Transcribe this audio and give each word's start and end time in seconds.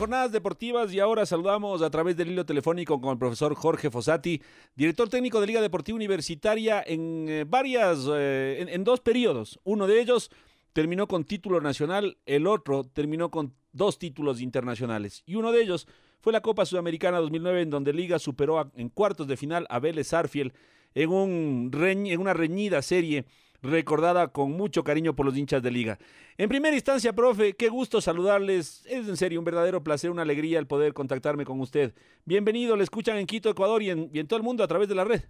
jornadas 0.00 0.32
deportivas 0.32 0.94
y 0.94 0.98
ahora 0.98 1.26
saludamos 1.26 1.82
a 1.82 1.90
través 1.90 2.16
del 2.16 2.30
hilo 2.30 2.46
telefónico 2.46 2.98
con 3.02 3.12
el 3.12 3.18
profesor 3.18 3.54
Jorge 3.54 3.90
Fossati, 3.90 4.40
director 4.74 5.10
técnico 5.10 5.42
de 5.42 5.46
Liga 5.46 5.60
Deportiva 5.60 5.94
Universitaria 5.94 6.82
en 6.86 7.26
eh, 7.28 7.44
varias, 7.46 8.08
eh, 8.10 8.64
en, 8.66 8.82
dos 8.82 9.00
periodos. 9.00 9.60
Uno 9.62 9.86
de 9.86 10.00
ellos 10.00 10.30
terminó 10.72 11.06
con 11.06 11.24
título 11.24 11.60
nacional, 11.60 12.16
el 12.24 12.46
otro 12.46 12.84
terminó 12.84 13.30
con 13.30 13.52
dos 13.72 13.98
títulos 13.98 14.40
internacionales. 14.40 15.22
Y 15.26 15.34
uno 15.34 15.52
de 15.52 15.60
ellos 15.60 15.86
fue 16.20 16.32
la 16.32 16.40
Copa 16.40 16.64
Sudamericana 16.64 17.18
2009, 17.18 17.60
en 17.60 17.68
donde 17.68 17.92
Liga 17.92 18.18
superó 18.18 18.72
en 18.76 18.88
cuartos 18.88 19.28
de 19.28 19.36
final 19.36 19.66
a 19.68 19.80
Vélez 19.80 20.14
Arfiel 20.14 20.54
en, 20.94 21.10
un 21.10 21.70
en 21.74 22.20
una 22.20 22.32
reñida 22.32 22.80
serie 22.80 23.26
recordada 23.62 24.28
con 24.28 24.52
mucho 24.52 24.84
cariño 24.84 25.14
por 25.14 25.26
los 25.26 25.36
hinchas 25.36 25.62
de 25.62 25.70
liga. 25.70 25.98
En 26.38 26.48
primera 26.48 26.74
instancia, 26.74 27.12
profe, 27.12 27.54
qué 27.54 27.68
gusto 27.68 28.00
saludarles. 28.00 28.82
Es 28.86 29.08
en 29.08 29.16
serio 29.16 29.38
un 29.38 29.44
verdadero 29.44 29.82
placer, 29.82 30.10
una 30.10 30.22
alegría 30.22 30.58
el 30.58 30.66
poder 30.66 30.94
contactarme 30.94 31.44
con 31.44 31.60
usted. 31.60 31.94
Bienvenido, 32.24 32.76
le 32.76 32.84
escuchan 32.84 33.16
en 33.16 33.26
Quito, 33.26 33.50
Ecuador 33.50 33.82
y 33.82 33.90
en, 33.90 34.26
todo 34.26 34.38
el 34.38 34.42
mundo 34.42 34.64
a 34.64 34.68
través 34.68 34.88
de 34.88 34.94
la 34.94 35.04
red. 35.04 35.22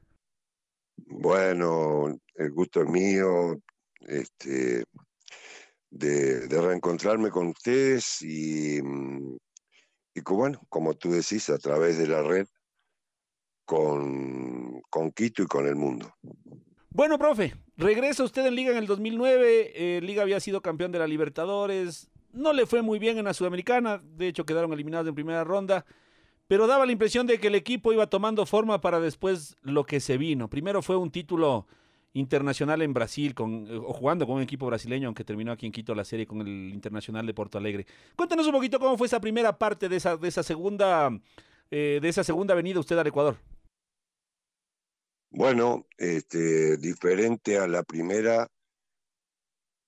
Bueno, 0.97 2.19
el 2.34 2.50
gusto 2.53 2.83
es 2.83 2.89
mío 2.89 3.61
este, 4.00 4.84
de, 5.91 6.47
reencontrarme 6.48 7.31
con 7.31 7.48
ustedes 7.48 8.22
y, 8.22 8.78
y 8.78 10.20
bueno, 10.25 10.61
como 10.69 10.94
tú 10.94 11.11
decís, 11.11 11.48
a 11.50 11.59
través 11.59 11.98
de 11.98 12.06
la 12.06 12.22
red 12.22 12.47
con, 13.65 14.81
con 14.91 15.11
Quito 15.12 15.42
y 15.42 15.47
con 15.47 15.67
el 15.67 15.77
mundo. 15.77 16.12
Bueno, 16.92 17.19
profe, 17.19 17.55
regresa 17.81 18.23
usted 18.23 18.47
en 18.47 18.55
Liga 18.55 18.70
en 18.70 18.78
el 18.78 18.86
2009. 18.86 19.73
Eh, 19.75 20.00
Liga 20.03 20.23
había 20.23 20.39
sido 20.39 20.61
campeón 20.61 20.92
de 20.92 20.98
la 20.98 21.06
Libertadores. 21.06 22.11
No 22.33 22.53
le 22.53 22.67
fue 22.67 22.83
muy 22.83 22.98
bien 22.98 23.19
en 23.19 23.25
la 23.25 23.34
Sudamericana. 23.34 24.00
De 24.17 24.28
hecho, 24.28 24.45
quedaron 24.45 24.72
eliminados 24.72 25.09
en 25.09 25.14
primera 25.14 25.42
ronda. 25.42 25.84
Pero 26.47 26.67
daba 26.67 26.87
la 26.87 26.92
impresión 26.92 27.27
de 27.27 27.39
que 27.39 27.47
el 27.47 27.55
equipo 27.55 27.92
iba 27.92 28.09
tomando 28.09 28.45
forma 28.45 28.81
para 28.81 29.00
después 29.00 29.56
lo 29.62 29.84
que 29.84 30.00
se 30.00 30.19
vino. 30.19 30.48
Primero 30.48 30.83
fue 30.83 30.97
un 30.97 31.11
título 31.11 31.67
internacional 32.12 32.83
en 32.83 32.92
Brasil, 32.92 33.34
con, 33.34 33.67
eh, 33.69 33.78
jugando 33.78 34.27
con 34.27 34.37
un 34.37 34.42
equipo 34.42 34.67
brasileño, 34.67 35.06
aunque 35.06 35.25
terminó 35.25 35.53
aquí 35.53 35.67
en 35.67 35.72
Quito 35.72 35.94
la 35.94 36.05
serie 36.05 36.27
con 36.27 36.41
el 36.41 36.70
Internacional 36.75 37.25
de 37.25 37.34
Porto 37.34 37.56
Alegre. 37.56 37.87
Cuéntanos 38.17 38.47
un 38.47 38.53
poquito 38.53 38.81
cómo 38.81 38.98
fue 38.98 39.06
esa 39.06 39.20
primera 39.20 39.56
parte 39.56 39.89
de 39.89 39.97
esa, 39.97 40.17
de 40.17 40.27
esa 40.27 40.42
segunda, 40.42 41.11
eh, 41.70 42.00
de 42.03 42.09
esa 42.09 42.25
segunda 42.25 42.55
venida 42.55 42.81
usted 42.81 42.99
al 42.99 43.06
Ecuador. 43.06 43.37
Bueno, 45.33 45.87
este, 45.97 46.77
diferente 46.77 47.57
a 47.57 47.69
la 47.69 47.85
primera 47.85 48.49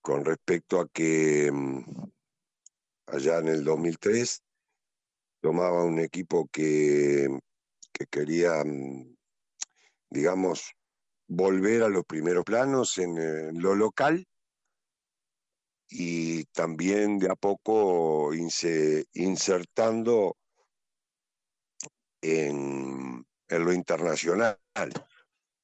con 0.01 0.25
respecto 0.25 0.81
a 0.81 0.89
que 0.89 1.51
mm, 1.53 1.85
allá 3.07 3.39
en 3.39 3.49
el 3.49 3.65
2003 3.65 4.41
tomaba 5.41 5.85
un 5.85 5.99
equipo 5.99 6.47
que, 6.47 7.29
que 7.93 8.07
quería, 8.07 8.63
mm, 8.65 9.17
digamos, 10.11 10.75
volver 11.27 11.83
a 11.83 11.89
los 11.89 12.05
primeros 12.05 12.45
planos 12.45 12.97
en, 12.99 13.61
lo 13.61 13.75
local 13.75 14.25
y 15.89 16.45
también 16.47 17.19
de 17.19 17.33
a 17.33 17.35
poco 17.35 18.33
insertando 18.33 20.37
en, 22.21 23.27
en 23.49 23.65
lo 23.65 23.73
internacional. 23.73 24.57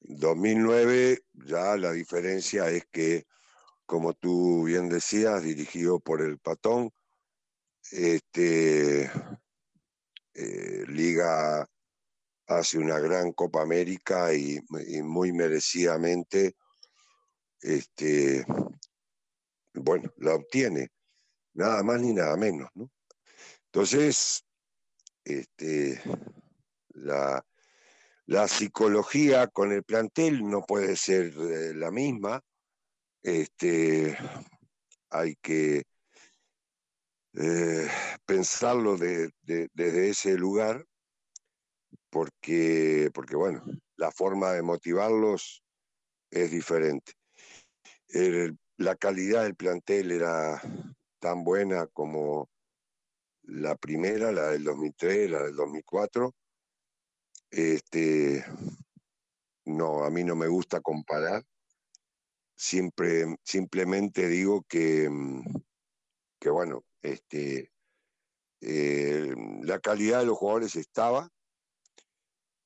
2009 0.01 1.19
ya 1.33 1.75
la 1.77 1.91
diferencia 1.91 2.69
es 2.69 2.85
que, 2.91 3.25
como 3.85 4.13
tú 4.13 4.63
bien 4.63 4.89
decías, 4.89 5.43
dirigido 5.43 5.99
por 5.99 6.21
el 6.21 6.39
Patón, 6.39 6.91
este, 7.91 9.11
eh, 10.33 10.83
Liga 10.87 11.67
hace 12.47 12.77
una 12.77 12.99
gran 12.99 13.31
Copa 13.33 13.61
América 13.61 14.33
y, 14.33 14.59
muy 15.03 15.31
merecidamente, 15.31 16.55
este, 17.61 18.45
bueno, 19.73 20.11
la 20.17 20.35
obtiene, 20.35 20.89
nada 21.53 21.83
más 21.83 22.01
ni 22.01 22.13
nada 22.13 22.35
menos, 22.37 22.69
¿no? 22.73 22.89
Entonces, 23.65 24.43
este, 25.23 26.01
la, 26.89 27.45
la 28.29 28.47
psicología 28.47 29.47
con 29.47 29.71
el 29.71 29.83
plantel 29.83 30.47
no 30.47 30.61
puede 30.61 30.95
ser 30.95 31.33
eh, 31.35 31.73
la 31.73 31.89
misma. 31.89 32.39
Este, 33.23 34.15
hay 35.09 35.35
que 35.41 35.81
eh, 37.33 37.87
pensarlo 38.27 38.97
desde 38.97 40.09
ese 40.09 40.37
lugar, 40.37 40.85
porque, 42.11 43.09
porque, 43.15 43.35
bueno, 43.35 43.63
la 43.95 44.11
forma 44.11 44.51
de 44.51 44.61
motivarlos 44.61 45.63
es 46.29 46.51
diferente. 46.51 47.13
la 48.77 48.95
calidad 48.95 49.41
del 49.41 49.55
plantel 49.55 50.11
era 50.11 50.61
tan 51.17 51.43
buena 51.43 51.87
como 51.87 52.47
la 53.41 53.75
primera, 53.75 54.31
la 54.31 54.49
del 54.49 54.65
2003, 54.65 55.31
la 55.31 55.43
del 55.45 55.55
2004 55.55 56.31
este, 57.51 58.45
no, 59.65 60.03
a 60.03 60.09
mí 60.09 60.23
no 60.23 60.35
me 60.35 60.47
gusta 60.47 60.81
comparar. 60.81 61.43
Siempre, 62.55 63.37
simplemente 63.43 64.27
digo 64.27 64.63
que, 64.67 65.09
mm, 65.09 65.43
que 66.39 66.49
bueno, 66.49 66.83
este, 67.01 67.71
eh, 68.61 69.33
la 69.63 69.79
calidad 69.79 70.19
de 70.19 70.25
los 70.25 70.37
jugadores 70.37 70.75
estaba, 70.75 71.29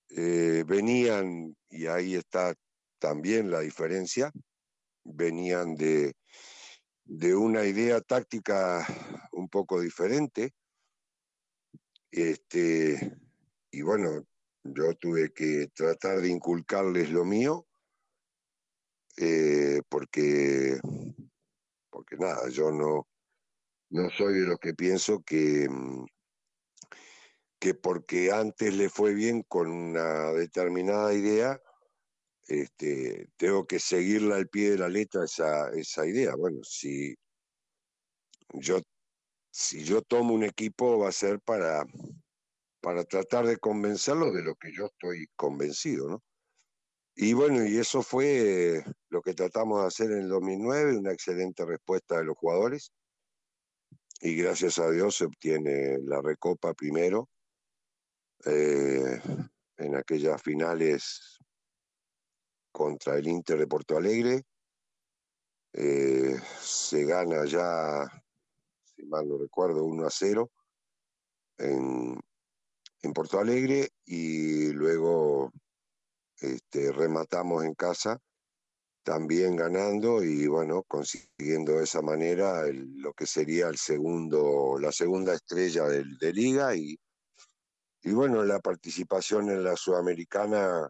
eh, 0.09 0.63
venían, 0.65 1.55
y 1.69 1.87
ahí 1.87 2.15
está 2.15 2.55
también 2.99 3.51
la 3.51 3.59
diferencia, 3.59 4.31
venían 5.03 5.75
de, 5.75 6.13
de 7.05 7.35
una 7.35 7.65
idea 7.65 8.01
táctica 8.01 8.85
un 9.31 9.49
poco 9.49 9.79
diferente. 9.81 10.53
Este, 12.11 13.17
y 13.71 13.81
bueno, 13.81 14.25
yo 14.63 14.95
tuve 14.95 15.31
que 15.33 15.67
tratar 15.73 16.21
de 16.21 16.29
inculcarles 16.29 17.09
lo 17.11 17.25
mío, 17.25 17.67
eh, 19.17 19.81
porque, 19.89 20.79
porque 21.89 22.15
nada, 22.17 22.49
yo 22.49 22.71
no, 22.71 23.07
no 23.89 24.09
soy 24.09 24.39
de 24.39 24.47
los 24.47 24.59
que 24.59 24.73
pienso 24.73 25.21
que, 25.23 25.67
mm, 25.69 26.05
que 27.59 27.73
porque 27.73 28.31
antes 28.31 28.75
le 28.75 28.89
fue 28.89 29.13
bien 29.13 29.43
con 29.43 29.69
una 29.69 30.31
determinada 30.33 31.13
idea, 31.13 31.61
este, 32.47 33.29
tengo 33.37 33.65
que 33.65 33.79
seguirla 33.79 34.35
al 34.35 34.49
pie 34.49 34.71
de 34.71 34.77
la 34.77 34.89
letra 34.89 35.25
esa, 35.25 35.69
esa 35.69 36.05
idea. 36.05 36.35
Bueno, 36.35 36.59
si 36.63 37.15
yo, 38.53 38.81
si 39.51 39.83
yo 39.83 40.01
tomo 40.01 40.33
un 40.33 40.43
equipo 40.43 40.99
va 40.99 41.09
a 41.09 41.13
ser 41.13 41.39
para, 41.39 41.85
para 42.83 43.05
tratar 43.05 43.47
de 43.47 43.55
convencerlos 43.57 44.33
de 44.33 44.43
lo 44.43 44.55
que 44.55 44.73
yo 44.73 44.87
estoy 44.87 45.27
convencido, 45.37 46.09
¿no? 46.09 46.23
Y 47.15 47.31
bueno, 47.31 47.65
y 47.65 47.77
eso 47.77 48.03
fue 48.03 48.83
lo 49.07 49.21
que 49.21 49.33
tratamos 49.33 49.79
de 49.79 49.87
hacer 49.87 50.11
en 50.11 50.23
el 50.23 50.27
2009, 50.27 50.97
una 50.97 51.13
excelente 51.13 51.63
respuesta 51.63 52.17
de 52.17 52.25
los 52.25 52.35
jugadores. 52.35 52.91
Y 54.19 54.35
gracias 54.35 54.79
a 54.79 54.91
Dios 54.91 55.15
se 55.15 55.25
obtiene 55.25 55.97
la 55.99 56.21
recopa 56.21 56.73
primero 56.73 57.29
eh, 58.45 59.21
en 59.77 59.95
aquellas 59.95 60.41
finales 60.41 61.37
contra 62.73 63.15
el 63.15 63.27
Inter 63.27 63.59
de 63.59 63.67
Porto 63.67 63.95
Alegre. 63.95 64.41
Eh, 65.71 66.35
se 66.59 67.05
gana 67.05 67.45
ya 67.45 68.09
si 68.83 69.05
mal 69.05 69.25
no 69.25 69.37
recuerdo, 69.37 69.85
1 69.85 70.05
a 70.05 70.09
0 70.09 70.51
en, 71.59 72.19
en 73.03 73.13
Porto 73.13 73.39
Alegre 73.39 73.89
y 74.05 74.71
luego 74.71 75.51
este, 76.39 76.91
rematamos 76.91 77.63
en 77.63 77.75
casa 77.75 78.19
también 79.03 79.57
ganando 79.57 80.23
y 80.23 80.47
bueno, 80.47 80.83
consiguiendo 80.87 81.73
de 81.73 81.83
esa 81.83 82.01
manera 82.01 82.63
lo 82.71 83.13
que 83.13 83.27
sería 83.27 83.67
el 83.67 83.77
segundo, 83.77 84.77
la 84.79 84.91
segunda 84.91 85.33
estrella 85.33 85.83
de, 85.83 86.05
de 86.19 86.33
liga 86.33 86.75
y, 86.75 86.97
y 88.01 88.11
bueno, 88.13 88.43
la 88.43 88.59
participación 88.59 89.49
en 89.49 89.63
la 89.63 89.75
Sudamericana 89.75 90.89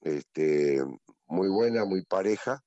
este, 0.00 0.80
muy 1.26 1.48
buena, 1.48 1.84
muy 1.84 2.04
pareja, 2.04 2.62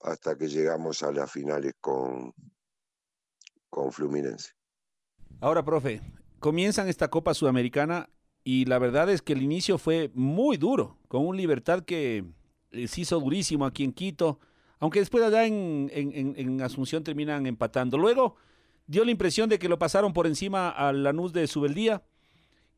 hasta 0.00 0.36
que 0.36 0.48
llegamos 0.48 1.02
a 1.02 1.10
las 1.10 1.32
finales 1.32 1.72
con, 1.80 2.34
con 3.70 3.90
Fluminense. 3.90 4.52
Ahora, 5.40 5.64
profe, 5.64 6.00
comienzan 6.44 6.88
esta 6.88 7.08
Copa 7.08 7.32
Sudamericana 7.32 8.10
y 8.44 8.66
la 8.66 8.78
verdad 8.78 9.08
es 9.08 9.22
que 9.22 9.32
el 9.32 9.40
inicio 9.40 9.78
fue 9.78 10.10
muy 10.12 10.58
duro, 10.58 10.98
con 11.08 11.26
un 11.26 11.38
Libertad 11.38 11.84
que 11.84 12.22
se 12.70 13.00
hizo 13.00 13.18
durísimo 13.18 13.64
aquí 13.64 13.82
en 13.82 13.94
Quito, 13.94 14.40
aunque 14.78 14.98
después 14.98 15.24
allá 15.24 15.46
en, 15.46 15.90
en, 15.90 16.34
en, 16.36 16.60
Asunción 16.60 17.02
terminan 17.02 17.46
empatando. 17.46 17.96
Luego 17.96 18.36
dio 18.86 19.06
la 19.06 19.10
impresión 19.10 19.48
de 19.48 19.58
que 19.58 19.70
lo 19.70 19.78
pasaron 19.78 20.12
por 20.12 20.26
encima 20.26 20.68
a 20.68 20.92
Lanús 20.92 21.32
de 21.32 21.46
Subeldía 21.46 22.02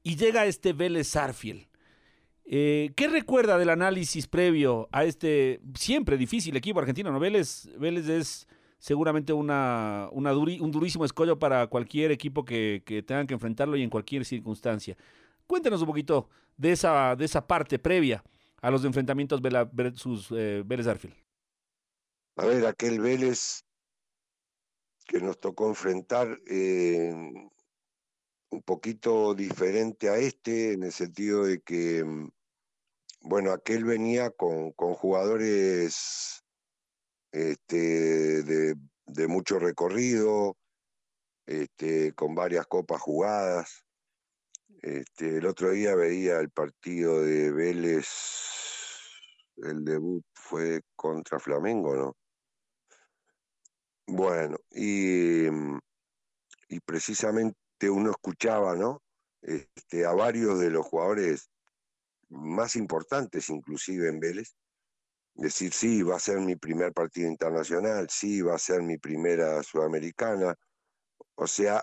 y 0.05 0.15
llega 0.15 0.47
este 0.47 0.73
Vélez 0.73 1.09
Sarfiel. 1.09 1.67
Eh, 2.45 2.93
¿Qué 2.95 3.09
recuerda 3.09 3.59
del 3.59 3.71
análisis 3.71 4.29
previo 4.29 4.89
a 4.93 5.03
este 5.03 5.61
siempre 5.75 6.17
difícil 6.17 6.57
equipo 6.57 6.79
argentino? 6.79 7.11
¿no? 7.11 7.19
Vélez, 7.19 7.69
Vélez 7.81 8.09
es 8.09 8.47
seguramente 8.79 9.33
una, 9.33 10.09
una 10.13 10.37
un 10.37 10.71
durísimo 10.71 11.05
escollo 11.05 11.39
para 11.39 11.67
cualquier 11.67 12.11
equipo 12.11 12.45
que, 12.45 12.83
que 12.85 13.03
tengan 13.03 13.27
que 13.27 13.35
enfrentarlo 13.35 13.77
y 13.77 13.83
en 13.83 13.91
cualquier 13.91 14.25
circunstancia. 14.25 14.97
Cuéntenos 15.47 15.81
un 15.81 15.87
poquito 15.87 16.29
de 16.57 16.73
esa, 16.73 17.17
de 17.17 17.25
esa 17.25 17.47
parte 17.47 17.79
previa 17.79 18.23
a 18.61 18.71
los 18.71 18.85
enfrentamientos 18.85 19.41
versus 19.73 20.29
eh, 20.33 20.63
Vélez 20.65 20.87
Arfield? 20.87 21.17
A 22.37 22.47
ver, 22.47 22.67
aquel 22.67 23.01
Vélez 23.01 23.65
que 25.07 25.21
nos 25.21 25.39
tocó 25.39 25.69
enfrentar 25.69 26.41
eh, 26.47 27.13
un 28.51 28.63
poquito 28.63 29.35
diferente 29.35 30.09
a 30.09 30.17
este, 30.17 30.73
en 30.73 30.83
el 30.83 30.93
sentido 30.93 31.45
de 31.45 31.61
que, 31.61 32.03
mm, 32.05 32.29
bueno, 33.23 33.53
aquel 33.53 33.85
venía 33.85 34.31
con, 34.31 34.73
con 34.73 34.95
jugadores 34.95 36.45
este, 37.37 38.43
de, 38.43 39.29
mucho 39.29 39.59
recorrido, 39.59 40.57
este, 41.45 42.15
con 42.15 42.35
varias 42.35 42.67
copas 42.67 43.01
jugadas. 43.01 43.85
Este, 44.81 45.37
el 45.37 45.47
otro 45.47 45.71
día 45.71 45.95
veía 45.95 46.39
el 46.41 46.51
partido 46.51 47.23
de 47.23 47.53
Vélez, 47.53 48.09
el 49.57 49.85
debut 49.85 50.25
fue 50.35 50.81
contra 50.95 51.39
Flamengo, 51.39 51.95
¿no? 51.95 52.17
Bueno, 54.07 54.57
y, 54.71 55.47
y 56.69 56.81
precisamente 56.87 57.91
uno 57.91 58.11
escuchaba, 58.11 58.77
¿no? 58.77 59.03
Este, 59.43 60.07
a 60.07 60.13
varios 60.13 60.59
de 60.59 60.71
los 60.71 60.87
jugadores 60.87 61.51
más 62.31 62.77
importantes, 62.77 63.51
inclusive 63.51 64.09
en 64.09 64.21
Vélez, 64.21 64.57
decir, 65.37 65.73
sí, 65.73 66.03
va 66.03 66.17
a 66.17 66.21
ser 66.21 66.41
mi 66.41 66.57
primer 66.57 66.93
partido 66.93 67.29
internacional, 67.29 68.09
sí, 68.11 68.43
va 68.43 68.55
a 68.57 68.59
ser 68.59 68.83
mi 68.83 68.99
primera 68.99 69.63
sudamericana. 69.63 70.55
O 71.37 71.47
sea, 71.47 71.83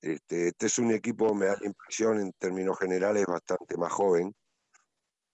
este, 0.00 0.48
este, 0.48 0.66
es 0.66 0.78
un 0.78 0.92
equipo, 0.92 1.34
me 1.34 1.46
da 1.46 1.56
la 1.60 1.66
impresión, 1.66 2.20
en 2.20 2.32
términos 2.38 2.78
generales, 2.78 3.26
bastante 3.26 3.76
más 3.76 3.92
joven. 3.92 4.34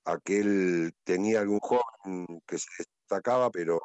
Aquel 0.04 0.93
tenía 1.04 1.40
algún 1.40 1.60
joven 1.60 2.40
que 2.46 2.58
se 2.58 2.69
destacaba, 2.78 3.50
pero, 3.50 3.81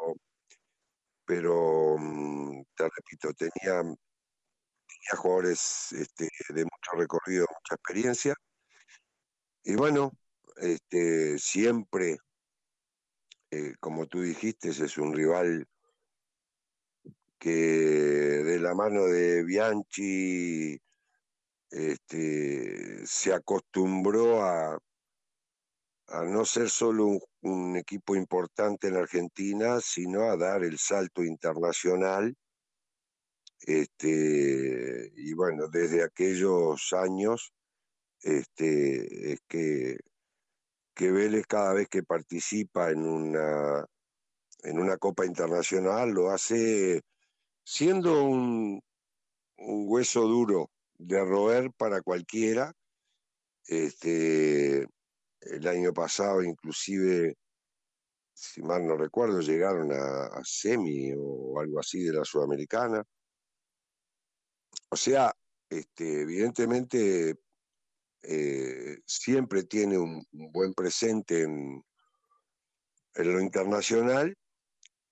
pero 1.26 1.96
mm, 1.98 2.64
te 2.76 2.84
repito, 2.86 3.34
tenía, 3.34 3.82
tenía 3.82 5.18
jugadores 5.18 5.92
este, 5.94 6.30
de 6.50 6.64
mucho 6.64 6.92
recorrido, 6.96 7.46
mucha 7.50 7.76
experiencia. 7.76 8.36
Y 9.64 9.76
bueno, 9.76 10.12
este, 10.58 11.38
siempre, 11.40 12.18
eh, 13.52 13.74
como 13.80 14.08
tú 14.08 14.22
dijiste, 14.22 14.70
es 14.70 14.98
un 14.98 15.14
rival 15.14 15.68
que 17.40 17.50
de 17.50 18.60
la 18.60 18.74
mano 18.74 19.06
de 19.06 19.44
Bianchi 19.44 20.80
este, 21.70 23.06
se 23.06 23.34
acostumbró 23.34 24.44
a, 24.44 24.80
no 26.26 26.46
ser 26.46 26.70
solo 26.70 27.06
un, 27.08 27.22
un, 27.42 27.78
equipo 27.78 28.16
importante 28.16 28.88
en 28.88 28.96
Argentina, 28.96 29.80
sino 29.82 30.24
a 30.24 30.38
dar 30.38 30.64
el 30.64 30.78
salto 30.78 31.24
internacional. 31.24 32.36
Este, 33.62 35.12
y 35.16 35.34
bueno, 35.34 35.68
desde 35.68 36.04
aquellos 36.04 36.94
años 36.94 37.52
este, 38.22 39.34
es 39.34 39.42
que, 39.48 39.98
que 40.98 41.12
Vélez 41.12 41.46
cada 41.46 41.74
vez 41.74 41.88
que 41.88 42.02
participa 42.02 42.90
en 42.90 43.06
una, 43.06 43.86
en 44.64 44.80
una 44.80 44.98
Copa 44.98 45.28
Internacional 45.28 46.10
lo 46.10 46.32
hace 46.32 47.04
siendo 47.64 48.24
un, 48.24 48.82
hueso 49.58 50.22
duro 50.22 50.72
de 50.98 51.24
roer 51.24 51.72
para 51.78 52.02
cualquiera. 52.02 52.74
Este, 53.68 54.88
el 55.42 55.68
año 55.68 55.94
pasado 55.94 56.42
inclusive, 56.42 57.36
si 58.34 58.64
mal 58.64 58.86
no 58.88 58.98
recuerdo, 58.98 59.40
llegaron 59.42 59.92
a, 59.92 60.26
a 60.26 60.42
semi 60.44 61.12
o 61.16 61.60
algo 61.60 61.80
así 61.80 62.04
de 62.04 62.14
la 62.14 62.26
Sudamericana. 62.26 63.04
O 64.90 64.96
sea, 64.96 65.32
este, 65.70 66.22
evidentemente 66.22 67.36
eh, 68.28 69.00
siempre 69.06 69.64
tiene 69.64 69.98
un, 69.98 70.26
buen 70.32 70.74
presente 70.74 71.44
en, 71.44 71.84
en 73.16 73.34
lo 73.34 73.42
internacional 73.42 74.36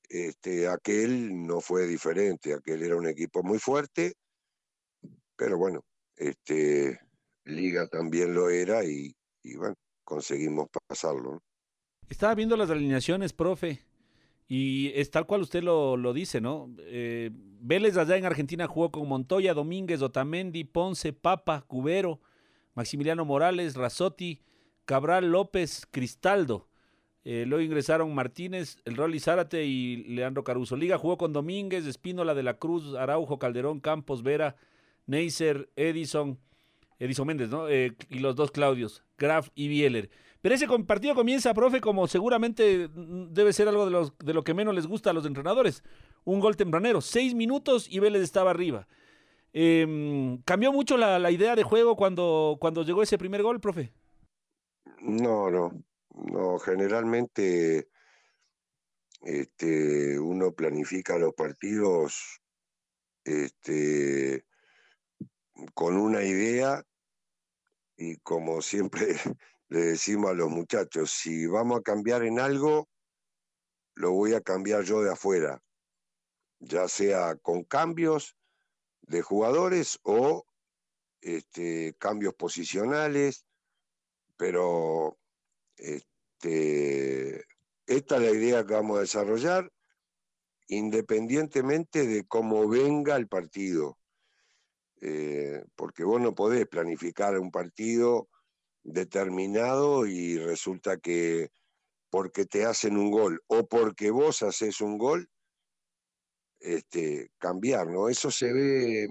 este, 0.09 0.67
aquel 0.67 1.45
no 1.45 1.61
fue 1.61 1.87
diferente, 1.87 2.53
aquel 2.53 2.83
era 2.83 2.95
un 2.95 3.07
equipo 3.07 3.43
muy 3.43 3.59
fuerte, 3.59 4.13
pero 5.35 5.57
bueno, 5.57 5.81
este, 6.15 6.99
Liga 7.43 7.87
también 7.87 8.33
lo 8.33 8.49
era 8.49 8.83
y, 8.85 9.13
y 9.43 9.55
bueno, 9.55 9.75
conseguimos 10.03 10.67
pasarlo. 10.87 11.41
Estaba 12.07 12.35
viendo 12.35 12.55
las 12.55 12.69
alineaciones, 12.69 13.33
profe, 13.33 13.81
y 14.47 14.91
es 14.93 15.09
tal 15.09 15.25
cual 15.25 15.41
usted 15.41 15.63
lo, 15.63 15.97
lo 15.97 16.13
dice, 16.13 16.39
¿no? 16.39 16.73
Eh, 16.79 17.31
Vélez 17.33 17.97
allá 17.97 18.15
en 18.15 18.25
Argentina 18.25 18.67
jugó 18.67 18.91
con 18.91 19.07
Montoya, 19.07 19.55
Domínguez, 19.55 20.01
Otamendi, 20.01 20.63
Ponce, 20.65 21.13
Papa, 21.13 21.65
Cubero, 21.67 22.21
Maximiliano 22.75 23.25
Morales, 23.25 23.75
Razotti, 23.75 24.41
Cabral, 24.85 25.31
López, 25.31 25.87
Cristaldo. 25.89 26.67
Eh, 27.23 27.45
luego 27.47 27.63
ingresaron 27.63 28.13
Martínez, 28.13 28.77
el 28.85 28.95
Rolly 28.95 29.19
Zárate 29.19 29.65
y 29.65 30.03
Leandro 30.03 30.43
Caruso. 30.43 30.75
Liga 30.75 30.99
jugó 30.99 31.17
con 31.17 31.33
Domínguez, 31.33 31.85
Espínola 31.87 32.35
de 32.35 32.43
la 32.43 32.59
Cruz, 32.59 32.93
Araujo, 32.93 33.39
Calderón, 33.39 33.79
Campos, 33.79 34.21
Vera, 34.21 34.55
Neisser, 35.07 35.69
Edison, 35.75 36.37
Edison 36.99 37.25
Méndez, 37.25 37.49
¿no? 37.49 37.67
Eh, 37.67 37.95
y 38.09 38.19
los 38.19 38.35
dos 38.35 38.51
Claudios, 38.51 39.03
Graf 39.17 39.49
y 39.55 39.67
Bieler. 39.67 40.11
Pero 40.41 40.53
ese 40.53 40.67
partido 40.85 41.15
comienza, 41.15 41.55
profe, 41.55 41.81
como 41.81 42.07
seguramente 42.07 42.89
debe 42.93 43.51
ser 43.53 43.67
algo 43.67 43.89
de, 43.89 44.11
de 44.23 44.33
lo 44.35 44.43
que 44.43 44.53
menos 44.53 44.75
les 44.75 44.85
gusta 44.85 45.09
a 45.09 45.13
los 45.13 45.25
entrenadores. 45.25 45.83
Un 46.23 46.39
gol 46.39 46.55
tempranero, 46.55 47.01
seis 47.01 47.33
minutos 47.33 47.87
y 47.89 47.99
Vélez 47.99 48.21
estaba 48.21 48.51
arriba. 48.51 48.87
Eh, 49.57 50.37
¿Cambió 50.43 50.73
mucho 50.73 50.97
la, 50.97 51.17
la, 51.17 51.31
idea 51.31 51.55
de 51.55 51.63
juego 51.63 51.95
cuando, 51.95 52.57
cuando 52.59 52.83
llegó 52.83 53.01
ese 53.01 53.17
primer 53.17 53.41
gol, 53.41 53.61
profe? 53.61 53.93
No, 54.99 55.49
no. 55.49 55.71
No, 56.13 56.59
generalmente 56.59 57.87
este, 59.21 60.19
uno 60.19 60.51
planifica 60.51 61.17
los 61.17 61.33
partidos 61.33 62.41
este, 63.23 64.45
con 65.73 65.95
una 65.95 66.23
idea 66.23 66.83
y 67.95 68.17
como 68.17 68.61
siempre 68.61 69.15
le 69.69 69.79
decimos 69.79 70.31
a 70.31 70.35
los 70.35 70.49
muchachos, 70.49 71.11
si 71.11 71.47
vamos 71.47 71.79
a 71.79 71.83
cambiar 71.83 72.23
en 72.23 72.41
algo, 72.41 72.89
lo 73.95 74.11
voy 74.11 74.33
a 74.33 74.41
cambiar 74.41 74.83
yo 74.83 75.01
de 75.01 75.13
afuera, 75.13 75.61
ya 76.59 76.89
sea 76.89 77.37
con 77.37 77.63
cambios 77.63 78.35
de 79.07 79.21
jugadores 79.21 79.99
o 80.03 80.45
este, 81.21 81.95
cambios 81.97 82.33
posicionales, 82.35 83.45
pero 84.37 85.17
este, 85.77 87.43
esta 87.85 88.15
es 88.15 88.21
la 88.21 88.31
idea 88.31 88.65
que 88.65 88.73
vamos 88.73 88.97
a 88.97 89.01
desarrollar 89.01 89.71
independientemente 90.67 92.07
de 92.07 92.25
cómo 92.25 92.67
venga 92.67 93.15
el 93.15 93.27
partido. 93.27 93.97
Eh, 95.01 95.63
porque 95.75 96.03
vos 96.03 96.21
no 96.21 96.33
podés 96.33 96.67
planificar 96.67 97.37
un 97.37 97.51
partido 97.51 98.29
determinado 98.83 100.05
y 100.07 100.37
resulta 100.37 100.97
que 100.97 101.51
porque 102.09 102.45
te 102.45 102.65
hacen 102.65 102.97
un 102.97 103.11
gol 103.11 103.43
o 103.47 103.67
porque 103.67 104.09
vos 104.09 104.41
haces 104.41 104.79
un 104.79 104.97
gol, 104.97 105.29
este, 106.65 107.31
cambiar, 107.37 107.87
¿no? 107.87 108.09
Eso 108.09 108.31
se 108.31 108.51
ve, 108.51 109.07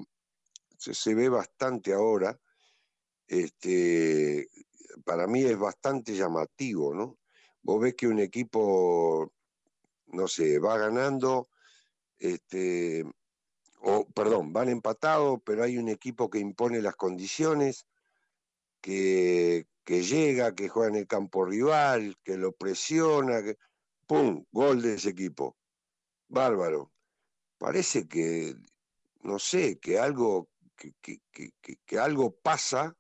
se, 0.77 1.15
ve 1.15 1.29
bastante 1.29 1.93
ahora. 1.93 2.39
Este, 3.29 4.49
para 5.05 5.27
mí 5.27 5.45
es 5.45 5.57
bastante 5.57 6.15
llamativo, 6.17 6.95
¿no? 6.95 7.17
Vos 7.63 7.81
ves 7.81 7.95
que 7.95 8.09
un 8.09 8.19
equipo, 8.19 9.33
no 10.07 10.29
sé, 10.29 10.59
va 10.59 10.77
ganando, 10.79 11.49
este, 12.19 13.05
o 13.81 14.05
perdón, 14.11 14.53
van 14.53 14.69
empatados, 14.69 15.41
pero 15.45 15.63
hay 15.63 15.79
un 15.79 15.89
equipo 15.89 16.29
que 16.29 16.41
impone 16.41 16.83
las 16.83 16.97
condiciones, 16.97 17.87
que, 18.81 19.67
que 19.85 20.03
llega, 20.03 20.55
que 20.55 20.69
juega 20.69 20.91
en 20.91 20.97
el 20.97 21.07
campo 21.07 21.45
rival, 21.45 22.17
que 22.25 22.37
lo 22.37 22.53
presiona, 22.53 23.41
¡pum! 24.07 24.45
Gol 24.51 24.83
de 24.83 24.95
ese 24.95 25.11
equipo. 25.11 25.57
Bárbaro. 26.29 26.94
Parece 27.59 28.07
que, 28.09 28.55
no 29.23 29.39
sé, 29.39 29.79
que 29.79 29.99
algo, 29.99 30.49
que, 30.77 31.99
algo 31.99 32.35
pasa 32.37 32.97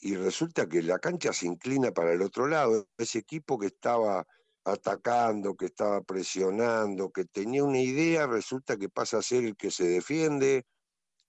y 0.00 0.16
resulta 0.16 0.68
que 0.68 0.82
la 0.82 0.98
cancha 0.98 1.32
se 1.32 1.46
inclina 1.46 1.92
para 1.92 2.12
el 2.12 2.22
otro 2.22 2.46
lado. 2.46 2.88
Ese 2.98 3.18
equipo 3.18 3.58
que 3.58 3.68
estaba 3.68 4.26
atacando, 4.64 5.56
que 5.56 5.66
estaba 5.66 6.02
presionando, 6.02 7.10
que 7.10 7.24
tenía 7.24 7.64
una 7.64 7.80
idea, 7.80 8.26
resulta 8.26 8.76
que 8.76 8.88
pasa 8.88 9.18
a 9.18 9.22
ser 9.22 9.44
el 9.44 9.56
que 9.56 9.70
se 9.70 9.84
defiende, 9.84 10.66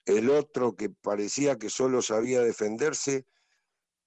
el 0.05 0.29
otro 0.29 0.75
que 0.75 0.89
parecía 0.89 1.57
que 1.57 1.69
solo 1.69 2.01
sabía 2.01 2.41
defenderse, 2.41 3.25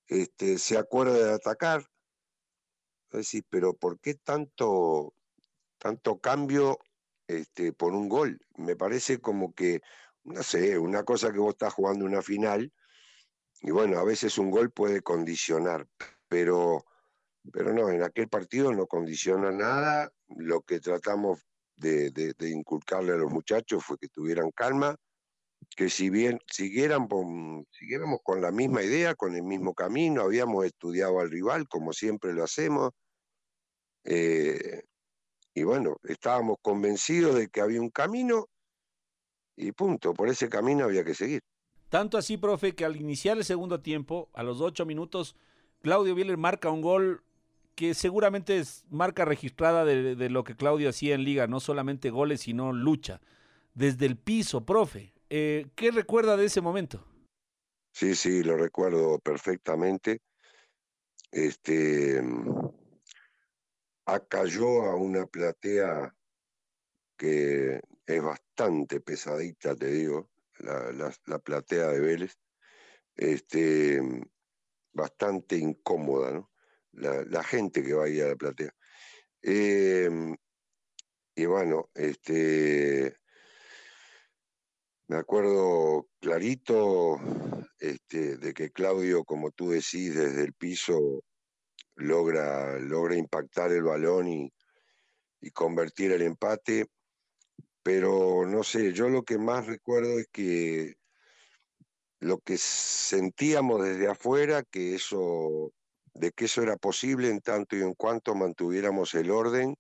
este, 0.07 0.59
se 0.59 0.79
acuerda 0.79 1.15
de 1.15 1.33
atacar. 1.33 1.87
Decir, 3.11 3.45
pero 3.49 3.75
¿por 3.75 3.99
qué 4.01 4.15
tanto, 4.15 5.15
tanto 5.79 6.19
cambio 6.19 6.79
este, 7.29 7.73
por 7.73 7.95
un 7.95 8.09
gol? 8.09 8.41
Me 8.57 8.75
parece 8.75 9.21
como 9.21 9.55
que, 9.55 9.81
no 10.25 10.43
sé, 10.43 10.79
una 10.79 11.05
cosa 11.05 11.33
que 11.33 11.39
vos 11.39 11.51
estás 11.51 11.73
jugando 11.73 12.05
una 12.05 12.23
final, 12.23 12.73
y 13.61 13.71
bueno, 13.71 13.99
a 13.99 14.05
veces 14.05 14.39
un 14.39 14.51
gol 14.51 14.71
puede 14.71 15.03
condicionar, 15.03 15.87
pero, 16.29 16.85
pero 17.53 17.73
no, 17.73 17.91
en 17.91 18.03
aquel 18.03 18.29
partido 18.29 18.73
no 18.73 18.87
condiciona 18.87 19.51
nada. 19.51 20.13
Lo 20.29 20.63
que 20.63 20.81
tratamos 20.81 21.45
de, 21.77 22.35
inculcarle 22.41 23.13
a 23.13 23.17
los 23.17 23.33
muchachos 23.33 23.85
fue 23.85 23.99
que 23.99 24.09
tuvieran 24.09 24.51
calma, 24.53 24.97
que 25.77 25.91
si 25.91 26.09
bien 26.09 26.39
siguieran 26.47 27.09
siguiéramos 27.71 28.21
con 28.23 28.41
la 28.41 28.53
misma 28.53 28.83
idea, 28.83 29.15
con 29.15 29.35
el 29.35 29.43
mismo 29.43 29.75
camino, 29.75 30.23
habíamos 30.23 30.65
estudiado 30.65 31.21
al 31.21 31.31
rival, 31.31 31.69
como 31.69 31.93
siempre 31.93 32.33
lo 32.33 32.45
hacemos, 32.45 32.93
eh, 34.05 34.83
y 35.59 35.65
bueno, 35.65 35.97
estábamos 36.05 36.57
convencidos 36.63 37.35
de 37.35 37.49
que 37.49 37.61
había 37.61 37.81
un 37.81 37.91
camino 37.91 38.49
y 39.57 39.73
punto, 39.73 40.15
por 40.15 40.29
ese 40.29 40.49
camino 40.49 40.85
había 40.85 41.05
que 41.05 41.15
seguir. 41.15 41.41
Tanto 41.89 42.19
así, 42.19 42.37
profe, 42.37 42.75
que 42.75 42.85
al 42.85 42.97
iniciar 42.97 43.39
el 43.39 43.45
segundo 43.45 43.81
tiempo, 43.81 44.29
a 44.35 44.43
los 44.43 44.61
ocho 44.61 44.87
minutos, 44.87 45.37
Claudio 45.81 46.15
Bieler 46.15 46.37
marca 46.37 46.71
un 46.71 46.83
gol 46.83 47.25
que 47.75 47.95
seguramente 47.95 48.59
es 48.59 48.85
marca 48.91 49.25
registrada 49.25 49.85
de, 49.85 50.15
de 50.15 50.31
lo 50.31 50.45
que 50.45 50.55
Claudio 50.55 50.91
hacía 50.91 51.15
en 51.15 51.25
liga, 51.25 51.47
no 51.47 51.61
solamente 51.61 52.11
goles, 52.11 52.43
sino 52.43 52.73
lucha. 52.73 53.21
Desde 53.75 54.07
el 54.07 54.17
piso, 54.17 54.65
profe, 54.65 55.13
eh, 55.31 55.67
¿Qué 55.75 55.91
recuerda 55.91 56.37
de 56.37 56.47
ese 56.47 56.61
momento? 56.61 57.05
Sí, 57.93 58.15
sí, 58.15 58.43
lo 58.43 58.57
recuerdo 58.57 59.19
perfectamente. 59.19 60.21
Este 61.31 62.23
acayó 64.09 64.85
a 64.85 64.97
una 64.97 65.27
platea 65.27 66.15
que 67.17 67.81
es 68.07 68.23
bastante 68.23 69.01
pesadita, 69.01 69.77
te 69.77 69.87
digo, 69.87 70.31
la, 70.61 71.39
platea 71.41 71.89
de 71.89 72.01
Vélez, 72.01 72.35
este, 73.15 74.01
bastante 74.93 75.57
incómoda, 75.57 76.33
¿no? 76.33 76.51
La, 76.93 77.45
gente 77.45 77.83
que 77.83 77.93
va 77.93 78.05
ahí 78.05 78.21
a 78.21 78.29
la 78.29 78.37
platea. 78.37 78.75
Em, 79.43 80.35
y 81.37 81.45
bueno, 81.45 81.91
este, 81.95 83.15
me 85.09 85.19
acuerdo 85.19 86.09
clarito 86.19 87.21
este, 87.79 88.39
de 88.39 88.55
que 88.55 88.71
Claudio, 88.71 89.25
como 89.25 89.51
tú 89.51 89.71
decís, 89.71 90.15
desde 90.15 90.45
el 90.45 90.55
piso 90.55 91.23
logra, 91.99 92.79
logra 92.79 93.17
impactar 93.17 93.73
el 93.73 93.83
balón 93.83 94.29
y, 94.29 94.53
convertir 95.53 96.13
el 96.13 96.23
empate. 96.23 96.87
Pero 97.83 98.45
no 98.47 98.65
sé, 98.65 98.93
yo 98.93 99.09
lo 99.09 99.23
que 99.23 99.39
más 99.39 99.67
recuerdo 99.67 100.19
es 100.19 100.29
que 100.33 100.95
lo 102.21 102.39
que 102.39 102.59
sentíamos 102.59 103.83
desde 103.85 104.09
afuera, 104.09 104.63
que 104.65 104.95
eso, 104.95 105.73
de 106.15 106.33
que 106.33 106.47
eso 106.47 106.63
era 106.63 106.77
posible 106.77 107.31
en 107.31 107.41
tanto 107.41 107.77
y 107.77 107.83
en 107.83 107.95
cuanto 107.95 108.35
mantuviéramos 108.35 109.15
el 109.15 109.31
orden 109.31 109.77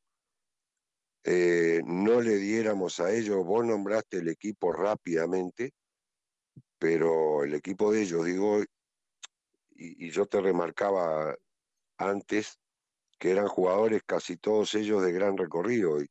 eh, 1.25 1.83
no 1.85 2.23
le 2.23 2.37
diéramos 2.37 3.01
a 3.01 3.13
ellos, 3.13 3.45
vos 3.45 3.63
nombraste 3.63 4.19
el 4.19 4.29
equipo 4.29 4.73
rápidamente, 4.73 5.75
pero 6.79 7.45
el 7.45 7.55
equipo 7.55 7.93
de 7.93 8.03
ellos, 8.03 8.25
digo, 8.25 8.63
y, 9.71 10.11
yo 10.11 10.25
te 10.27 10.41
remarcaba 10.41 11.37
antes 11.99 12.59
que 13.19 13.31
eran 13.31 13.49
jugadores 13.49 14.03
casi 14.07 14.37
todos 14.37 14.75
ellos 14.75 15.03
de 15.03 15.13
gran 15.13 15.37
recorrido. 15.37 16.01
Y 16.01 16.09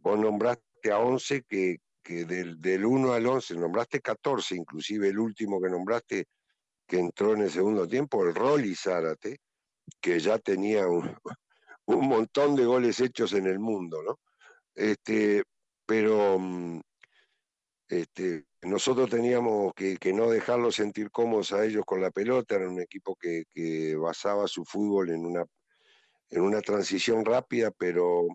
vos 0.00 0.18
nombraste 0.18 0.92
a 0.92 0.98
11 0.98 1.42
que, 1.42 1.78
que 2.02 2.24
del, 2.24 2.60
del 2.60 2.84
1 2.84 3.12
al 3.12 3.26
11, 3.26 3.54
nombraste 3.54 4.00
14, 4.00 4.54
inclusive 4.54 5.08
el 5.08 5.18
último 5.18 5.60
que 5.60 5.70
nombraste 5.70 6.26
que 6.86 6.98
entró 6.98 7.32
en 7.32 7.42
el 7.42 7.50
segundo 7.50 7.88
tiempo, 7.88 8.24
el 8.24 8.34
Rolly 8.34 8.74
Zárate, 8.76 9.38
que 10.00 10.20
ya 10.20 10.38
tenía 10.38 10.86
un, 10.86 11.16
un 11.86 12.08
montón 12.08 12.54
de 12.54 12.64
goles 12.64 13.00
hechos 13.00 13.32
en 13.32 13.46
el 13.46 13.58
mundo, 13.58 14.02
¿no? 14.02 14.20
Este, 14.74 15.42
pero 15.86 16.38
mm, 16.38 16.80
este, 17.88 18.44
nosotros 18.66 19.08
teníamos 19.08 19.72
que, 19.74 19.98
no 20.12 20.28
dejarlos 20.28 20.74
sentir 20.76 21.10
cómodos 21.10 21.52
a 21.52 21.64
ellos 21.64 21.84
con 21.86 22.00
la 22.00 22.10
pelota, 22.10 22.56
era 22.56 22.68
un 22.68 22.80
equipo 22.80 23.16
que, 23.16 23.96
basaba 23.96 24.48
su 24.48 24.64
fútbol 24.64 25.10
en 25.10 25.24
una, 25.24 25.44
en 26.30 26.42
una 26.42 26.60
transición 26.60 27.24
rápida, 27.24 27.70
pero, 27.70 28.26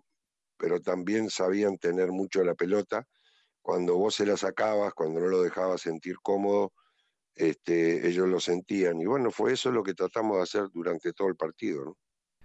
pero 0.56 0.80
también 0.80 1.28
sabían 1.28 1.76
tener 1.76 2.12
mucho 2.12 2.42
la 2.42 2.54
pelota. 2.54 3.06
Cuando 3.60 3.96
vos 3.96 4.14
se 4.14 4.26
la 4.26 4.36
sacabas, 4.36 4.94
cuando 4.94 5.20
no 5.20 5.26
lo 5.26 5.42
dejabas 5.42 5.82
sentir 5.82 6.16
cómodo, 6.22 6.72
este, 7.34 8.08
ellos 8.08 8.28
lo 8.28 8.40
sentían. 8.40 9.00
Y 9.00 9.06
bueno, 9.06 9.30
fue 9.30 9.52
eso 9.52 9.70
lo 9.70 9.82
que 9.82 9.94
tratamos 9.94 10.38
de 10.38 10.42
hacer 10.42 10.68
durante 10.72 11.12
todo 11.12 11.28
el 11.28 11.36
partido. 11.36 11.96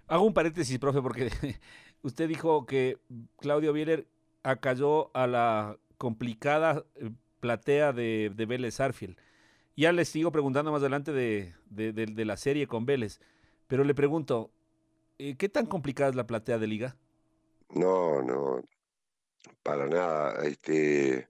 Hago 0.07 0.25
un 0.25 0.33
paréntesis, 0.33 0.77
profe, 0.77 1.01
porque 1.01 1.29
usted 2.01 2.27
dijo 2.27 2.65
que 2.65 2.97
Claudio 3.37 3.73
Bieler 3.73 4.07
acalló 4.43 5.15
a 5.15 5.25
la 5.27 5.77
complicada 5.97 6.85
eh, 6.95 7.09
platea 7.47 7.93
de, 7.93 8.29
de 8.35 8.45
Vélez 8.45 8.81
Arfield. 8.81 9.15
Ya 9.77 9.93
les 9.93 10.09
sigo 10.09 10.33
preguntando 10.33 10.69
más 10.73 10.81
adelante 10.81 11.13
de, 11.13 11.53
de, 11.69 12.25
la 12.25 12.35
serie 12.35 12.67
con 12.67 12.85
Vélez, 12.85 13.21
pero 13.67 13.85
le 13.85 13.95
pregunto, 13.95 14.51
eh, 15.17 15.37
¿qué 15.37 15.47
tan 15.47 15.65
complicada 15.65 16.09
es 16.09 16.15
la 16.17 16.27
platea 16.27 16.57
de 16.57 16.67
liga? 16.67 16.97
No, 17.69 18.21
no, 18.21 18.61
para 19.63 19.87
nada. 19.87 20.45
Este, 20.45 21.29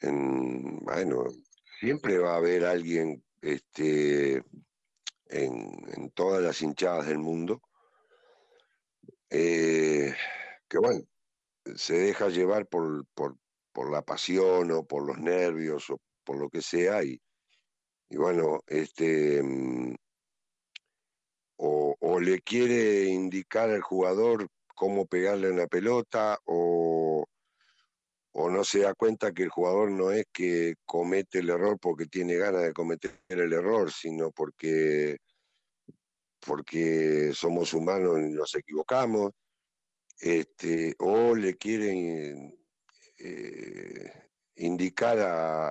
bueno, 0.00 1.26
siempre 1.78 2.18
va 2.18 2.32
a 2.32 2.38
haber 2.38 2.64
alguien 2.64 3.22
este, 3.40 4.42
en, 5.28 6.10
todas 6.14 6.42
las 6.42 6.60
hinchadas 6.60 7.06
del 7.06 7.18
mundo, 7.18 7.62
eh, 9.30 10.12
que 10.68 10.78
bueno, 10.78 11.04
se 11.76 11.94
deja 11.94 12.28
llevar 12.28 12.66
por, 12.66 13.06
por, 13.14 13.36
la 13.90 14.02
pasión 14.02 14.70
o 14.70 14.84
por 14.84 15.06
los 15.06 15.18
nervios 15.18 15.90
o 15.90 15.98
por 16.24 16.38
lo 16.38 16.48
que 16.48 16.62
sea 16.62 17.02
y, 17.02 17.20
y 18.08 18.16
bueno, 18.16 18.60
este 18.66 19.42
mm, 19.42 19.94
o, 21.56 22.20
le 22.20 22.40
quiere 22.40 23.06
indicar 23.06 23.70
al 23.70 23.82
jugador 23.82 24.48
cómo 24.74 25.06
pegarle 25.06 25.48
en 25.48 25.58
la 25.58 25.66
pelota 25.66 26.38
o, 26.44 27.24
o 28.32 28.50
no 28.50 28.64
se 28.64 28.80
da 28.80 28.94
cuenta 28.94 29.32
que 29.32 29.44
el 29.44 29.48
jugador 29.48 29.90
no 29.90 30.10
es 30.10 30.26
que 30.32 30.74
comete 30.84 31.40
el 31.40 31.50
error 31.50 31.78
porque 31.80 32.06
tiene 32.06 32.36
ganas 32.36 32.62
de 32.62 32.72
cometer 32.72 33.20
el 33.28 33.52
error, 33.52 33.90
sino 33.92 34.30
porque, 34.30 35.18
porque 36.40 37.32
somos 37.34 37.74
humanos 37.74 38.18
y 38.20 38.32
nos 38.32 38.54
equivocamos. 38.54 39.32
este, 40.20 40.94
o 40.98 41.34
le 41.34 41.56
quieren 41.56 42.63
eh, 43.18 44.12
indicar 44.56 45.18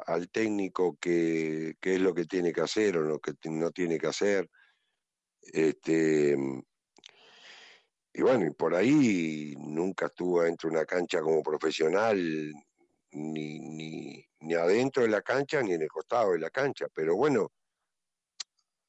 al 0.05 0.29
técnico 0.29 0.97
qué 0.99 1.75
es 1.81 2.01
lo 2.01 2.13
que 2.13 2.25
tiene 2.25 2.51
que 2.51 2.61
hacer 2.61 2.97
o 2.97 3.01
lo 3.01 3.19
que 3.19 3.33
no 3.49 3.71
tiene 3.71 3.97
que 3.97 4.07
hacer. 4.07 4.49
Este, 5.41 6.35
y 8.13 8.21
bueno, 8.21 8.45
y 8.45 8.51
por 8.51 8.75
ahí 8.75 9.55
nunca 9.57 10.05
estuvo 10.05 10.43
dentro 10.43 10.69
de 10.69 10.75
una 10.77 10.85
cancha 10.85 11.19
como 11.21 11.41
profesional, 11.41 12.53
ni, 13.11 13.59
ni, 13.59 14.53
adentro 14.53 15.03
de 15.03 15.09
la 15.09 15.21
cancha, 15.21 15.63
ni 15.63 15.73
en 15.73 15.81
el 15.81 15.87
costado 15.87 16.33
de 16.33 16.39
la 16.39 16.51
cancha. 16.51 16.85
Pero 16.93 17.15
bueno, 17.15 17.51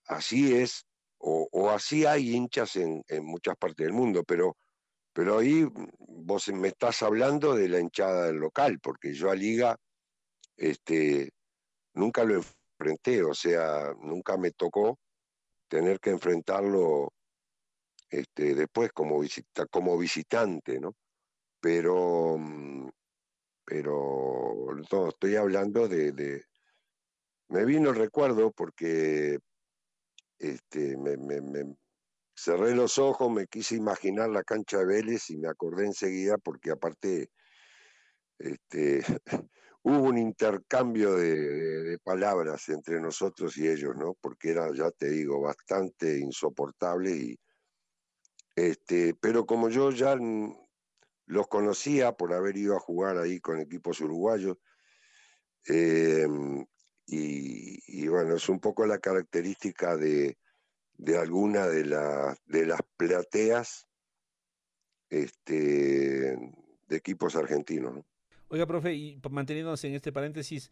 así 0.07 0.55
es, 0.55 0.85
o, 1.19 1.71
así 1.71 2.05
hay 2.05 2.35
hinchas 2.35 2.77
en, 2.77 3.03
en, 3.09 3.25
muchas 3.25 3.57
partes 3.57 3.87
del 3.87 3.95
mundo, 3.95 4.25
pero, 4.25 4.59
pero 5.15 5.39
ahí 5.39 5.65
vos 5.99 6.49
me 6.49 6.69
estás 6.69 7.03
hablando 7.03 7.55
de 7.55 7.69
la 7.69 7.79
hinchada 7.79 8.27
del 8.27 8.37
local, 8.37 8.81
porque 8.81 9.15
yo 9.15 9.31
a 9.31 9.37
Liga 9.37 9.77
este, 10.57 11.31
nunca 11.95 12.25
lo 12.25 12.35
enfrenté, 12.35 13.23
o 13.23 13.33
sea, 13.33 13.95
nunca 14.01 14.37
me 14.37 14.51
tocó 14.51 14.99
tener 15.69 16.01
que 16.01 16.11
enfrentarlo 16.11 17.13
este, 18.11 18.57
después 18.57 18.93
como, 18.93 19.21
visita, 19.21 19.67
como 19.67 19.97
visitante, 19.97 20.81
¿no? 20.81 20.97
Pero, 21.61 22.37
pero 23.65 24.67
no, 24.91 25.09
estoy 25.09 25.37
hablando 25.37 25.89
de, 25.89 26.45
Me 27.49 27.65
vino 27.65 27.91
el 27.91 27.97
recuerdo 27.97 28.51
porque 28.51 29.39
este, 30.39 30.97
me, 30.97 31.17
cerré 32.35 32.75
los 32.75 32.99
ojos, 32.99 33.31
me 33.31 33.47
quise 33.47 33.77
imaginar 33.77 34.29
la 34.31 34.43
cancha 34.43 34.79
de 34.79 34.87
Vélez 34.87 35.31
y 35.31 35.37
me 35.37 35.49
acordé 35.49 35.87
enseguida 35.87 36.37
porque 36.39 36.71
aparte 36.71 37.31
este, 38.39 39.03
hubo 39.83 40.03
un 40.03 40.19
intercambio 40.19 41.15
de, 41.17 41.99
palabras 42.03 42.69
entre 42.69 43.01
nosotros 43.01 43.57
y 43.57 43.69
ellos, 43.69 43.97
¿no? 43.97 44.15
Porque 44.21 44.51
era, 44.51 44.71
ya 44.75 44.91
te 44.91 45.09
digo, 45.09 45.41
bastante 45.41 46.19
insoportable 46.19 47.11
y 47.11 47.39
este, 48.57 49.15
pero 49.15 49.47
como 49.47 49.69
yo 49.69 49.91
ya 49.91 50.17
los 51.27 51.49
conocía 51.49 52.13
por 52.13 52.33
haber 52.33 52.57
ido 52.57 52.77
a 52.77 52.81
jugar 52.81 53.17
ahí 53.19 53.41
con 53.41 53.61
equipos 53.61 54.01
uruguayos, 54.01 54.57
em, 55.67 56.65
y, 57.07 58.09
bueno, 58.09 58.37
es 58.37 58.49
un 58.49 58.61
poco 58.61 58.87
la 58.87 58.99
característica 58.99 59.97
de, 59.97 60.39
de 60.97 61.19
alguna 61.19 61.67
de, 61.67 61.83
de 62.47 62.67
las 62.67 62.81
plateas 62.97 63.87
este, 65.11 66.37
de 66.89 66.97
equipos 66.97 67.37
argentinos. 67.37 67.95
¿no? 67.95 68.05
Oiga, 68.49 68.67
profe, 68.67 68.95
y 68.95 69.21
manteniéndonos 69.31 69.83
en 69.85 69.95
este 69.95 70.13
paréntesis, 70.13 70.71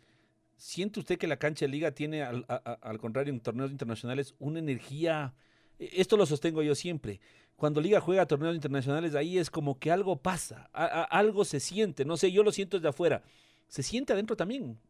¿siente 0.57 1.01
usted 1.01 1.19
que 1.19 1.27
la 1.27 1.39
cancha 1.39 1.67
de 1.67 1.73
liga 1.73 1.93
tiene, 1.93 2.23
al, 2.23 2.45
al 2.49 2.99
contrario, 2.99 3.33
en 3.33 3.41
torneos 3.41 3.71
internacionales, 3.71 4.35
una 4.39 4.59
energía... 4.59 5.35
E, 5.79 6.01
esto 6.01 6.17
lo 6.17 6.27
sostengo 6.27 6.63
yo 6.63 6.75
siempre. 6.75 7.21
Cuando 7.57 7.81
Liga 7.81 8.01
juega 8.01 8.27
torneos 8.27 8.57
internacionales, 8.57 9.15
ahí 9.15 9.39
es 9.39 9.49
como 9.49 9.79
que 9.79 9.93
algo 9.93 10.17
pasa, 10.17 10.69
algo 10.73 11.45
se 11.45 11.61
siente. 11.61 12.05
No 12.05 12.17
sé, 12.17 12.33
yo 12.33 12.43
lo 12.43 12.51
siento 12.51 12.77
desde 12.77 12.89
afuera. 12.89 13.23
¿Se 13.69 13.85
siente 13.85 14.13
adentro 14.13 14.37
también? 14.37 14.81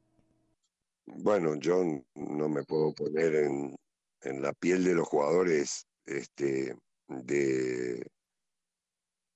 Bueno, 1.04 1.56
yo 1.56 1.84
no 2.14 2.48
me 2.48 2.62
puedo 2.62 2.94
poner 2.94 3.34
en, 3.34 3.76
en 4.22 4.42
la 4.42 4.52
piel 4.52 4.84
de 4.84 4.94
los 4.94 5.08
jugadores 5.08 5.86
este, 6.04 6.76
de, 7.08 8.06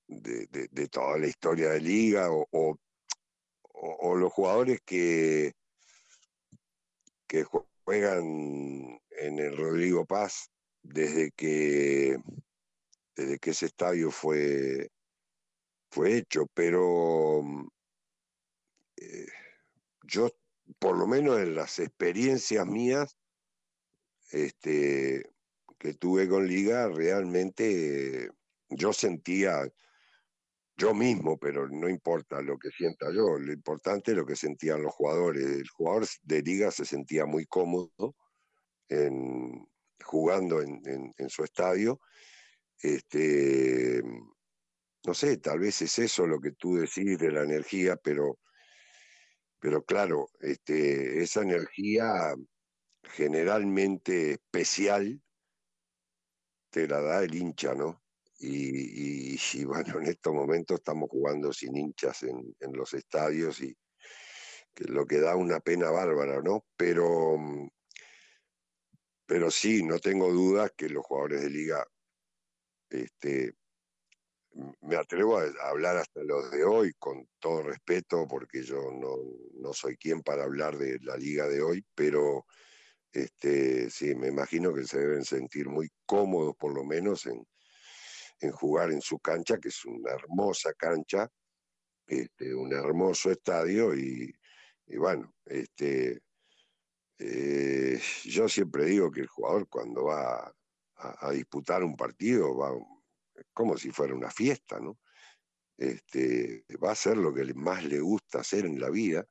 de, 0.07 0.87
toda 0.89 1.17
la 1.17 1.27
historia 1.27 1.69
de 1.71 1.81
Liga 1.81 2.29
o 2.31 2.79
o, 3.79 4.15
los 4.15 4.33
jugadores 4.33 4.79
que, 4.85 5.53
que 7.27 7.43
juegan 7.83 8.99
en 9.11 9.39
el 9.39 9.57
Rodrigo 9.57 10.05
Paz 10.05 10.49
desde 10.83 11.31
que, 11.31 12.17
desde 13.15 13.39
que 13.39 13.49
ese 13.51 13.67
estadio 13.67 14.11
fue, 14.11 14.89
fue 15.91 16.17
hecho, 16.17 16.47
pero 16.53 17.43
eh, 18.97 19.27
yo, 20.03 20.29
por 20.79 20.97
lo 20.97 21.07
menos 21.07 21.39
en 21.39 21.55
las 21.55 21.79
experiencias 21.79 22.65
mías 22.65 23.15
este, 24.31 25.23
que 25.77 25.93
tuve 25.93 26.27
con 26.27 26.47
Liga, 26.47 26.89
realmente 26.89 28.29
yo 28.69 28.93
sentía, 28.93 29.61
yo 30.75 30.93
mismo, 30.93 31.37
pero 31.37 31.67
no 31.69 31.89
importa 31.89 32.41
lo 32.41 32.57
que 32.57 32.69
sienta 32.69 33.11
yo, 33.11 33.37
lo 33.37 33.51
importante 33.51 34.11
es 34.11 34.17
lo 34.17 34.25
que 34.25 34.35
sentían 34.35 34.81
los 34.81 34.93
jugadores. 34.93 35.43
El 35.43 35.69
jugador 35.69 36.05
de 36.23 36.41
liga 36.41 36.71
se 36.71 36.85
sentía 36.85 37.25
muy 37.25 37.45
cómodo 37.45 38.15
en, 38.89 39.67
jugando 40.03 40.61
en, 40.61 41.29
su 41.29 41.43
estadio. 41.43 41.99
Este, 42.79 44.03
no 45.05 45.13
sé, 45.13 45.37
tal 45.37 45.59
vez 45.59 45.81
es 45.81 45.97
eso 45.97 46.27
lo 46.27 46.39
que 46.39 46.51
tú 46.51 46.75
decís 46.75 47.17
de 47.17 47.31
la 47.31 47.43
energía, 47.43 47.95
pero, 47.95 48.37
pero 49.59 49.83
claro, 49.83 50.29
este, 50.39 51.23
esa 51.23 51.41
energía 51.41 52.35
generalmente 53.11 54.31
especial 54.31 55.21
te 56.69 56.87
la 56.87 57.01
da 57.01 57.23
el 57.23 57.33
hincha, 57.33 57.73
¿no? 57.73 58.03
Y, 58.39 59.65
bueno, 59.65 59.99
en 59.99 60.07
estos 60.07 60.33
momentos 60.33 60.77
estamos 60.77 61.09
jugando 61.09 61.51
sin 61.51 61.75
hinchas 61.75 62.23
en, 62.23 62.55
los 62.73 62.93
estadios 62.93 63.61
y 63.61 63.75
que 64.73 64.83
lo 64.85 65.07
que 65.07 65.19
da 65.19 65.35
una 65.35 65.59
pena 65.59 65.89
bárbara, 65.89 66.41
¿no? 66.43 66.65
Pero, 66.75 67.37
pero 69.25 69.49
sí, 69.49 69.81
no 69.83 69.97
tengo 69.99 70.31
dudas 70.31 70.71
que 70.77 70.89
los 70.89 71.03
jugadores 71.03 71.41
de 71.41 71.49
liga, 71.49 71.87
este, 72.89 73.55
me 74.81 74.95
atrevo 74.95 75.39
a 75.39 75.45
hablar 75.67 75.97
hasta 75.97 76.23
los 76.23 76.51
de 76.51 76.63
hoy 76.63 76.93
con 76.99 77.27
todo 77.39 77.63
respeto, 77.63 78.27
porque 78.27 78.61
yo 78.61 78.91
no, 78.91 79.17
no 79.53 79.73
soy 79.73 79.97
quien 79.97 80.21
para 80.21 80.43
hablar 80.43 80.77
de 80.77 80.99
la 81.01 81.17
liga 81.17 81.47
de 81.47 81.61
hoy, 81.61 81.83
pero 81.95 82.45
este, 83.17 83.89
sí, 83.89 84.13
me 84.13 84.27
imagino 84.27 84.71
que 84.71 84.85
se 84.85 84.99
deben 84.99 85.25
sentir 85.25 85.69
muy 85.69 85.89
cómodos 86.05 86.55
por 86.55 86.71
lo 86.71 86.83
menos 86.83 87.25
en, 87.25 87.43
jugar 88.51 88.91
en 88.91 89.01
su 89.01 89.17
cancha, 89.17 89.57
que 89.57 89.69
es 89.69 89.85
una 89.85 90.11
hermosa 90.11 90.71
cancha, 90.73 91.27
este, 92.05 92.53
un 92.53 92.71
hermoso 92.71 93.31
estadio 93.31 93.95
y, 93.95 94.31
bueno, 94.97 95.33
este, 95.45 96.21
eh, 97.17 97.99
yo 98.25 98.47
siempre 98.47 98.85
digo 98.85 99.09
que 99.09 99.21
el 99.21 99.27
jugador 99.27 99.67
cuando 99.67 100.05
va 100.05 100.53
a, 100.97 101.31
disputar 101.31 101.83
un 101.83 101.95
partido 101.95 102.55
va 102.55 102.71
como 103.51 103.77
si 103.77 103.89
fuera 103.89 104.13
una 104.13 104.29
fiesta, 104.29 104.79
¿no? 104.79 104.99
Este, 105.75 106.65
va 106.83 106.89
a 106.89 106.93
hacer 106.93 107.17
lo 107.17 107.33
que 107.33 107.51
más 107.55 107.83
le 107.83 107.99
gusta 107.99 108.41
hacer 108.41 108.65
en 108.65 108.79
la 108.79 108.91
vida. 108.91 109.27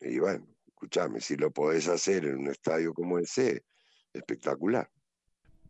Y 0.00 0.18
bueno, 0.18 0.55
escúchame, 0.76 1.20
si 1.20 1.36
lo 1.36 1.50
podés 1.50 1.88
hacer 1.88 2.26
en 2.26 2.36
un 2.36 2.48
estadio 2.48 2.92
como 2.92 3.18
ese, 3.18 3.64
espectacular. 4.12 4.90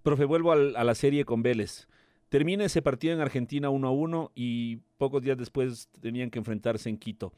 Profe, 0.03 0.25
vuelvo 0.25 0.51
a 0.53 0.57
la 0.57 0.95
serie 0.97 1.25
con 1.25 1.43
Vélez. 1.43 1.87
Termina 2.29 2.65
ese 2.65 2.83
partido 2.83 3.15
en 3.15 3.21
Argentina 3.21 3.71
1 3.71 3.87
a 3.87 3.91
1 3.93 4.33
y 4.35 4.77
pocos 4.99 5.23
días 5.23 5.39
después 5.39 5.89
tenían 6.01 6.31
que 6.31 6.41
enfrentarse 6.41 6.89
en 6.89 6.99
Quito. 6.99 7.33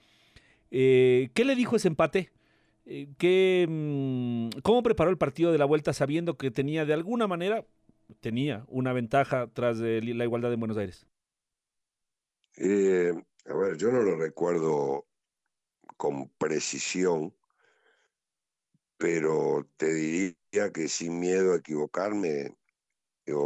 Eh, 0.70 1.28
¿Qué 1.34 1.44
le 1.44 1.54
dijo 1.54 1.76
ese 1.76 1.88
empate? 1.88 2.30
Eh, 2.86 3.08
¿qué, 3.18 3.66
mm, 3.68 4.60
¿Cómo 4.62 4.82
preparó 4.82 5.10
el 5.10 5.18
partido 5.18 5.52
de 5.52 5.58
la 5.58 5.66
vuelta 5.66 5.92
sabiendo 5.92 6.38
que 6.38 6.50
tenía 6.50 6.86
de 6.86 6.94
alguna 6.94 7.26
manera 7.26 7.66
tenía 8.20 8.64
una 8.68 8.94
ventaja 8.94 9.48
tras 9.52 9.78
de 9.78 10.00
la 10.00 10.24
igualdad 10.24 10.48
de 10.48 10.56
Buenos 10.56 10.78
Aires? 10.78 11.06
Eh, 12.56 13.12
a 13.44 13.54
ver, 13.54 13.76
yo 13.76 13.92
no 13.92 14.00
lo 14.00 14.16
recuerdo 14.16 15.06
con 15.98 16.30
precisión, 16.38 17.34
pero 18.98 19.70
te 19.76 19.94
diría 19.94 20.72
que 20.74 20.88
sin 20.88 21.20
miedo 21.20 21.54
a 21.54 21.58
equivocarme, 21.58 22.58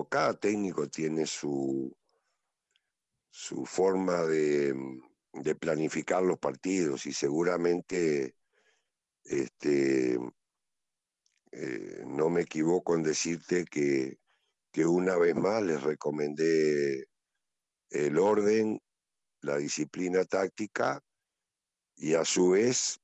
cada 0.08 0.34
técnico 0.34 0.88
tiene 0.88 1.26
su, 1.26 1.94
su 3.30 3.66
forma 3.66 4.22
de, 4.24 4.74
planificar 5.58 6.22
los 6.22 6.38
partidos 6.38 7.06
y 7.06 7.12
seguramente 7.12 8.34
este, 9.24 10.18
eh, 11.52 12.02
no 12.06 12.30
me 12.30 12.42
equivoco 12.42 12.94
en 12.94 13.02
decirte 13.02 13.64
que, 13.64 14.18
que 14.70 14.86
una 14.86 15.16
vez 15.16 15.34
más 15.34 15.62
les 15.62 15.82
recomendé 15.82 17.08
el 17.90 18.18
orden, 18.18 18.80
la 19.40 19.56
disciplina 19.56 20.24
táctica 20.24 21.02
y 21.96 22.14
a 22.14 22.24
su 22.24 22.50
vez 22.50 23.01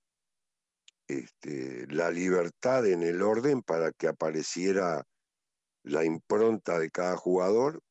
este, 1.09 1.87
la 1.89 2.11
libertad 2.11 2.87
en 2.87 3.03
el 3.03 3.23
orden 3.23 3.63
para 3.63 3.93
que 3.93 4.09
apareciera 4.09 5.07
la 5.83 6.05
impronta 6.05 6.79
de 6.79 6.91
cada 6.91 7.17
jugador 7.17 7.83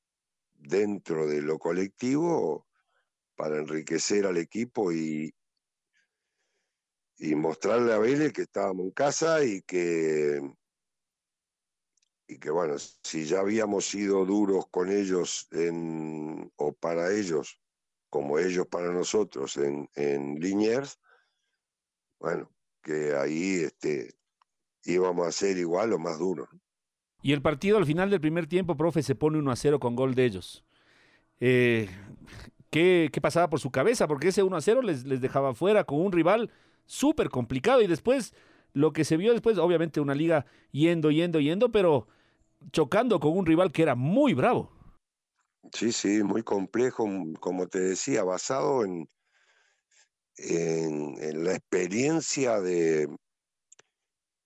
dentro 0.53 1.27
de 1.27 1.41
lo 1.41 1.57
colectivo 1.57 2.67
para 3.35 3.57
enriquecer 3.57 4.27
al 4.27 4.37
equipo 4.37 4.91
y, 4.91 5.33
y 7.17 7.35
mostrarle 7.35 7.93
a 7.93 7.97
Vélez 7.97 8.33
que 8.33 8.43
estábamos 8.43 8.85
en 8.85 8.91
casa 8.91 9.43
y 9.43 9.63
que, 9.63 10.39
y 12.27 12.37
que 12.37 12.49
bueno, 12.51 12.77
si 12.77 13.25
ya 13.25 13.39
habíamos 13.39 13.87
sido 13.87 14.25
duros 14.25 14.67
con 14.69 14.91
ellos 14.91 15.47
o 16.55 16.73
para 16.73 17.11
ellos, 17.13 17.59
como 18.09 18.37
ellos 18.37 18.67
para 18.67 18.91
nosotros 18.91 19.57
en, 19.57 19.89
en 19.95 20.35
Liniers, 20.35 20.99
bueno, 22.19 22.51
que 22.87 23.13
ahí 23.15 23.63
este, 23.65 24.15
íbamos 24.85 25.27
a 25.27 25.31
ser 25.31 25.57
igual 25.57 25.91
o 25.93 25.99
más 25.99 26.17
duros. 26.17 26.47
Y 27.21 27.33
el 27.33 27.41
partido 27.41 27.77
al 27.77 27.85
final 27.85 28.09
del 28.09 28.21
primer 28.21 28.47
tiempo, 28.47 28.77
profe, 28.77 29.03
se 29.03 29.13
pone 29.13 29.37
1 29.37 29.51
a 29.51 29.55
0 29.55 29.79
con 29.79 29.95
gol 29.95 30.15
de 30.15 30.25
ellos. 30.25 30.63
Eh, 31.39 31.89
¿qué, 32.69 33.09
¿qué, 33.11 33.21
pasaba 33.21 33.49
por 33.49 33.59
su 33.59 33.71
cabeza? 33.71 34.07
Porque 34.07 34.29
ese 34.29 34.43
1 34.43 34.55
a 34.55 34.61
0 34.61 34.81
les, 34.81 35.05
les 35.05 35.19
dejaba 35.19 35.53
fuera 35.53 35.83
con 35.83 35.99
un 35.99 36.11
rival 36.11 36.49
súper 36.85 37.29
complicado. 37.29 37.81
Y 37.81 37.87
después, 37.87 38.33
lo 38.73 38.93
que 38.93 39.03
se 39.03 39.17
vio 39.17 39.33
después, 39.33 39.57
obviamente 39.57 39.99
una 39.99 40.15
liga 40.15 40.45
yendo, 40.71 41.11
yendo, 41.11 41.39
yendo, 41.41 41.71
pero 41.71 42.07
chocando 42.71 43.19
con 43.19 43.37
un 43.37 43.45
rival 43.45 43.71
que 43.73 43.83
era 43.83 43.95
muy 43.95 44.33
bravo. 44.33 44.71
Sí, 45.73 45.91
sí, 45.91 46.23
muy 46.23 46.43
complejo, 46.43 47.05
como 47.41 47.67
te 47.67 47.79
decía, 47.79 48.23
basado 48.23 48.85
en, 48.85 49.09
en, 50.37 51.43
la 51.43 51.53
experiencia 51.55 52.59
de, 52.61 53.07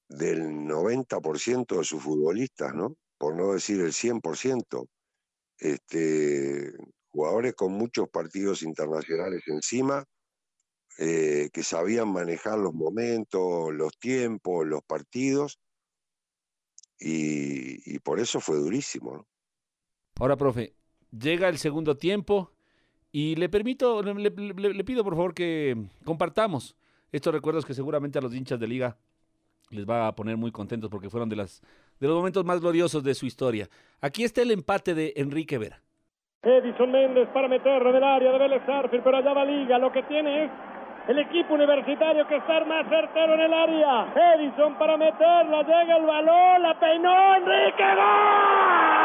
del 0.09 0.41
90% 0.41 1.77
de 1.77 1.83
sus 1.83 2.01
futbolistas, 2.01 2.73
¿no? 2.73 2.95
Por 3.17 3.35
no 3.35 3.53
decir 3.53 3.81
el 3.81 3.91
100%. 3.91 4.87
Este, 5.57 6.73
jugadores 7.11 7.53
con 7.53 7.73
muchos 7.73 8.09
partidos 8.09 8.63
internacionales 8.63 9.43
encima, 9.47 10.03
eh, 10.97 11.49
que 11.53 11.63
sabían 11.63 12.11
manejar 12.11 12.57
los 12.57 12.73
momentos, 12.73 13.73
los 13.73 13.97
tiempos, 13.99 14.65
los 14.65 14.81
partidos, 14.83 15.59
y, 17.03 17.97
por 17.99 18.19
eso 18.19 18.39
fue 18.39 18.57
durísimo. 18.57 19.25
Ahora, 20.19 20.37
profe, 20.37 20.75
llega 21.11 21.49
el 21.49 21.57
segundo 21.57 21.97
tiempo 21.97 22.51
y 23.11 23.35
le 23.35 23.49
permito, 23.49 24.01
le, 24.01 24.13
le, 24.13 24.73
le, 24.73 24.83
pido 24.83 25.03
por 25.03 25.15
favor 25.15 25.33
que 25.33 25.75
compartamos 26.05 26.75
estos 27.11 27.33
recuerdos 27.33 27.65
que 27.65 27.73
seguramente 27.73 28.17
a 28.17 28.21
los 28.21 28.33
hinchas 28.33 28.59
de 28.59 28.67
liga 28.67 28.97
les 29.69 29.89
va 29.89 30.07
a 30.07 30.15
poner 30.15 30.37
muy 30.37 30.51
contentos 30.51 30.89
porque 30.89 31.09
fueron 31.09 31.29
de, 31.29 31.35
las, 31.35 31.61
de 31.99 32.07
los 32.07 32.15
momentos 32.15 32.45
más 32.45 32.61
gloriosos 32.61 33.03
de 33.03 33.13
su 33.13 33.25
historia. 33.25 33.67
Aquí 34.01 34.23
está 34.23 34.41
el 34.41 34.51
empate 34.51 34.93
de 34.93 35.13
Enrique 35.15 35.57
Vera. 35.57 35.81
Edison 36.43 36.91
Méndez 36.91 37.29
para 37.33 37.47
meterlo 37.47 37.89
en 37.91 37.95
el 37.97 38.03
área 38.03 38.31
de 38.31 38.39
Vélez 38.39 38.67
Arfield, 38.67 39.03
pero 39.03 39.17
allá 39.17 39.33
va 39.33 39.45
Liga. 39.45 39.77
Lo 39.77 39.91
que 39.91 40.03
tiene 40.03 40.45
es 40.45 40.51
el 41.07 41.19
equipo 41.19 41.53
universitario 41.53 42.27
que 42.27 42.37
está 42.37 42.65
más 42.65 42.87
certero 42.89 43.33
en 43.35 43.41
el 43.41 43.53
área. 43.53 44.13
Edison 44.35 44.77
para 44.77 44.97
meterla, 44.97 45.61
llega 45.61 45.97
el 45.97 46.05
balón, 46.05 46.61
la 46.63 46.79
peinó 46.79 47.35
Enrique. 47.35 47.83
¡Gol! 47.95 49.00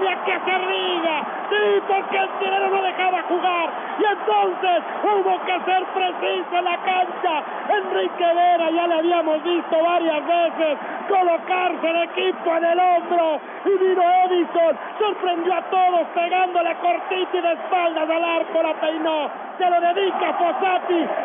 Tenía 0.00 0.24
que 0.24 0.58
Liga. 0.70 1.22
Sí, 1.50 1.82
porque 1.86 2.16
el 2.16 2.28
chileno 2.38 2.68
no 2.68 2.82
dejaba 2.82 3.22
jugar. 3.22 3.70
Y 3.98 4.04
entonces 4.04 4.82
hubo 5.02 5.40
que 5.44 5.60
ser 5.64 5.84
preciso 5.84 6.58
en 6.58 6.64
la 6.64 6.76
cancha. 6.78 7.42
Enrique 7.68 8.24
Vera 8.24 8.70
ya 8.70 8.86
le 8.86 8.94
habíamos 8.94 9.42
visto 9.42 9.82
varias 9.82 10.26
veces 10.26 10.78
colocarse 11.08 11.90
el 11.90 12.02
equipo 12.02 12.56
en 12.56 12.64
el 12.64 12.80
hombro. 12.80 13.40
Y 13.64 13.78
vino 13.78 14.02
Edison, 14.24 14.78
sorprendió 14.98 15.54
a 15.54 15.62
todos 15.62 16.06
pegándole 16.14 16.74
cortito 16.76 17.36
y 17.36 17.40
de 17.40 17.52
espaldas 17.52 18.10
al 18.10 18.24
arco, 18.24 18.62
la 18.62 18.74
peinó. 18.74 19.49
Se 19.60 19.68
lo 19.68 19.78
dedica 19.78 20.28
a 20.30 20.38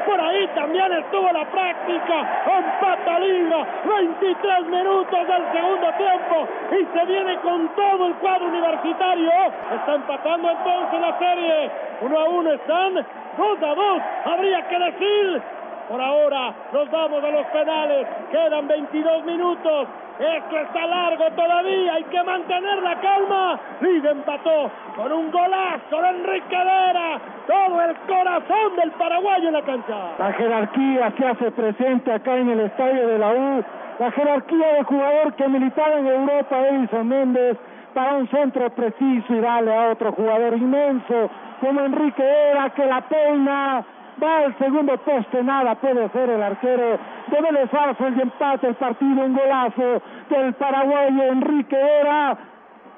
por 0.06 0.20
ahí 0.20 0.46
también 0.56 0.92
estuvo 0.92 1.32
la 1.32 1.46
práctica. 1.46 2.44
Empata 2.46 3.20
Liga, 3.20 3.66
23 3.86 4.66
minutos 4.66 5.20
del 5.26 5.44
segundo 5.54 5.88
tiempo 5.94 6.48
y 6.72 6.98
se 6.98 7.06
viene 7.06 7.38
con 7.40 7.66
todo 7.76 8.08
el 8.08 8.14
cuadro 8.16 8.48
universitario. 8.48 9.32
Está 9.74 9.96
empatando 9.96 10.52
entonces 10.52 11.00
la 11.00 11.18
serie. 11.18 11.72
Uno 12.02 12.20
a 12.20 12.24
uno 12.26 12.52
están, 12.52 12.96
dos 13.38 13.64
a 13.64 13.74
dos. 13.74 14.02
Habría 14.26 14.68
que 14.68 14.80
decir 14.80 15.42
por 15.90 16.02
ahora 16.02 16.54
nos 16.74 16.90
vamos 16.90 17.24
a 17.24 17.30
los 17.30 17.46
penales. 17.48 18.08
Quedan 18.32 18.68
22 18.68 19.26
minutos. 19.26 19.88
Esto 20.20 20.58
está 20.58 20.88
largo 20.88 21.26
todavía. 21.36 21.94
Hay 21.94 22.04
que 22.04 22.24
mantener 22.24 22.82
la 22.82 22.96
calma. 23.00 23.60
Liga 23.82 24.12
empató 24.12 24.72
con 24.96 25.12
un 25.12 25.32
golazo 25.32 26.02
de 26.02 26.10
Enrique 26.10 26.58
Vera. 26.58 27.20
Todo 27.48 27.82
el 27.82 27.96
corazón 28.08 28.76
del 28.78 28.92
paraguayo 28.92 29.48
en 29.48 29.54
la 29.54 29.62
cancha. 29.62 29.96
La 30.18 30.34
jerarquía 30.34 31.14
se 31.18 31.28
hace 31.28 31.52
presente 31.52 32.12
acá 32.12 32.36
en 32.36 32.50
el 32.50 32.60
estadio 32.62 33.08
de 33.08 33.20
la 33.20 33.32
U. 33.34 33.64
La 34.00 34.12
jerarquía 34.12 34.68
de 34.74 34.84
jugador 34.84 35.34
que 35.36 35.48
militaba 35.48 35.96
en 35.96 36.08
Europa, 36.08 36.68
Edison 36.68 37.08
Méndez, 37.08 37.58
para 37.94 38.16
un 38.16 38.28
centro 38.28 38.70
preciso 38.72 39.34
y 39.34 39.40
darle 39.40 39.74
a 39.74 39.92
otro 39.92 40.12
jugador 40.12 40.58
inmenso 40.58 41.30
como 41.62 41.80
Enrique 41.82 42.22
Vera 42.22 42.70
que 42.72 42.86
la 42.86 43.02
peina 43.02 43.86
va 44.22 44.46
al 44.46 44.58
segundo 44.58 44.98
poste, 44.98 45.44
nada 45.44 45.76
puede 45.76 46.06
hacer 46.06 46.30
el 46.30 46.42
arquero 46.42 47.00
de 47.28 47.42
Vélez 47.42 47.70
y 48.18 48.22
empate 48.22 48.68
el 48.68 48.76
partido, 48.76 49.26
un 49.26 49.36
golazo 49.36 50.02
del 50.30 50.54
paraguayo 50.56 51.24
Enrique 51.24 51.76
Vera 51.76 52.38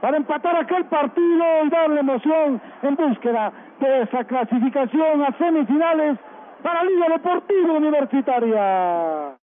para 0.02 0.18
empatar 0.18 0.56
aquel 0.56 0.86
partido 0.86 1.44
y 1.66 1.70
darle 1.70 2.00
emoción 2.02 2.62
en 2.84 2.96
búsqueda 2.96 3.52
de 3.80 4.02
esa 4.04 4.24
clasificación 4.26 5.24
a 5.24 5.38
semifinales 5.38 6.20
para 6.62 6.84
Liga 6.84 7.10
Deportiva 7.10 7.74
Universitaria. 7.74 9.38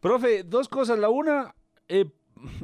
Profe, 0.00 0.42
dos 0.44 0.68
cosas. 0.68 0.98
La 0.98 1.08
una, 1.08 1.54
eh, 1.88 2.06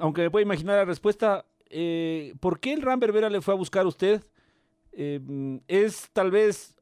aunque 0.01 0.23
me 0.23 0.31
puede 0.31 0.45
imaginar 0.45 0.77
la 0.77 0.85
respuesta, 0.85 1.45
eh, 1.71 2.35
¿por 2.41 2.61
qué 2.61 2.73
el 2.75 2.83
Ramber 2.83 3.13
Vera 3.13 3.31
le 3.31 3.41
fue 3.41 3.55
a 3.55 3.57
buscar 3.57 3.85
a 3.85 3.89
usted? 3.89 4.23
Eh, 4.93 5.21
es 5.67 6.11
tal 6.13 6.31
vez 6.31 6.74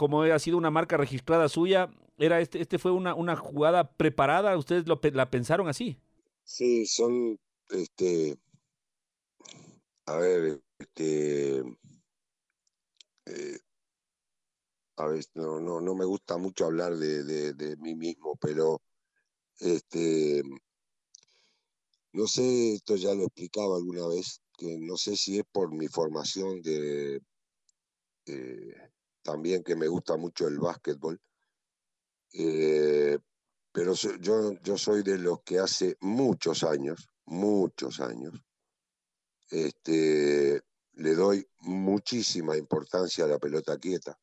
como 0.00 0.22
ha 0.22 0.38
sido 0.38 0.56
una 0.56 0.70
marca 0.70 0.96
registrada 0.96 1.46
suya, 1.50 1.90
era 2.16 2.40
este, 2.40 2.58
este 2.62 2.78
fue 2.78 2.90
una, 2.90 3.14
una 3.14 3.36
jugada 3.36 3.92
preparada, 3.98 4.56
ustedes 4.56 4.86
lo, 4.88 4.98
la 5.12 5.30
pensaron 5.30 5.68
así. 5.68 5.98
Sí, 6.42 6.86
son, 6.86 7.38
este, 7.68 8.38
a 10.06 10.16
ver, 10.16 10.62
este, 10.78 11.58
eh, 13.26 13.58
a 14.96 15.06
ver, 15.06 15.22
no, 15.34 15.60
no, 15.60 15.82
no 15.82 15.94
me 15.94 16.06
gusta 16.06 16.38
mucho 16.38 16.64
hablar 16.64 16.96
de, 16.96 17.52
de, 17.52 17.76
mí 17.76 17.94
mismo, 17.94 18.38
pero, 18.40 18.80
este, 19.58 20.42
no 22.14 22.26
sé, 22.26 22.72
esto 22.72 22.96
ya 22.96 23.12
lo 23.12 23.24
explicaba 23.24 23.76
alguna 23.76 24.08
vez, 24.08 24.40
que 24.56 24.78
no 24.78 24.96
sé 24.96 25.14
si 25.14 25.40
es 25.40 25.44
por 25.52 25.70
mi 25.74 25.88
formación 25.88 26.62
de, 26.62 27.20
eh, 28.24 28.89
también 29.22 29.62
que 29.62 29.76
me 29.76 29.88
gusta 29.88 30.16
mucho 30.16 30.48
el 30.48 30.58
básquetbol. 30.58 31.20
Eh, 32.32 33.18
pero 33.72 33.94
yo, 33.94 34.52
yo 34.62 34.78
soy 34.78 35.02
de 35.02 35.18
los 35.18 35.42
que 35.42 35.58
hace 35.58 35.96
muchos 36.00 36.64
años, 36.64 37.08
muchos 37.24 38.00
años, 38.00 38.34
este, 39.50 40.62
le 40.94 41.14
doy 41.14 41.46
muchísima 41.60 42.56
importancia 42.56 43.24
a 43.24 43.28
la 43.28 43.38
pelota 43.38 43.78
quieta. 43.78 44.18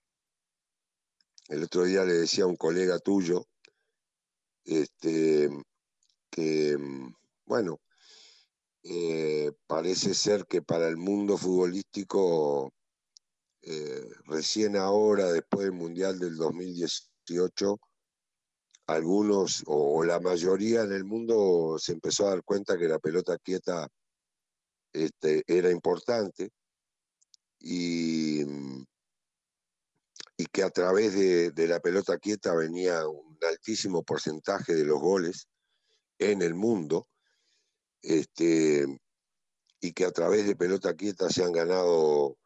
El 1.48 1.64
otro 1.64 1.84
día 1.84 2.04
le 2.04 2.14
decía 2.14 2.44
a 2.44 2.48
un 2.48 2.58
colega 2.58 3.00
tuyo 3.00 3.48
este, 4.66 5.50
que, 6.30 6.78
bueno, 7.46 7.80
eh, 8.84 9.52
parece 9.66 10.14
ser 10.14 10.46
que 10.46 10.62
para 10.62 10.88
el 10.88 10.98
mundo 10.98 11.38
futbolístico 11.38 12.74
eh, 13.70 14.10
recién 14.28 14.78
ahora, 14.78 15.30
después 15.30 15.66
del 15.66 15.74
Mundial 15.74 16.18
del 16.20 16.38
2018, 16.38 17.78
algunos 18.88 19.62
o, 19.68 20.06
la 20.06 20.22
mayoría 20.22 20.84
en 20.84 20.94
el 20.94 21.04
mundo 21.04 21.78
se 21.78 21.92
empezó 21.92 22.28
a 22.28 22.30
dar 22.30 22.44
cuenta 22.46 22.78
que 22.78 22.88
la 22.88 22.98
pelota 23.00 23.38
quieta 23.38 23.90
este, 24.94 25.44
era 25.48 25.70
importante 25.70 26.50
y, 27.60 28.44
y, 30.38 30.46
que 30.50 30.64
a 30.64 30.70
través 30.70 31.16
de, 31.16 31.52
de 31.52 31.68
la 31.68 31.82
pelota 31.82 32.18
quieta 32.20 32.56
venía 32.56 33.06
un 33.06 33.38
altísimo 33.50 34.02
porcentaje 34.02 34.76
de 34.76 34.86
los 34.86 35.02
goles 35.02 35.50
en 36.20 36.42
el 36.42 36.56
mundo. 36.56 37.06
Este, 38.02 38.88
y 39.82 39.92
que 39.92 40.06
a 40.06 40.12
través 40.12 40.48
de 40.48 40.56
pelota 40.56 40.94
quieta 40.94 41.30
se 41.30 41.44
han 41.44 41.52
ganado 41.52 42.38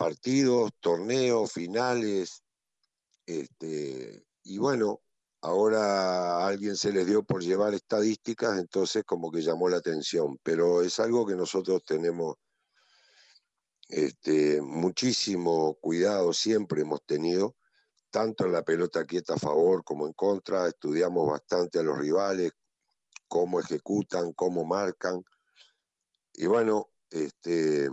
partidos, 0.00 0.70
torneos, 0.80 1.52
finales, 1.52 2.42
este, 3.26 4.24
y 4.44 4.56
bueno, 4.56 5.02
ahora 5.42 6.38
a 6.38 6.46
alguien 6.46 6.74
se 6.74 6.90
les 6.90 7.06
dio 7.06 7.22
por 7.22 7.42
llevar 7.42 7.74
estadísticas, 7.74 8.58
entonces 8.58 9.04
como 9.04 9.30
que 9.30 9.42
llamó 9.42 9.68
la 9.68 9.76
atención, 9.76 10.38
pero 10.42 10.80
es 10.80 10.98
algo 11.00 11.26
que 11.26 11.34
nosotros 11.34 11.84
tenemos 11.84 12.36
este, 13.90 14.62
muchísimo 14.62 15.74
cuidado, 15.82 16.32
siempre 16.32 16.80
hemos 16.80 17.04
tenido, 17.04 17.56
tanto 18.08 18.46
en 18.46 18.52
la 18.52 18.62
pelota 18.62 19.04
quieta 19.04 19.34
a 19.34 19.38
favor 19.38 19.84
como 19.84 20.06
en 20.06 20.14
contra, 20.14 20.66
estudiamos 20.66 21.28
bastante 21.28 21.78
a 21.78 21.82
los 21.82 21.98
rivales, 21.98 22.52
cómo 23.28 23.60
ejecutan, 23.60 24.32
cómo 24.32 24.64
marcan, 24.64 25.22
y 26.32 26.46
bueno, 26.46 26.88
este, 27.10 27.90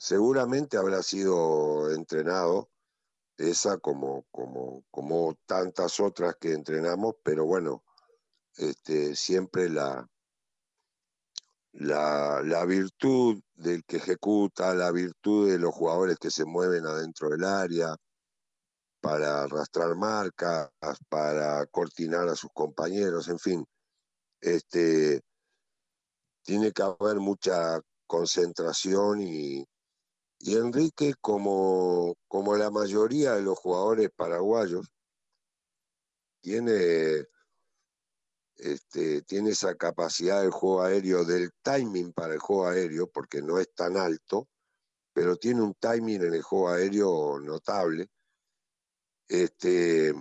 seguramente 0.00 0.78
habrá 0.78 1.02
sido 1.02 1.92
entrenado 1.92 2.70
esa 3.36 3.76
como, 3.78 4.24
como, 4.30 4.82
como 4.90 5.36
tantas 5.46 6.00
otras 6.00 6.36
que 6.40 6.54
entrenamos, 6.54 7.16
pero 7.22 7.44
bueno, 7.44 7.84
este, 8.56 9.14
siempre 9.14 9.68
la, 9.68 10.08
la, 11.72 12.40
la, 12.42 12.64
virtud 12.64 13.42
del 13.54 13.84
que 13.84 13.98
ejecuta, 13.98 14.74
la 14.74 14.90
virtud 14.90 15.50
de 15.50 15.58
los 15.58 15.74
jugadores 15.74 16.18
que 16.18 16.30
se 16.30 16.46
mueven 16.46 16.86
adentro 16.86 17.28
del 17.28 17.44
área 17.44 17.94
para 19.02 19.42
arrastrar 19.42 19.96
marcas, 19.96 20.70
para 21.10 21.66
cortinar 21.66 22.26
a 22.28 22.36
sus 22.36 22.50
compañeros, 22.54 23.28
en 23.28 23.38
fin, 23.38 23.66
este, 24.40 25.20
tiene 26.42 26.72
que 26.72 26.82
haber 26.82 27.16
mucha 27.16 27.80
concentración 28.06 29.20
y, 29.20 29.66
y 30.40 30.56
Enrique, 30.56 31.14
como, 31.20 32.16
como 32.26 32.56
la 32.56 32.70
mayoría 32.70 33.34
de 33.34 33.42
los 33.42 33.58
jugadores 33.58 34.10
paraguayos, 34.16 34.90
tiene, 36.40 37.26
este, 38.56 39.20
tiene 39.22 39.50
esa 39.50 39.74
capacidad 39.74 40.40
del 40.40 40.50
juego 40.50 40.82
aéreo, 40.82 41.26
del 41.26 41.50
timing 41.62 42.14
para 42.14 42.32
el 42.32 42.40
juego 42.40 42.68
aéreo, 42.68 43.06
porque 43.08 43.42
no 43.42 43.58
es 43.58 43.70
tan 43.74 43.98
alto, 43.98 44.48
pero 45.12 45.36
tiene 45.36 45.60
un 45.60 45.74
timing 45.74 46.22
en 46.22 46.34
el 46.34 46.42
juego 46.42 46.70
aéreo 46.70 47.38
notable. 47.38 48.08
Este, 49.28 50.14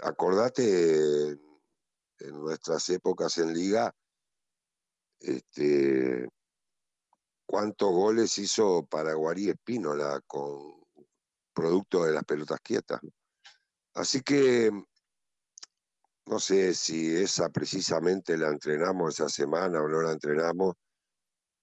acordate 0.00 1.28
en 1.28 2.40
nuestras 2.40 2.88
épocas 2.88 3.38
en 3.38 3.54
liga, 3.54 3.94
este, 5.20 6.28
cuántos 7.50 7.90
goles 7.90 8.38
hizo 8.38 8.86
Paraguarí 8.86 9.48
Espínola 9.48 10.20
con 10.24 10.80
producto 11.52 12.04
de 12.04 12.12
las 12.12 12.22
pelotas 12.22 12.60
quietas. 12.60 13.00
Así 13.92 14.20
que 14.20 14.70
no 16.26 16.38
sé 16.38 16.74
si 16.74 17.16
esa 17.16 17.48
precisamente 17.48 18.38
la 18.38 18.50
entrenamos 18.50 19.14
esa 19.14 19.28
semana 19.28 19.82
o 19.82 19.88
no 19.88 20.00
la 20.00 20.12
entrenamos. 20.12 20.76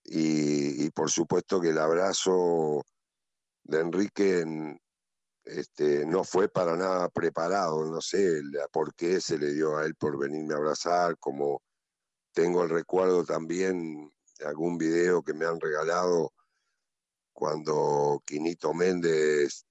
Y, 0.03 0.89
por 0.91 1.09
supuesto 1.09 1.61
que 1.61 1.69
el 1.69 1.77
abrazo 1.77 2.83
de 3.63 3.79
Enrique 3.79 4.43
este, 5.45 6.05
no 6.05 6.25
fue 6.25 6.49
para 6.49 6.75
nada 6.75 7.07
preparado, 7.07 7.85
no 7.85 8.01
sé 8.01 8.41
por 8.73 8.93
qué 8.93 9.21
se 9.21 9.37
le 9.37 9.53
dio 9.53 9.77
a 9.77 9.85
él 9.85 9.95
por 9.95 10.17
venirme 10.17 10.53
a 10.53 10.57
abrazar, 10.57 11.17
como 11.17 11.61
tengo 12.33 12.63
el 12.63 12.69
recuerdo 12.69 13.23
también 13.23 14.11
algún 14.45 14.77
video 14.77 15.23
que 15.23 15.33
me 15.33 15.45
han 15.45 15.59
regalado 15.59 16.33
cuando 17.33 18.21
Quinito 18.25 18.73
Méndez 18.73 19.65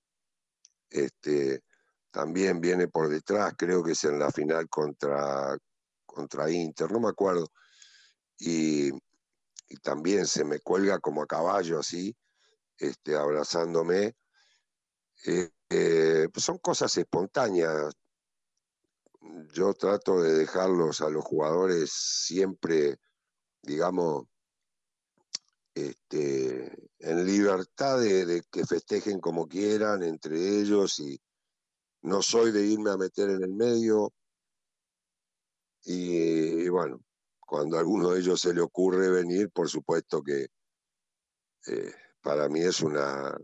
este, 0.90 1.62
también 2.10 2.60
viene 2.60 2.88
por 2.88 3.08
detrás, 3.08 3.54
creo 3.58 3.82
que 3.82 3.92
es 3.92 4.04
en 4.04 4.18
la 4.18 4.30
final 4.30 4.68
contra, 4.68 5.56
contra 6.06 6.50
Inter, 6.50 6.90
no 6.90 7.00
me 7.00 7.08
acuerdo, 7.08 7.50
y, 8.38 8.90
también 9.82 10.26
se 10.26 10.44
me 10.44 10.60
cuelga 10.60 11.00
como 11.00 11.22
a 11.22 11.26
caballo 11.26 11.80
así, 11.80 12.16
este, 12.78 13.16
abrazándome. 13.16 14.14
Eh, 15.26 15.50
eh, 15.70 16.28
pues 16.32 16.44
son 16.44 16.58
cosas 16.58 16.96
espontáneas. 16.96 17.92
Yo 19.52 19.74
trato 19.74 20.22
de 20.22 20.34
dejarlos 20.34 21.00
a 21.00 21.10
los 21.10 21.24
jugadores 21.24 21.90
siempre, 21.92 22.96
digamos, 23.60 24.28
este, 25.76 26.88
en 27.00 27.26
libertad 27.26 28.00
de, 28.00 28.42
que 28.50 28.64
festejen 28.64 29.20
como 29.20 29.46
quieran 29.46 30.02
entre 30.02 30.58
ellos 30.58 30.98
y 31.00 31.20
no 32.00 32.22
soy 32.22 32.50
de 32.50 32.64
irme 32.66 32.90
a 32.90 32.96
meter 32.96 33.28
en 33.28 33.42
el 33.42 33.52
medio. 33.52 34.10
Y, 35.84 36.66
bueno, 36.70 36.98
cuando 37.40 37.76
a 37.76 37.80
alguno 37.80 38.10
de 38.10 38.20
ellos 38.20 38.40
se 38.40 38.54
le 38.54 38.62
ocurre 38.62 39.10
venir, 39.10 39.50
por 39.50 39.68
supuesto 39.68 40.22
que 40.22 40.46
eh, 41.66 41.92
para 42.22 42.48
mí 42.48 42.60
es 42.60 42.80
una, 42.80 43.36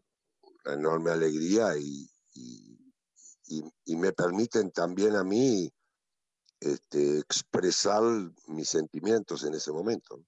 enorme 0.65 1.11
alegría 1.11 1.77
y, 1.77 2.09
y, 2.35 3.97
me 3.97 4.13
permiten 4.13 4.71
también 4.71 5.17
a 5.17 5.23
mí 5.23 5.71
este, 6.61 7.19
expresar 7.19 8.03
mis 8.47 8.71
sentimientos 8.71 9.45
en 9.45 9.53
ese 9.53 9.71
momento. 9.71 10.25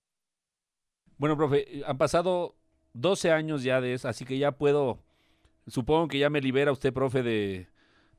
Bueno, 1.18 1.36
profe, 1.36 1.82
han 1.86 1.98
pasado 1.98 2.56
12 2.94 3.30
años 3.30 3.62
ya 3.62 3.80
de 3.80 3.94
eso, 3.94 4.08
así 4.08 4.24
que 4.24 4.38
ya 4.38 4.52
puedo, 4.52 4.98
supongo 5.66 6.08
que 6.08 6.18
ya 6.18 6.30
me 6.30 6.40
libera 6.40 6.72
usted, 6.72 6.92
profe, 6.92 7.22
de, 7.22 7.68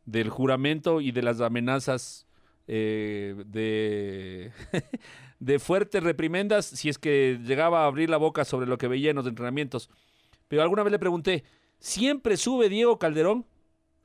del 0.06 0.30
juramento 0.30 1.02
y 1.02 1.12
de 1.12 1.22
las 1.22 1.42
amenazas 1.42 2.28
eh, 2.68 3.44
de, 3.48 4.52
de 5.40 5.60
fuertes 5.60 6.04
reprimendas 6.04 6.66
si 6.66 6.90
es 6.90 6.98
que 6.98 7.40
llegaba 7.44 7.84
a 7.84 7.88
abrir 7.88 8.10
la 8.10 8.18
boca 8.18 8.46
sobre 8.46 8.68
lo 8.68 8.78
que 8.78 8.88
veía 8.88 9.10
en 9.10 9.18
los 9.18 9.28
entrenamientos. 9.28 9.90
Pero 10.48 10.62
alguna 10.62 10.84
vez 10.84 10.92
le 10.92 11.00
pregunté, 11.00 11.44
¿siempre 11.80 12.38
sube 12.38 12.70
Diego 12.70 13.00
Calderón 13.00 13.46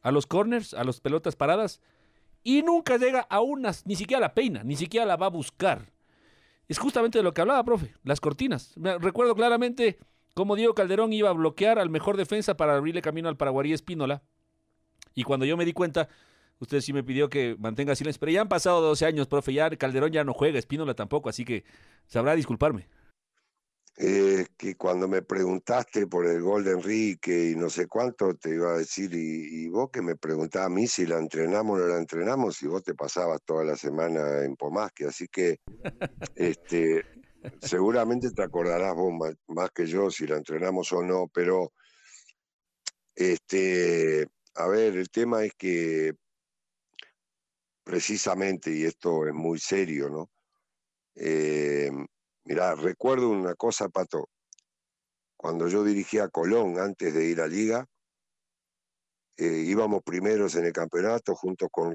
a 0.03 0.11
los 0.11 0.27
corners, 0.27 0.75
a 0.75 0.85
las 0.85 1.01
pelotas 1.01 1.37
paradas? 1.37 1.81
Y 2.43 2.63
nunca 2.63 2.97
llega 2.97 3.21
a 3.21 3.41
unas, 3.41 3.87
ni 3.87 3.97
siquiera 3.97 4.21
la 4.21 4.35
peina, 4.35 4.65
ni 4.65 4.75
siquiera 4.75 5.05
la 5.05 5.17
va 5.17 5.27
a 5.27 5.31
buscar 5.31 5.93
es 6.71 6.79
justamente 6.79 7.19
de 7.19 7.25
lo 7.25 7.35
que 7.35 7.41
hablaba, 7.41 7.65
profe, 7.65 7.95
las 8.05 8.21
cortinas. 8.21 8.75
recuerdo 9.01 9.35
claramente 9.35 9.99
cómo 10.35 10.55
Diego 10.55 10.73
Calderón 10.73 11.13
iba 11.13 11.29
a 11.29 11.33
bloquear 11.33 11.81
al 11.81 11.91
mejor 11.91 12.17
defensa 12.17 12.57
para 12.57 12.77
abrirle 12.77 13.03
camino 13.03 13.29
al 13.29 13.37
Paraguarí 13.37 13.73
Espínola. 13.73 14.23
Y 15.17 15.25
cuando 15.25 15.45
yo 15.45 15.57
me 15.57 15.65
di 15.65 15.73
cuenta, 15.73 16.09
usted 16.61 16.81
sí 16.81 16.93
me 16.93 17.03
pidió 17.03 17.29
que 17.29 17.57
mantenga 17.59 17.97
silencio, 17.97 18.21
pero 18.21 18.31
ya 18.31 18.43
han 18.43 18.49
pasado 18.49 18.81
12 18.83 19.05
años, 19.05 19.27
profe, 19.27 19.53
ya 19.53 19.69
Calderón 19.71 20.13
ya 20.13 20.23
no 20.23 20.33
juega, 20.33 20.61
Espínola 20.61 20.95
tampoco, 20.95 21.29
así 21.29 21.45
que 21.45 21.65
sabrá 22.07 22.37
disculparme 22.37 22.87
eh, 23.97 24.47
que 24.57 24.77
cuando 24.77 25.09
me 25.09 25.23
preguntaste 25.23 26.07
por 26.07 26.27
el 26.27 26.41
gol 26.41 26.65
de 26.65 26.73
Enrique 26.73 27.51
y 27.51 27.57
no 27.57 27.69
sé 27.69 27.87
cuánto, 27.87 28.35
te 28.35 28.51
iba 28.55 28.73
a 28.73 28.79
decir, 28.79 29.13
y, 29.13 29.69
vos 29.69 29.91
que 29.91 30.01
me 30.01 30.17
preguntabas 30.17 30.67
a 30.67 30.71
mí 30.71 30.87
si 30.87 31.07
la 31.07 31.19
entrenamos 31.19 31.79
o 31.79 31.83
no 31.83 31.89
la 31.89 31.99
entrenamos, 31.99 32.63
y 32.63 32.67
vos 32.67 32.83
te 32.83 32.95
pasabas 32.95 33.43
toda 33.45 33.65
la 33.65 33.77
semana 33.77 34.45
en 34.45 34.57
Pomasque, 34.57 35.07
así 35.07 35.29
que 35.29 35.59
este, 36.35 37.05
seguramente 37.61 38.31
te 38.31 38.43
acordarás 38.43 38.95
vos 38.95 39.13
más, 39.49 39.71
que 39.71 39.87
yo 39.87 40.11
si 40.11 40.27
la 40.27 40.37
entrenamos 40.37 40.93
o 40.93 41.03
no, 41.03 41.29
pero 41.29 41.73
este, 43.15 44.27
a 44.55 44.67
ver, 44.67 44.97
el 44.97 45.11
tema 45.11 45.45
es 45.45 45.53
que 45.55 46.15
precisamente, 47.85 48.73
y 48.73 48.85
esto 48.85 49.27
es 49.27 49.35
muy 49.35 49.59
serio, 49.59 50.09
¿no? 50.09 50.31
Eh, 51.17 51.91
Mirá, 52.51 52.75
recuerdo 52.75 53.29
una 53.31 53.55
cosa, 53.55 53.89
Pato. 53.89 54.29
Cuando 55.37 55.69
yo 55.69 55.85
dirigía 55.85 56.25
a 56.25 56.29
Colón 56.29 56.81
antes 56.81 57.15
de 57.15 57.27
ir 57.27 57.41
a 57.41 57.47
Liga, 57.47 57.87
eh, 59.37 59.63
íbamos 59.69 60.03
primeros 60.03 60.57
en 60.57 60.65
el 60.65 60.73
campeonato 60.73 61.37
junto 61.37 61.69
con, 61.69 61.95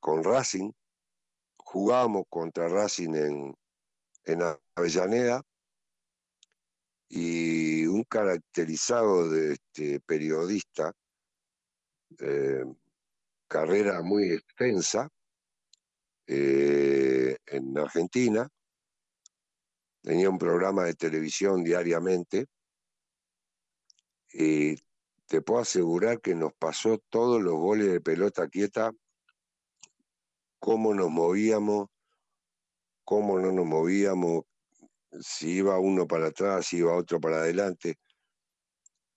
con 0.00 0.24
Racing, 0.24 0.72
jugábamos 1.58 2.24
contra 2.30 2.66
Racing 2.68 3.14
en, 3.14 3.54
en 4.24 4.38
Avellaneda 4.74 5.42
y 7.10 7.84
un 7.84 8.02
caracterizado 8.04 9.28
de 9.28 9.52
este 9.52 10.00
periodista, 10.00 10.94
eh, 12.20 12.64
carrera 13.46 14.00
muy 14.00 14.32
extensa 14.32 15.10
eh, 16.26 17.36
en 17.44 17.76
Argentina, 17.76 18.48
tenía 20.02 20.30
un 20.30 20.38
programa 20.38 20.84
de 20.84 20.94
televisión 20.94 21.62
diariamente 21.62 22.46
y 24.32 24.76
te 25.26 25.42
puedo 25.42 25.60
asegurar 25.60 26.20
que 26.20 26.34
nos 26.34 26.52
pasó 26.54 26.98
todos 27.08 27.40
los 27.40 27.54
goles 27.54 27.92
de 27.92 28.00
pelota 28.00 28.48
quieta, 28.48 28.92
cómo 30.58 30.94
nos 30.94 31.10
movíamos, 31.10 31.88
cómo 33.04 33.38
no 33.38 33.52
nos 33.52 33.66
movíamos, 33.66 34.44
si 35.20 35.58
iba 35.58 35.78
uno 35.78 36.06
para 36.06 36.28
atrás, 36.28 36.66
si 36.66 36.78
iba 36.78 36.94
otro 36.94 37.20
para 37.20 37.38
adelante. 37.38 37.96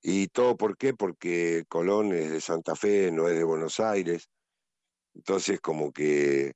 ¿Y 0.02 0.28
todo 0.28 0.58
por 0.58 0.78
qué? 0.78 0.94
Porque 0.94 1.64
Colón 1.68 2.14
es 2.14 2.32
de 2.32 2.42
Santa 2.42 2.76
Fe, 2.76 3.12
no 3.12 3.30
es 3.30 3.38
de 3.38 3.44
Buenos 3.44 3.80
Aires. 3.80 4.30
Entonces, 5.14 5.62
como 5.62 5.92
que, 5.94 6.54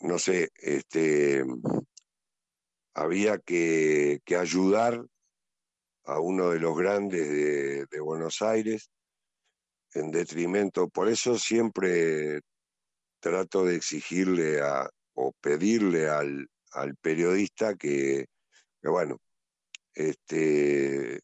no 0.00 0.18
sé, 0.18 0.50
este, 0.54 1.44
había 2.94 3.38
que, 3.38 4.20
que 4.24 4.36
ayudar 4.36 5.04
a 6.04 6.20
uno 6.20 6.50
de 6.50 6.58
los 6.58 6.76
grandes 6.76 7.28
de, 7.90 8.00
Buenos 8.00 8.42
Aires 8.42 8.90
en 9.94 10.10
detrimento. 10.10 10.88
Por 10.88 11.08
eso 11.08 11.38
siempre 11.38 12.40
trato 13.20 13.64
de 13.64 13.76
exigirle 13.76 14.60
a, 14.60 14.88
o 15.14 15.32
pedirle 15.40 16.08
al, 16.08 16.48
al 16.72 16.96
periodista 16.96 17.74
que, 17.74 18.26
que, 18.80 18.88
bueno, 18.88 19.18
este, 19.94 21.20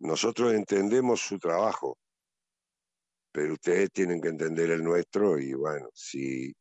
nosotros 0.00 0.52
entendemos 0.54 1.20
su 1.20 1.38
trabajo, 1.38 1.98
pero 3.32 3.54
ustedes 3.54 3.90
tienen 3.90 4.20
que 4.20 4.28
entender 4.28 4.70
el 4.70 4.82
nuestro 4.84 5.38
y 5.38 5.54
bueno, 5.54 5.88
si 5.94 6.52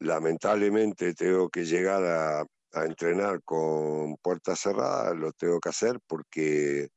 lamentablemente 0.00 1.14
tengo 1.14 1.48
que 1.48 1.64
llegar 1.64 2.04
a, 2.04 2.44
a 2.74 2.84
entrenar 2.84 3.42
con 3.44 4.16
puertas 4.16 4.60
cerradas, 4.60 5.16
lo 5.16 5.32
tengo 5.32 5.60
que 5.60 5.68
hacer 5.68 5.98
porque 6.06 6.88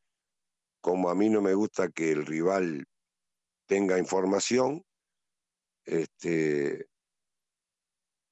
como 0.81 1.09
a 1.09 1.15
mí 1.15 1.29
no 1.29 1.41
me 1.41 1.53
gusta 1.53 1.89
que 1.89 2.11
el 2.11 2.25
rival 2.25 2.85
tenga 3.67 3.99
información, 3.99 4.83
este, 5.85 6.87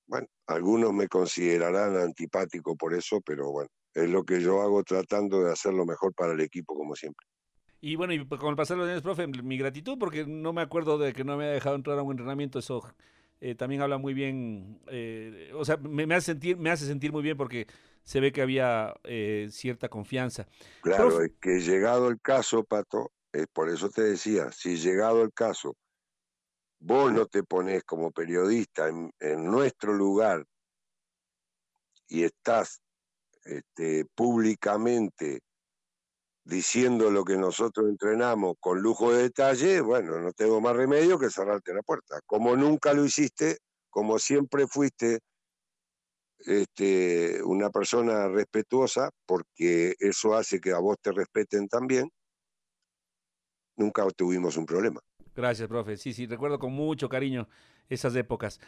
bueno, 0.08 0.28
algunos 0.48 0.94
me 0.94 1.08
considerarán 1.08 1.98
antipático 1.98 2.76
por 2.76 2.94
eso, 2.94 3.22
pero 3.22 3.52
bueno, 3.52 3.70
es 3.94 4.10
lo 4.10 4.24
que 4.24 4.42
yo 4.42 4.62
hago 4.62 4.84
tratando 4.84 5.44
de 5.44 5.52
hacer 5.52 5.74
lo 5.74 5.86
mejor 5.86 6.14
para 6.14 6.34
el 6.34 6.42
equipo, 6.42 6.76
como 6.76 6.96
siempre. 6.96 7.26
Y 7.82 7.96
bueno, 7.96 8.14
y 8.14 8.26
con 8.26 8.50
el 8.50 8.56
pasar 8.56 8.78
de 8.78 8.84
los 8.84 8.90
años, 8.90 9.04
profe, 9.04 9.28
mi 9.28 9.58
gratitud, 9.58 9.98
porque 10.00 10.26
no 10.26 10.54
me 10.54 10.62
acuerdo 10.62 10.98
de 10.98 11.14
que 11.14 11.24
no 11.24 11.38
me 11.38 11.46
haya 11.46 11.54
dejado 11.54 11.76
entrar 11.76 12.00
a 12.00 12.04
un 12.04 12.12
entrenamiento, 12.12 12.60
eso 12.60 12.84
eh, 13.42 13.56
también 13.56 13.82
habla 13.82 13.98
muy 13.98 14.14
bien, 14.14 14.82
eh, 14.88 15.52
o 15.54 15.66
sea, 15.66 15.78
me, 15.78 16.06
me, 16.06 16.16
hace 16.16 16.28
sentir, 16.28 16.58
me 16.58 16.70
hace 16.70 16.86
sentir 16.86 17.12
muy 17.12 17.22
bien 17.22 17.38
porque 17.38 17.68
se 18.04 18.20
ve 18.20 18.32
que 18.32 18.42
había 18.42 18.96
eh, 19.04 19.48
cierta 19.52 19.90
confianza. 19.90 20.48
Claro, 20.82 21.22
es 21.22 21.32
que 21.42 21.60
llegado 21.60 22.08
el 22.08 22.20
caso, 22.22 22.64
Pato, 22.64 23.12
por 23.54 23.70
eso 23.70 23.90
te 23.90 24.04
decía, 24.04 24.52
si 24.52 24.78
llegado 24.78 25.22
el 25.22 25.34
caso, 25.34 25.76
vos 26.80 27.12
no 27.12 27.26
te 27.26 27.44
pones 27.44 27.84
como 27.84 28.12
periodista 28.12 28.88
en, 28.88 29.12
en 29.20 29.46
nuestro 29.46 29.94
lugar 29.94 30.46
y 32.08 32.24
estás 32.24 32.82
este, 33.44 34.06
públicamente 34.16 35.42
diciendo 36.46 37.10
lo 37.10 37.26
que 37.26 37.38
nosotros 37.38 37.90
entrenamos 37.90 38.56
con 38.60 38.80
lujo 38.80 39.12
de 39.12 39.24
detalle, 39.24 39.82
bueno, 39.82 40.20
no 40.22 40.32
tengo 40.32 40.62
más 40.62 40.76
remedio 40.76 41.18
que 41.18 41.32
cerrarte 41.32 41.74
la 41.74 41.82
puerta. 41.82 42.20
Como 42.26 42.56
nunca 42.56 42.94
lo 42.94 43.04
hiciste, 43.04 43.58
como 43.90 44.20
siempre 44.20 44.68
fuiste 44.68 45.20
este, 46.40 47.42
una 47.44 47.72
persona 47.72 48.28
respetuosa, 48.28 49.10
porque 49.26 49.96
eso 50.00 50.36
hace 50.36 50.60
que 50.60 50.72
a 50.72 50.80
vos 50.80 50.98
te 51.02 51.12
respeten 51.12 51.68
también, 51.68 52.10
nunca 53.76 54.06
tuvimos 54.16 54.56
un 54.56 54.68
problema. 54.68 55.02
Gracias, 55.36 55.68
profe. 55.68 55.98
Sí, 55.98 56.14
sí, 56.14 56.28
recuerdo 56.28 56.60
con 56.60 56.72
mucho 56.72 57.10
cariño 57.10 57.50
esas 57.90 58.16
épocas. 58.16 58.62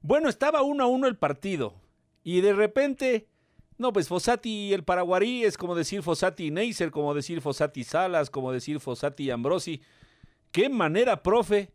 Bueno, 0.00 0.28
estaba 0.28 0.62
uno 0.62 0.84
a 0.84 0.86
uno 0.86 1.06
el 1.08 1.16
partido 1.16 1.80
y 2.22 2.42
de 2.42 2.52
repente 2.52 3.28
no, 3.78 3.92
pues 3.92 4.08
Fossati 4.08 4.68
y 4.68 4.72
el 4.72 4.84
Paraguarí 4.84 5.44
es 5.44 5.56
como 5.56 5.74
decir 5.74 6.02
Fossati 6.02 6.50
Neisser, 6.50 6.90
como 6.90 7.14
decir 7.14 7.40
Fossati 7.40 7.84
Salas, 7.84 8.30
como 8.30 8.52
decir 8.52 8.80
Fossati 8.80 9.30
Ambrosi. 9.30 9.80
Qué 10.50 10.68
manera, 10.68 11.22
profe, 11.22 11.70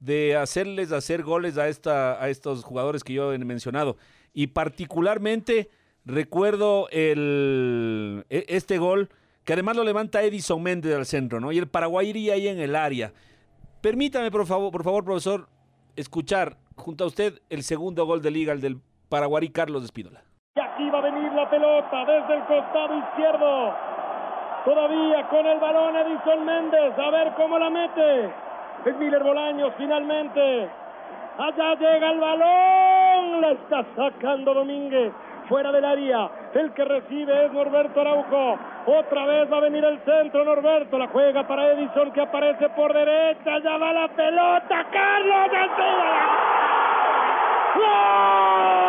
de 0.00 0.36
hacerles 0.36 0.92
hacer 0.92 1.22
goles 1.22 1.58
a, 1.58 1.68
esta, 1.68 2.22
a 2.22 2.28
estos 2.28 2.64
jugadores 2.64 3.04
que 3.04 3.14
yo 3.14 3.32
he 3.32 3.38
mencionado. 3.38 3.96
Y 4.32 4.48
particularmente 4.48 5.70
recuerdo 6.04 6.88
el, 6.90 8.24
e, 8.28 8.44
este 8.48 8.78
gol 8.78 9.08
que 9.44 9.52
además 9.52 9.76
lo 9.76 9.84
levanta 9.84 10.22
Edison 10.22 10.62
Méndez 10.62 10.94
al 10.94 11.06
centro, 11.06 11.38
¿no? 11.38 11.52
Y 11.52 11.58
el 11.58 11.68
Paraguay 11.68 12.08
iría 12.08 12.34
ahí 12.34 12.48
en 12.48 12.58
el 12.58 12.74
área. 12.74 13.12
Permítame, 13.80 14.30
por 14.30 14.44
favor, 14.44 14.72
por 14.72 14.82
favor, 14.82 15.04
profesor, 15.04 15.48
escuchar 15.94 16.58
junto 16.74 17.04
a 17.04 17.06
usted 17.06 17.40
el 17.48 17.62
segundo 17.62 18.04
gol 18.06 18.22
de 18.22 18.32
liga, 18.32 18.52
el 18.52 18.60
del 18.60 18.80
Paraguarí 19.08 19.50
Carlos 19.50 19.84
Espínola. 19.84 20.24
Y 20.56 20.60
aquí 20.60 20.90
va 20.90 20.98
a 20.98 21.02
venir 21.02 21.32
pelota 21.48 22.04
desde 22.04 22.34
el 22.34 22.42
costado 22.44 22.96
izquierdo. 22.98 23.74
Todavía 24.64 25.22
con 25.28 25.46
el 25.46 25.60
balón 25.60 25.96
Edison 25.96 26.44
Méndez. 26.44 26.98
A 26.98 27.10
ver 27.10 27.32
cómo 27.34 27.58
la 27.58 27.70
mete. 27.70 28.30
Es 28.84 28.96
Miller 28.96 29.22
Bolaños 29.22 29.72
finalmente. 29.76 30.68
Allá 31.38 31.74
llega 31.74 32.10
el 32.10 32.18
balón. 32.18 33.40
La 33.40 33.50
está 33.52 33.84
sacando 33.94 34.54
Domínguez. 34.54 35.12
Fuera 35.48 35.70
del 35.70 35.84
área. 35.84 36.28
El 36.54 36.72
que 36.72 36.84
recibe 36.84 37.44
es 37.44 37.52
Norberto 37.52 38.00
Araujo. 38.00 38.58
Otra 38.86 39.26
vez 39.26 39.52
va 39.52 39.58
a 39.58 39.60
venir 39.60 39.84
el 39.84 40.00
centro. 40.00 40.44
Norberto 40.44 40.98
la 40.98 41.06
juega 41.08 41.46
para 41.46 41.70
Edison 41.70 42.10
que 42.10 42.22
aparece 42.22 42.68
por 42.70 42.92
derecha. 42.92 43.58
Ya 43.62 43.76
va 43.76 43.92
la 43.92 44.08
pelota. 44.08 44.86
Carlos 44.90 45.50
¡Gol! 47.76 48.85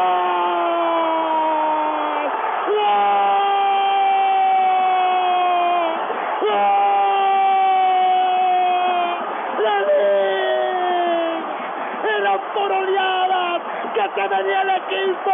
Venía 14.27 14.61
el 14.61 14.69
equipo 14.69 15.31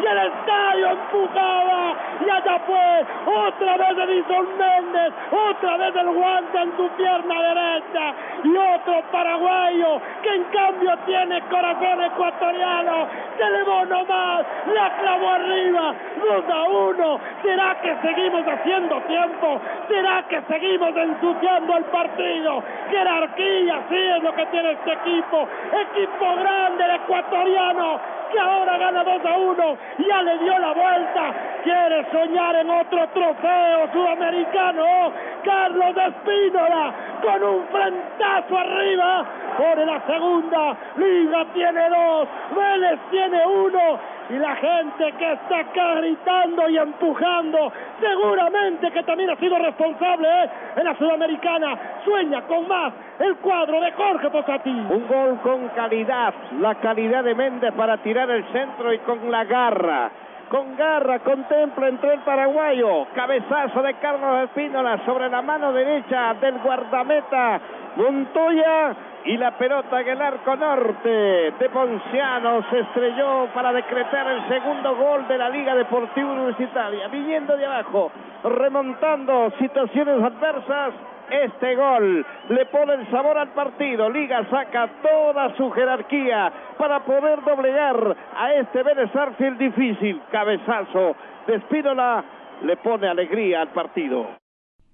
y 0.00 0.06
el 0.06 0.18
estadio 0.18 0.90
empujaba 0.90 1.94
y 2.24 2.30
allá 2.30 2.58
fue 2.66 3.06
otra 3.26 3.76
vez 3.76 3.98
Edison 3.98 4.46
Méndez, 4.58 5.12
otra 5.30 5.76
vez 5.76 5.96
el 5.96 6.08
guante 6.08 6.58
en 6.58 6.76
su 6.76 6.88
pierna 6.90 7.42
derecha 7.42 8.14
y 8.44 8.56
otro 8.56 9.02
paraguayo 9.12 10.00
que 10.22 10.34
en 10.34 10.44
cambio 10.44 10.96
tiene 11.06 11.40
corazón 11.42 12.02
ecuatoriano, 12.02 13.06
se 13.36 13.42
elevó 13.42 13.84
nomás, 13.84 14.46
la 14.72 14.96
clavó 14.98 15.30
arriba, 15.30 15.94
2 16.22 16.44
a 16.48 16.62
1, 16.64 17.20
¿será 17.42 17.76
que 17.80 17.96
seguimos 18.02 18.42
haciendo 18.46 19.00
tiempo? 19.02 19.60
¿Será 19.88 20.22
que 20.28 20.40
seguimos 20.42 20.96
ensuciando 20.96 21.76
el 21.76 21.84
partido? 21.84 22.62
Jerarquía, 22.90 23.82
sí 23.88 23.96
es 23.96 24.22
lo 24.22 24.34
que 24.34 24.46
tiene 24.46 24.72
este 24.72 24.92
equipo, 24.92 25.48
equipo 25.72 26.36
grande 26.36 26.84
el 26.84 26.90
ecuatoriano, 26.96 28.00
que 28.32 28.38
ahora 28.38 28.78
gana 28.78 29.04
2 29.04 29.24
a 29.24 29.36
1, 29.36 29.78
ya 30.08 30.22
le 30.22 30.38
dio 30.38 30.58
la 30.58 30.72
vuelta, 30.72 31.34
quiere 31.62 32.04
soñar 32.10 32.56
en 32.56 32.70
otro 32.70 33.08
trofeo 33.08 33.92
sudamericano, 33.92 35.12
Carlos 35.44 35.96
Espínola 35.96 36.94
con 37.22 37.42
un 37.42 37.64
frentazo 37.68 38.58
arriba, 38.58 39.24
pone 39.56 39.84
la 39.84 40.00
segunda, 40.06 40.76
Liga 40.96 41.44
tiene 41.54 41.88
dos, 41.88 42.28
Vélez 42.54 43.00
tiene 43.10 43.46
uno, 43.46 43.98
y 44.28 44.38
la 44.38 44.56
gente 44.56 45.12
que 45.18 45.32
está 45.32 45.60
acá 45.60 45.94
gritando 45.96 46.68
y 46.68 46.78
empujando, 46.78 47.72
seguramente 48.00 48.90
que 48.90 49.02
también 49.04 49.30
ha 49.30 49.36
sido 49.36 49.58
responsable 49.58 50.28
¿eh? 50.28 50.50
en 50.76 50.84
la 50.84 50.96
Sudamericana, 50.96 51.78
sueña 52.04 52.42
con 52.42 52.66
más 52.66 52.92
el 53.18 53.36
cuadro 53.36 53.80
de 53.80 53.92
Jorge 53.92 54.30
Posati. 54.30 54.70
Un 54.70 55.06
gol 55.06 55.38
con 55.42 55.68
calidad, 55.68 56.34
la 56.60 56.74
calidad 56.76 57.24
de 57.24 57.34
Méndez 57.34 57.72
para 57.74 57.98
tirar 57.98 58.28
el 58.30 58.44
centro 58.52 58.92
y 58.92 58.98
con 59.00 59.30
la 59.30 59.44
garra. 59.44 60.10
Con 60.48 60.76
garra 60.76 61.18
contempla 61.20 61.88
entre 61.88 62.14
el 62.14 62.20
paraguayo. 62.20 63.06
Cabezazo 63.14 63.82
de 63.82 63.94
Carlos 63.94 64.44
Espínola 64.44 65.04
sobre 65.04 65.28
la 65.28 65.42
mano 65.42 65.72
derecha 65.72 66.34
del 66.34 66.58
guardameta 66.58 67.60
Montoya 67.96 68.94
y 69.26 69.36
la 69.36 69.58
pelota 69.58 70.00
en 70.00 70.08
el 70.08 70.22
arco 70.22 70.54
norte 70.54 71.08
de 71.08 71.70
Ponciano 71.72 72.64
se 72.70 72.78
estrelló 72.78 73.48
para 73.52 73.72
decretar 73.72 74.26
el 74.28 74.48
segundo 74.48 74.94
gol 74.94 75.26
de 75.26 75.36
la 75.36 75.50
Liga 75.50 75.74
Deportiva 75.74 76.30
Universitaria. 76.30 77.08
Viniendo 77.08 77.56
de 77.56 77.66
abajo, 77.66 78.12
remontando 78.44 79.50
situaciones 79.58 80.22
adversas, 80.22 80.94
este 81.28 81.74
gol 81.74 82.24
le 82.50 82.66
pone 82.66 82.94
el 82.94 83.10
sabor 83.10 83.36
al 83.36 83.48
partido. 83.48 84.08
Liga 84.08 84.48
saca 84.48 84.88
toda 85.02 85.56
su 85.56 85.72
jerarquía 85.72 86.52
para 86.78 87.04
poder 87.04 87.42
doblegar 87.42 88.16
a 88.36 88.54
este 88.54 88.84
Vélez 88.84 89.10
difícil. 89.58 90.22
Cabezazo 90.30 91.16
de 91.48 91.56
Espínola 91.56 92.24
le 92.62 92.76
pone 92.76 93.08
alegría 93.08 93.62
al 93.62 93.68
partido. 93.68 94.28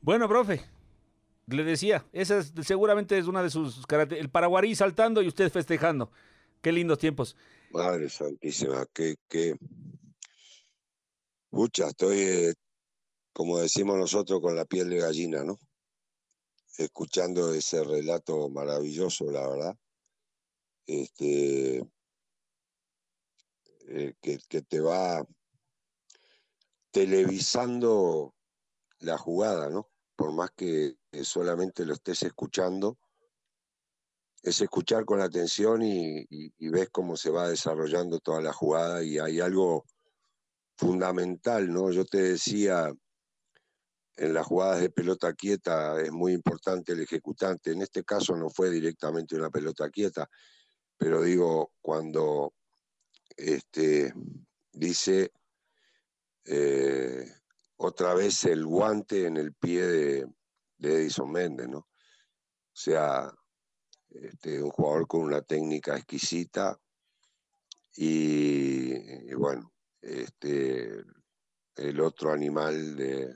Bueno, 0.01 0.27
profe, 0.27 0.72
le 1.47 1.65
decía, 1.65 2.07
esa 2.13 2.39
es, 2.39 2.53
seguramente 2.63 3.19
es 3.19 3.27
una 3.27 3.43
de 3.43 3.51
sus 3.51 3.87
características. 3.87 4.25
El 4.25 4.31
paraguarí 4.31 4.75
saltando 4.75 5.23
y 5.23 5.29
usted 5.29 5.51
festejando. 5.51 6.11
Qué 6.61 6.73
lindos 6.73 6.99
tiempos. 6.99 7.37
Madre 7.71 8.09
santísima, 8.09 8.87
que, 8.93 9.17
que... 9.29 9.57
Mucha, 11.51 11.89
estoy, 11.89 12.19
eh, 12.19 12.55
como 13.33 13.59
decimos 13.59 13.99
nosotros, 13.99 14.41
con 14.41 14.57
la 14.57 14.65
piel 14.65 14.89
de 14.89 14.99
gallina, 14.99 15.45
¿no? 15.45 15.59
escuchando 16.79 17.53
ese 17.53 17.85
relato 17.85 18.49
maravilloso, 18.49 19.31
la 19.31 19.49
verdad. 19.49 19.77
Este, 20.87 21.79
eh, 23.89 24.15
que, 24.21 24.39
que 24.49 24.63
te 24.63 24.81
va 24.81 25.25
televisando 26.91 28.35
la 28.99 29.17
jugada, 29.19 29.71
¿no? 29.71 29.91
Por 30.17 30.33
más 30.33 30.51
que 30.53 30.97
solamente 31.23 31.85
lo 31.85 31.95
estés 31.95 32.23
escuchando, 32.23 32.99
es 34.43 34.61
escuchar 34.61 35.05
con 35.05 35.21
atención 35.21 35.83
y, 35.83 36.27
ves 36.59 36.89
cómo 36.91 37.17
se 37.17 37.31
va 37.31 37.49
desarrollando 37.49 38.19
toda 38.19 38.41
la 38.41 38.53
jugada 38.53 39.03
y 39.05 39.19
hay 39.19 39.41
algo 39.41 39.85
fundamental, 40.77 41.73
¿no? 41.73 41.93
Yo 41.93 42.05
te 42.05 42.23
decía, 42.23 42.93
en 44.17 44.35
las 44.35 44.47
jugadas 44.47 44.81
de 44.81 44.91
pelota 44.91 45.33
quieta 45.35 46.01
es 46.01 46.11
muy 46.11 46.33
importante 46.33 46.93
el 46.93 47.01
ejecutante. 47.01 47.71
En 47.71 47.83
este 47.83 48.03
caso 48.03 48.37
no 48.37 48.51
fue 48.51 48.71
directamente 48.71 49.37
una 49.37 49.51
pelota 49.51 49.89
quieta, 49.91 50.29
pero 50.97 51.23
digo, 51.23 51.73
cuando 51.81 52.53
este, 53.37 54.13
dice 54.73 55.33
eh, 56.45 57.33
otra 57.77 58.15
vez 58.15 58.45
el 58.45 58.67
guante 58.67 59.27
en 59.27 59.37
el 59.37 59.55
pie 59.55 59.87
de, 59.87 60.27
de 60.83 60.97
Edison 60.97 61.31
Méndez, 61.31 61.69
¿no? 61.69 61.79
O 61.79 62.75
sea, 62.75 63.33
este, 64.11 64.63
un 64.63 64.71
jugador 64.71 65.07
con 65.07 65.23
una 65.23 65.41
técnica 65.43 65.97
exquisita 65.97 66.79
y, 67.95 69.33
bueno, 69.35 69.73
este, 70.01 71.05
el 71.77 72.01
otro 72.01 72.33
animal 72.33 72.97
de, 72.97 73.35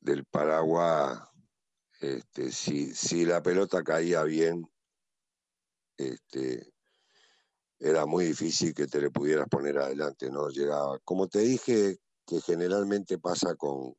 del 0.00 0.24
Paraguay, 0.26 1.16
este, 2.00 2.52
si, 2.52 2.94
si 2.94 3.24
la 3.24 3.42
pelota 3.42 3.82
caía 3.82 4.22
bien, 4.22 4.64
este, 5.96 6.72
era 7.78 8.06
muy 8.06 8.26
difícil 8.26 8.72
que 8.74 8.86
te 8.86 9.00
le 9.00 9.10
pudieras 9.10 9.48
poner 9.48 9.78
adelante, 9.78 10.30
no 10.30 10.48
llegaba. 10.48 10.98
Como 11.00 11.28
te 11.28 11.40
dije, 11.40 11.98
que 12.26 12.40
generalmente 12.40 13.18
pasa 13.18 13.56
con, 13.56 13.94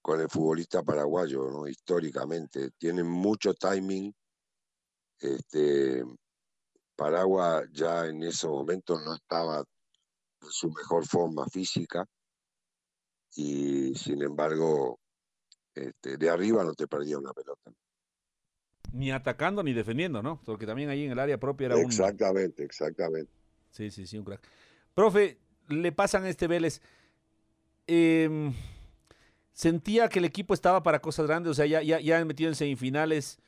con 0.00 0.20
el 0.20 0.28
futbolista 0.28 0.82
paraguayo, 0.82 1.50
¿no? 1.50 1.66
históricamente, 1.66 2.70
tienen 2.78 3.06
mucho 3.06 3.54
timing. 3.54 4.12
Este, 5.20 6.04
Paraguay 6.96 7.64
ya 7.72 8.06
en 8.06 8.22
esos 8.24 8.50
momentos 8.50 9.00
no 9.04 9.14
estaba 9.14 9.58
en 9.58 10.48
su 10.50 10.70
mejor 10.70 11.06
forma 11.06 11.46
física 11.46 12.04
y 13.36 13.94
sin 13.94 14.22
embargo 14.22 14.98
este, 15.74 16.16
de 16.16 16.30
arriba 16.30 16.64
no 16.64 16.74
te 16.74 16.88
perdía 16.88 17.18
una 17.18 17.32
pelota. 17.32 17.72
Ni 18.92 19.12
atacando 19.12 19.62
ni 19.62 19.72
defendiendo, 19.72 20.22
¿no? 20.22 20.40
Porque 20.44 20.66
también 20.66 20.88
ahí 20.88 21.04
en 21.04 21.12
el 21.12 21.18
área 21.18 21.38
propia 21.38 21.66
era 21.66 21.76
un... 21.76 21.82
Exactamente, 21.82 22.64
exactamente. 22.64 23.30
Sí, 23.70 23.90
sí, 23.90 24.06
sí, 24.06 24.18
un 24.18 24.24
crack. 24.24 24.42
Profe, 24.94 25.38
le 25.68 25.92
pasan 25.92 26.24
a 26.24 26.30
este 26.30 26.46
Vélez. 26.48 26.80
Eh, 27.86 28.52
sentía 29.58 30.08
que 30.08 30.20
el 30.20 30.24
equipo 30.24 30.54
estaba 30.54 30.84
para 30.84 31.00
cosas 31.00 31.26
grandes, 31.26 31.50
o 31.50 31.54
sea, 31.54 31.66
ya, 31.66 31.82
ya, 31.82 31.98
ya 31.98 32.24
metido 32.24 32.48
en 32.48 32.54
semifinales, 32.54 33.40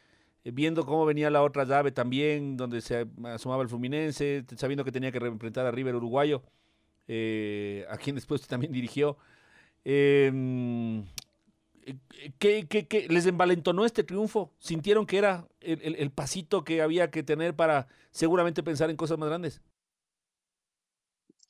eh, 0.43 0.51
viendo 0.51 0.85
cómo 0.85 1.07
venía 1.07 1.31
la 1.31 1.41
otra 1.41 1.63
llave 1.63 1.93
también, 1.93 2.57
donde 2.57 2.81
se 2.81 3.07
asomaba 3.27 3.63
el 3.63 3.69
Fluminense, 3.69 4.45
sabiendo 4.57 4.85
que 4.85 4.91
tenía 4.91 5.13
que 5.13 5.21
representar 5.21 5.67
a 5.67 5.71
River 5.71 5.95
Uruguayo, 5.95 6.43
eh, 7.07 7.87
a 7.89 7.97
quien 7.97 8.17
después 8.17 8.45
también 8.49 8.73
dirigió. 8.73 9.19
Eh, 9.85 11.05
¿qué, 12.41 12.67
qué, 12.69 12.89
qué, 12.89 13.07
les 13.09 13.27
envalentonó 13.27 13.85
este 13.85 14.03
triunfo? 14.03 14.53
¿Sintieron 14.59 15.07
que 15.07 15.17
era 15.17 15.47
el, 15.61 15.95
el, 15.95 16.11
pasito 16.11 16.65
que 16.65 16.83
había 16.83 17.13
que 17.13 17.23
tener 17.23 17.55
para 17.55 17.87
seguramente 18.11 18.65
pensar 18.65 18.91
en 18.91 18.97
cosas 18.97 19.17
más 19.17 19.29
grandes? 19.29 19.63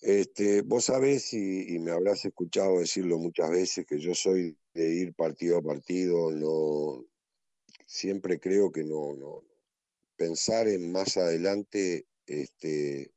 Este, 0.00 0.62
vos 0.62 0.86
sabés 0.86 1.32
y, 1.34 1.74
y, 1.74 1.78
me 1.78 1.90
habrás 1.90 2.24
escuchado 2.24 2.78
decirlo 2.78 3.18
muchas 3.18 3.50
veces 3.50 3.84
que 3.86 3.98
yo 3.98 4.14
soy 4.14 4.56
de 4.72 4.94
ir 4.94 5.14
partido 5.14 5.58
a 5.58 5.62
partido, 5.62 6.30
no 6.30 7.04
siempre 7.86 8.40
creo 8.40 8.72
que 8.72 8.84
no, 8.84 9.14
no 9.14 9.44
pensar 10.16 10.68
en 10.68 10.90
más 10.90 11.16
adelante 11.16 12.06
este, 12.26 13.12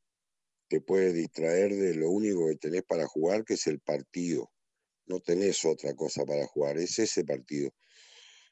te 0.68 0.82
puede 0.82 1.14
distraer 1.14 1.74
de 1.74 1.96
lo 1.96 2.10
único 2.10 2.48
que 2.48 2.56
tenés 2.56 2.84
para 2.84 3.08
jugar, 3.08 3.46
que 3.46 3.54
es 3.54 3.68
el 3.68 3.80
partido 3.80 4.52
no 5.06 5.20
tenés 5.20 5.64
otra 5.66 5.94
cosa 5.96 6.26
para 6.26 6.48
jugar, 6.48 6.78
es 6.78 6.98
ese 7.00 7.24
partido. 7.24 7.72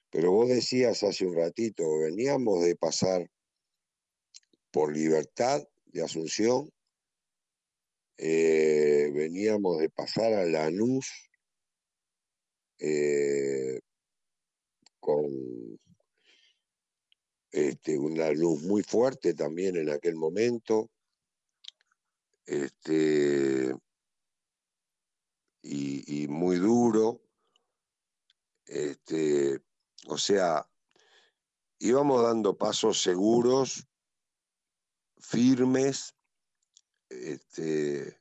Pero 0.10 0.32
vos 0.32 0.50
decías 0.50 1.04
hace 1.04 1.26
un 1.26 1.36
ratito, 1.36 2.00
veníamos 2.00 2.64
de 2.64 2.76
pasar 2.76 3.30
por 4.72 4.96
libertad 4.96 5.64
de 5.86 6.04
Asunción, 6.04 6.70
eh, 8.18 9.12
veníamos 9.14 9.80
de 9.80 9.90
pasar 9.90 10.34
a 10.34 10.46
Lanús 10.46 11.10
eh, 12.80 13.80
con 15.00 15.80
este, 17.52 17.98
una 17.98 18.32
luz 18.32 18.64
muy 18.64 18.84
fuerte 18.84 19.34
también 19.34 19.76
en 19.76 19.90
aquel 19.90 20.16
momento. 20.16 20.90
Este, 22.46 23.76
y, 25.62 26.24
y 26.24 26.28
muy 26.28 26.58
duro. 26.58 27.22
Este, 28.66 29.60
o 30.08 30.18
sea, 30.18 30.68
íbamos 31.80 32.24
dando 32.24 32.58
pasos 32.58 33.02
seguros, 33.02 33.88
firmes, 35.18 36.16
este, 37.12 38.18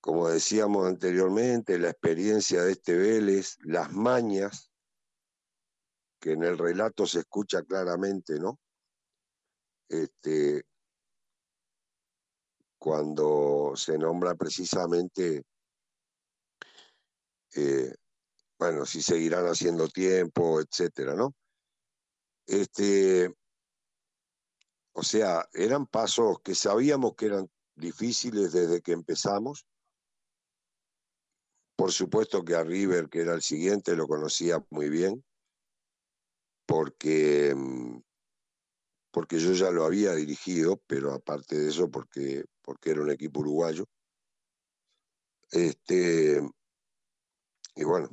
como 0.00 0.28
decíamos 0.28 0.86
anteriormente, 0.86 1.78
la 1.78 1.90
experiencia 1.90 2.62
de 2.62 2.72
este 2.72 2.96
Vélez, 2.96 3.58
las 3.62 3.92
mañas, 3.92 4.70
que 6.20 6.32
en 6.32 6.44
el 6.44 6.58
relato 6.58 7.06
se 7.06 7.20
escucha 7.20 7.62
claramente, 7.62 8.38
¿no? 8.38 8.60
Este, 9.88 10.64
cuando 12.78 13.72
se 13.76 13.98
nombra 13.98 14.34
precisamente 14.34 15.44
eh, 17.54 17.94
bueno, 18.58 18.86
si 18.86 19.02
seguirán 19.02 19.46
haciendo 19.46 19.88
tiempo, 19.88 20.60
etcétera, 20.60 21.14
¿no? 21.14 21.34
Este, 22.46 23.34
o 24.92 25.02
sea, 25.02 25.48
eran 25.54 25.86
pasos 25.86 26.40
que 26.42 26.54
sabíamos 26.54 27.14
que 27.16 27.26
eran 27.26 27.50
difíciles 27.74 28.52
desde 28.52 28.82
que 28.82 28.92
empezamos. 28.92 29.66
Por 31.76 31.92
supuesto 31.92 32.44
que 32.44 32.54
a 32.54 32.62
River, 32.62 33.08
que 33.08 33.22
era 33.22 33.34
el 33.34 33.42
siguiente, 33.42 33.96
lo 33.96 34.06
conocía 34.06 34.64
muy 34.70 34.90
bien, 34.90 35.24
porque, 36.66 37.54
mm, 37.56 38.00
porque 39.10 39.38
yo 39.38 39.52
ya 39.52 39.70
lo 39.70 39.84
había 39.84 40.14
dirigido, 40.14 40.80
pero 40.86 41.12
aparte 41.12 41.58
de 41.58 41.68
eso, 41.70 41.90
porque, 41.90 42.44
porque 42.62 42.90
era 42.90 43.02
un 43.02 43.10
equipo 43.10 43.40
uruguayo. 43.40 43.86
Este, 45.50 46.40
y 47.74 47.84
bueno, 47.84 48.08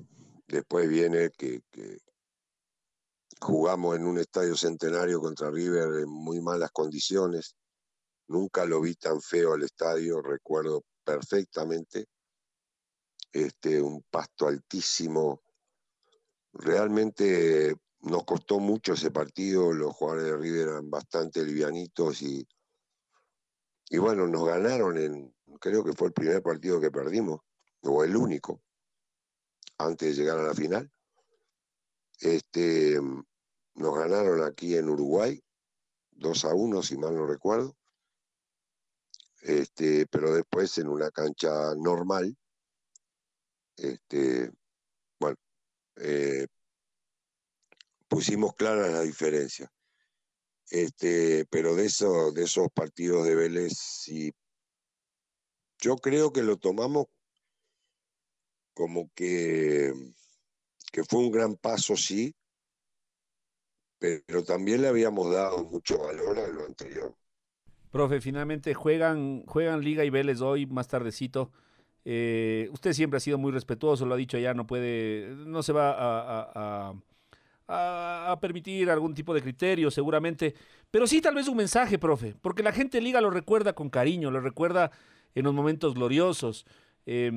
después 0.48 0.90
viene 0.90 1.30
que, 1.32 1.62
que, 1.72 2.00
jugamos 3.40 3.96
en 3.96 4.06
un 4.06 4.18
estadio 4.18 4.56
centenario 4.56 5.22
contra 5.22 5.50
River 5.50 6.02
en 6.02 6.10
muy 6.10 6.42
malas 6.42 6.72
condiciones. 6.72 7.56
Nunca 8.28 8.66
lo 8.66 8.82
vi 8.82 8.96
tan 8.96 9.22
feo 9.22 9.54
al 9.54 9.64
estadio, 9.64 10.22
recuerdo 10.22 10.84
perfectamente. 11.04 12.08
Este, 13.32 13.82
un 13.82 14.04
pasto 14.10 14.48
altísimo. 14.48 15.42
Realmente 16.54 17.76
nos 18.02 18.24
costó 18.24 18.60
mucho 18.60 18.94
ese 18.94 19.12
partido, 19.12 19.74
los 19.74 19.96
jugadores 19.96 20.26
de 20.26 20.38
River 20.38 20.68
eran 20.70 20.90
bastante 20.90 21.44
livianitos 21.44 22.22
y, 22.22 22.48
y 23.90 23.98
bueno, 23.98 24.26
nos 24.28 24.46
ganaron 24.46 24.98
en, 24.98 25.36
creo 25.60 25.84
que 25.84 25.94
fue 25.94 26.08
el 26.08 26.14
primer 26.14 26.42
partido 26.42 26.80
que 26.80 26.92
perdimos, 26.92 27.42
o 27.82 28.04
el 28.04 28.16
único 28.16 28.62
antes 29.78 30.10
de 30.10 30.24
llegar 30.24 30.40
a 30.40 30.44
la 30.44 30.54
final. 30.54 30.92
Este, 32.20 33.00
nos 33.76 33.98
ganaron 33.98 34.44
aquí 34.44 34.76
en 34.76 34.90
Uruguay, 34.90 35.42
2 36.12 36.46
a 36.46 36.54
1, 36.54 36.84
si 36.84 36.98
mal 36.98 37.16
no 37.16 37.26
recuerdo. 37.26 37.76
Este, 39.42 40.06
pero 40.08 40.34
después 40.34 40.78
en 40.78 40.90
una 40.90 41.12
cancha 41.12 41.74
normal, 41.76 42.36
este, 43.78 44.52
bueno, 45.20 45.38
eh, 45.96 46.48
pusimos 48.08 48.54
claras 48.56 48.92
las 48.92 49.04
diferencias. 49.04 49.70
Este, 50.70 51.46
pero 51.50 51.76
de, 51.76 51.86
eso, 51.86 52.32
de 52.32 52.44
esos 52.44 52.68
partidos 52.74 53.26
de 53.26 53.36
Vélez, 53.36 53.74
sí, 53.78 54.32
yo 55.80 55.96
creo 55.96 56.32
que 56.32 56.44
lo 56.44 56.58
tomamos 56.58 57.08
como 58.74 59.10
que 59.16 59.94
que 60.92 61.04
fue 61.04 61.20
un 61.20 61.32
gran 61.32 61.56
paso, 61.56 61.96
sí, 61.96 62.36
pero 64.00 64.44
también 64.44 64.82
le 64.82 64.88
habíamos 64.88 65.32
dado 65.32 65.64
mucho 65.66 66.00
valor 66.00 66.40
a 66.40 66.48
lo 66.48 66.66
anterior. 66.66 67.14
Profe, 67.92 68.22
finalmente 68.22 68.74
juegan, 68.74 69.44
juegan 69.46 69.82
Liga 69.82 70.06
y 70.06 70.10
Vélez 70.10 70.42
hoy, 70.42 70.66
más 70.66 70.88
tardecito. 70.88 71.52
Eh, 72.06 72.70
usted 72.72 72.94
siempre 72.94 73.18
ha 73.18 73.20
sido 73.20 73.38
muy 73.38 73.52
respetuoso, 73.52 74.06
lo 74.06 74.14
ha 74.14 74.18
dicho 74.18 74.38
ya, 74.38 74.54
no 74.54 74.66
puede, 74.66 75.36
no 75.46 75.62
se 75.64 75.74
va 75.74 75.92
a, 75.98 76.94
a, 77.68 78.40
permitir 78.40 78.90
algún 78.90 79.14
tipo 79.14 79.34
de 79.34 79.42
criterio, 79.42 79.92
seguramente. 79.92 80.56
Pero 80.90 81.08
sí, 81.08 81.22
tal 81.22 81.36
vez 81.36 81.48
un 81.48 81.58
mensaje, 81.58 82.00
profe, 82.00 82.36
porque 82.42 82.64
la 82.64 82.72
gente 82.72 83.02
Liga 83.02 83.22
lo 83.22 83.30
recuerda 83.30 83.74
con 83.74 83.90
cariño, 83.90 84.32
lo 84.32 84.40
recuerda 84.40 84.92
en 85.36 85.44
los 85.44 85.54
momentos 85.54 85.94
gloriosos. 85.94 86.66
Eh, 87.12 87.32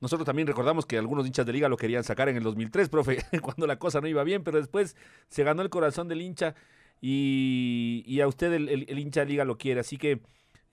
nosotros 0.00 0.24
también 0.24 0.46
recordamos 0.46 0.86
que 0.86 0.96
algunos 0.96 1.26
hinchas 1.26 1.44
de 1.44 1.52
liga 1.52 1.68
lo 1.68 1.76
querían 1.76 2.04
sacar 2.04 2.28
en 2.28 2.36
el 2.36 2.44
2003, 2.44 2.88
profe, 2.88 3.18
cuando 3.42 3.66
la 3.66 3.76
cosa 3.76 4.00
no 4.00 4.06
iba 4.06 4.22
bien, 4.22 4.44
pero 4.44 4.58
después 4.58 4.94
se 5.28 5.42
ganó 5.42 5.62
el 5.62 5.70
corazón 5.70 6.06
del 6.06 6.22
hincha 6.22 6.54
y, 7.00 8.20
a 8.20 8.28
usted 8.28 8.52
el, 8.52 8.96
hincha 8.96 9.22
de 9.22 9.26
liga 9.26 9.44
lo 9.44 9.58
quiere. 9.58 9.80
Así 9.80 9.96
que 9.96 10.20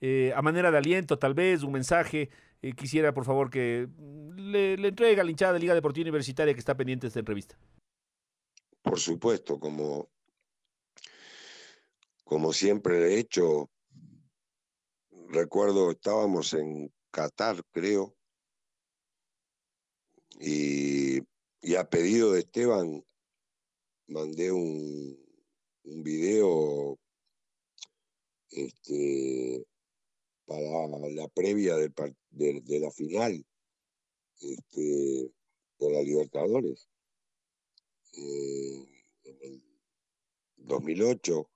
eh, 0.00 0.32
a 0.36 0.42
manera 0.42 0.70
de 0.70 0.78
aliento, 0.78 1.18
tal 1.18 1.34
vez, 1.34 1.64
un 1.64 1.72
mensaje, 1.72 2.30
eh, 2.62 2.72
quisiera 2.74 3.12
por 3.12 3.24
favor 3.24 3.50
que 3.50 3.88
le, 4.36 4.76
le 4.76 4.88
entregue 4.88 5.20
a 5.20 5.24
la 5.24 5.30
hinchada 5.32 5.54
de 5.54 5.58
Liga 5.58 5.74
Deportiva 5.74 6.04
Universitaria 6.04 6.54
que 6.54 6.60
está 6.60 6.76
pendiente 6.76 7.06
de 7.06 7.08
esta 7.08 7.18
entrevista. 7.18 7.58
Por 8.80 9.00
supuesto, 9.00 9.58
como, 9.58 10.08
como 12.22 12.52
siempre 12.52 13.08
he 13.08 13.18
hecho, 13.18 13.68
recuerdo, 15.30 15.90
estábamos 15.90 16.54
en 16.54 16.92
Qatar, 17.10 17.64
creo, 17.72 18.14
y, 20.40 21.20
y, 21.60 21.74
a 21.74 21.88
pedido 21.88 22.32
de 22.32 22.40
Esteban 22.40 23.04
mandé 24.08 24.50
un, 24.50 25.18
video 25.84 26.98
este, 28.50 29.66
para 30.46 30.86
la 31.10 31.28
previa 31.28 31.76
de, 31.76 32.80
la 32.80 32.90
final 32.90 33.44
este, 34.40 35.30
la 35.78 36.02
Libertadores 36.02 36.88
eh, 38.12 39.04
en 39.24 39.38
el 39.42 39.62
2008. 40.56 41.50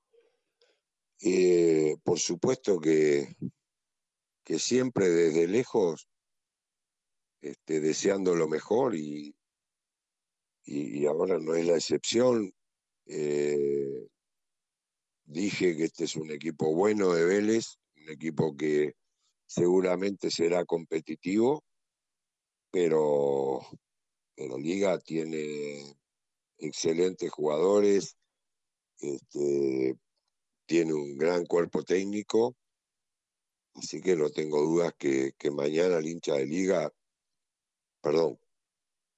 Eh, 1.20 1.96
por 2.02 2.18
supuesto 2.18 2.78
que, 2.80 3.34
que 4.42 4.58
siempre 4.58 5.08
desde 5.08 5.48
lejos 5.48 6.08
este, 7.44 7.80
deseando 7.80 8.34
lo 8.34 8.48
mejor 8.48 8.96
y, 8.96 9.36
y, 10.64 11.04
ahora 11.04 11.38
no 11.38 11.54
es 11.54 11.66
la 11.66 11.74
excepción. 11.74 12.54
Eh, 13.04 14.08
dije 15.26 15.76
que 15.76 15.84
este 15.84 16.04
es 16.04 16.16
un 16.16 16.30
equipo 16.30 16.74
bueno 16.74 17.12
de 17.12 17.26
Vélez, 17.26 17.76
un 17.96 18.08
equipo 18.08 18.56
que 18.56 18.94
seguramente 19.46 20.30
será 20.30 20.64
competitivo, 20.64 21.62
pero, 22.70 23.60
pero 24.34 24.56
Liga 24.56 24.98
tiene 24.98 25.94
excelentes 26.56 27.30
jugadores, 27.30 28.16
este, 29.00 29.98
tiene 30.64 30.94
un 30.94 31.18
gran 31.18 31.44
cuerpo 31.44 31.82
técnico, 31.82 32.56
así 33.74 34.00
que 34.00 34.16
no 34.16 34.30
tengo 34.30 34.62
dudas 34.62 34.94
que, 34.96 35.32
que 35.36 35.50
mañana 35.50 35.98
el 35.98 36.06
hincha 36.06 36.36
de 36.36 36.46
Liga 36.46 36.90
perdón, 38.04 38.38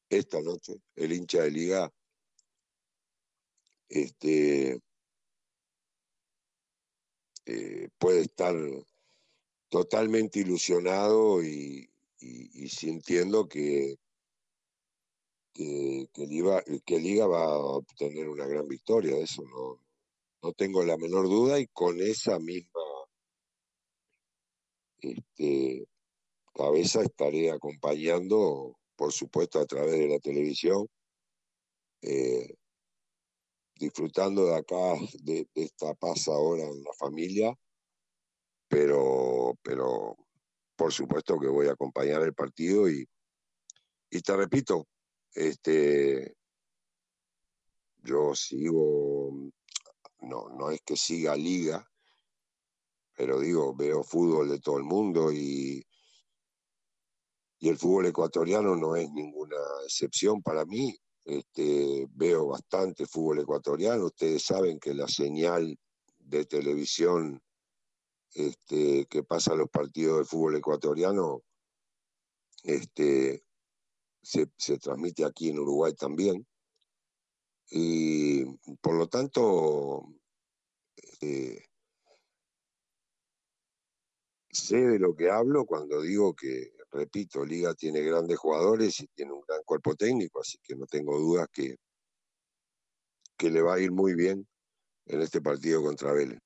esta 0.09 0.41
noche, 0.41 0.81
el 0.95 1.13
hincha 1.13 1.43
de 1.43 1.51
liga, 1.51 1.93
este, 3.89 4.81
eh, 7.47 7.89
puede 7.99 8.21
estar 8.21 8.55
totalmente 9.69 10.39
ilusionado 10.39 11.43
y, 11.43 11.91
sintiendo 12.69 13.49
que, 13.49 13.97
que, 15.53 16.09
Liga, 16.19 16.63
que, 16.85 17.01
Liga, 17.01 17.27
va 17.27 17.43
a 17.45 17.59
obtener 17.59 18.29
una 18.29 18.47
gran 18.47 18.69
victoria, 18.69 19.17
eso 19.17 19.43
no, 19.43 19.81
no 20.43 20.53
tengo 20.53 20.85
la 20.85 20.97
menor 20.97 21.25
duda 21.29 21.59
y 21.59 21.67
con 21.67 22.01
esa 22.01 22.39
misma 22.39 22.81
este, 25.01 25.89
cabeza 26.57 27.03
estaré 27.03 27.51
acompañando, 27.51 28.79
por 28.97 29.13
supuesto, 29.13 29.61
a 29.61 29.67
través 29.67 29.93
de 29.93 30.09
la 30.09 30.19
televisión, 30.19 30.89
eh, 32.01 32.49
disfrutando 33.75 34.47
de 34.47 34.57
acá, 34.57 34.95
de, 35.23 35.47
esta 35.55 35.93
paz 35.95 36.29
ahora 36.29 36.65
en 36.65 36.83
la 36.83 36.93
familia, 36.99 37.55
pero, 38.69 39.55
pero 39.63 40.17
por 40.77 40.93
supuesto 40.93 41.39
que 41.39 41.49
voy 41.49 41.69
a 41.69 41.73
acompañar 41.73 42.23
el 42.23 42.33
partido 42.33 42.89
y, 42.89 43.07
y 44.11 44.21
te 44.23 44.35
repito, 44.35 44.87
este, 45.35 46.37
yo 47.99 48.35
sigo, 48.35 49.31
no, 50.21 50.49
no 50.49 50.71
es 50.71 50.81
que 50.81 50.97
siga 50.97 51.37
liga, 51.37 51.87
pero 53.15 53.41
digo, 53.41 53.75
veo 53.75 54.03
fútbol 54.03 54.49
de 54.49 54.61
todo 54.61 54.79
el 54.79 54.85
mundo 54.85 55.31
y, 55.33 55.85
y 57.59 57.69
el 57.69 57.79
fútbol 57.79 58.07
ecuatoriano 58.07 58.77
no 58.77 58.97
es 58.97 59.11
ninguna 59.11 59.57
excepción 59.85 60.43
para 60.43 60.65
mí. 60.65 60.97
Este, 61.25 62.07
veo 62.11 62.49
bastante 62.49 63.07
fútbol 63.07 63.41
ecuatoriano. 63.41 64.07
Ustedes 64.07 64.45
saben 64.45 64.79
que 64.79 64.95
la 64.95 65.09
señal 65.09 65.77
de 66.19 66.45
televisión 66.45 67.43
este, 68.35 69.07
que 69.07 69.23
pasa 69.23 69.55
los 69.55 69.71
partidos 69.71 70.19
del 70.19 70.27
fútbol 70.27 70.57
ecuatoriano 70.57 71.43
este, 72.63 73.43
se, 74.23 74.47
transmite 74.79 75.25
aquí 75.25 75.49
en 75.49 75.59
Uruguay 75.59 75.95
también. 75.95 76.47
Y 77.71 78.45
por 78.81 78.95
lo 78.95 79.09
tanto, 79.09 80.07
sé 84.51 84.77
de 84.77 84.99
lo 84.99 85.17
que 85.17 85.31
hablo 85.31 85.65
cuando 85.65 86.03
digo 86.03 86.35
que, 86.35 86.76
repito, 86.97 87.45
Liga 87.45 87.75
tiene 87.75 88.01
grandes 88.01 88.39
jugadores 88.39 88.99
y 89.01 89.07
tiene 89.09 89.33
un 89.33 89.43
gran 89.47 89.61
cuerpo 89.65 89.95
técnico, 89.95 90.41
así 90.41 90.59
que 90.63 90.75
no 90.75 90.87
tengo 90.87 91.19
dudas 91.19 91.49
que, 91.53 91.77
que 93.37 93.51
le 93.51 93.63
va 93.63 93.75
a 93.75 93.81
ir 93.81 93.93
muy 93.93 94.15
bien 94.15 94.47
en 95.07 95.21
este 95.21 95.41
partido 95.41 95.83
contra 95.83 96.13
Vélez. 96.13 96.41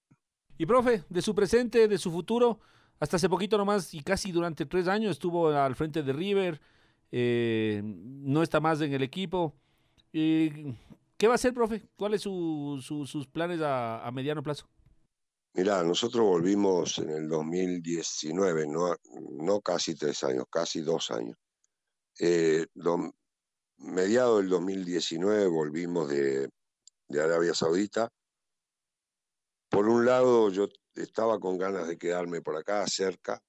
Y 0.58 0.66
profe, 0.66 1.04
de 1.08 1.22
su 1.22 1.34
presente, 1.34 1.88
de 1.88 1.96
su 1.96 2.10
futuro, 2.10 2.60
hasta 2.98 3.16
hace 3.16 3.28
poquito 3.28 3.56
nomás 3.56 3.94
y 3.94 4.02
casi 4.02 4.30
durante 4.30 4.66
tres 4.66 4.88
años 4.88 5.12
estuvo 5.12 5.48
al 5.48 5.74
frente 5.74 6.02
de 6.02 6.12
River, 6.12 6.60
eh, 7.10 7.80
no 7.82 8.42
está 8.42 8.60
más 8.60 8.80
en 8.82 8.92
el 8.92 9.02
equipo. 9.02 9.54
Eh, 10.12 10.74
¿Qué 11.16 11.26
va 11.26 11.34
a 11.34 11.36
hacer, 11.36 11.54
profe? 11.54 11.88
¿Cuáles 11.96 12.22
son 12.22 12.82
su, 12.82 12.82
su, 12.82 13.06
sus 13.06 13.26
planes 13.26 13.60
a 13.62 14.10
mediano 14.12 14.42
plazo? 14.42 14.68
Mirá, 15.52 15.82
nosotros 15.82 16.24
volvimos 16.24 16.98
en 16.98 17.10
el 17.10 17.28
2019, 17.28 18.68
no, 18.68 18.94
no 19.32 19.60
casi 19.60 19.96
tres 19.96 20.22
años, 20.22 20.44
casi 20.48 20.80
dos 20.80 21.10
años. 21.10 21.36
Eh, 22.20 22.66
do, 22.72 23.12
mediado 23.78 24.38
del 24.38 24.48
2019 24.48 25.48
volvimos 25.48 26.08
de, 26.08 26.48
de, 27.08 27.20
Arabia 27.20 27.52
Saudita. 27.52 28.08
Por 29.68 29.88
un 29.88 30.06
lado, 30.06 30.50
yo 30.50 30.68
estaba 30.94 31.40
con 31.40 31.58
ganas 31.58 31.88
de 31.88 31.98
quedarme 31.98 32.42
por 32.42 32.56
acá, 32.56 32.86
cerca. 32.86 33.42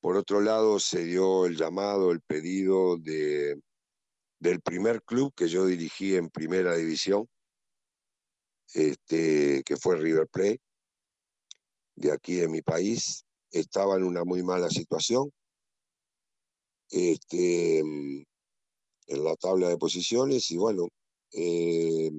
Por 0.00 0.16
otro 0.16 0.42
lado, 0.42 0.78
se 0.78 1.04
dio 1.04 1.46
el 1.46 1.56
llamado, 1.56 2.10
el 2.10 2.20
pedido 2.20 2.98
de, 2.98 3.58
del 4.38 4.60
primer 4.60 5.02
club 5.02 5.32
que 5.34 5.48
yo 5.48 5.64
dirigí 5.64 6.14
en 6.14 6.28
primera 6.28 6.74
división, 6.76 7.26
este, 8.74 9.62
que 9.64 9.76
fue 9.78 9.96
River 9.96 10.28
Plate 10.28 10.60
de 12.00 12.12
aquí 12.12 12.36
de 12.36 12.48
mi 12.48 12.62
país 12.62 13.24
estaba 13.50 13.96
en 13.96 14.04
una 14.04 14.24
muy 14.24 14.42
mala 14.42 14.70
situación. 14.70 15.30
Este, 16.88 17.78
en 17.78 19.24
la 19.24 19.36
tabla 19.36 19.68
de 19.68 19.76
posiciones 19.76 20.50
y 20.50 20.56
bueno, 20.56 20.88
eh, 21.32 22.10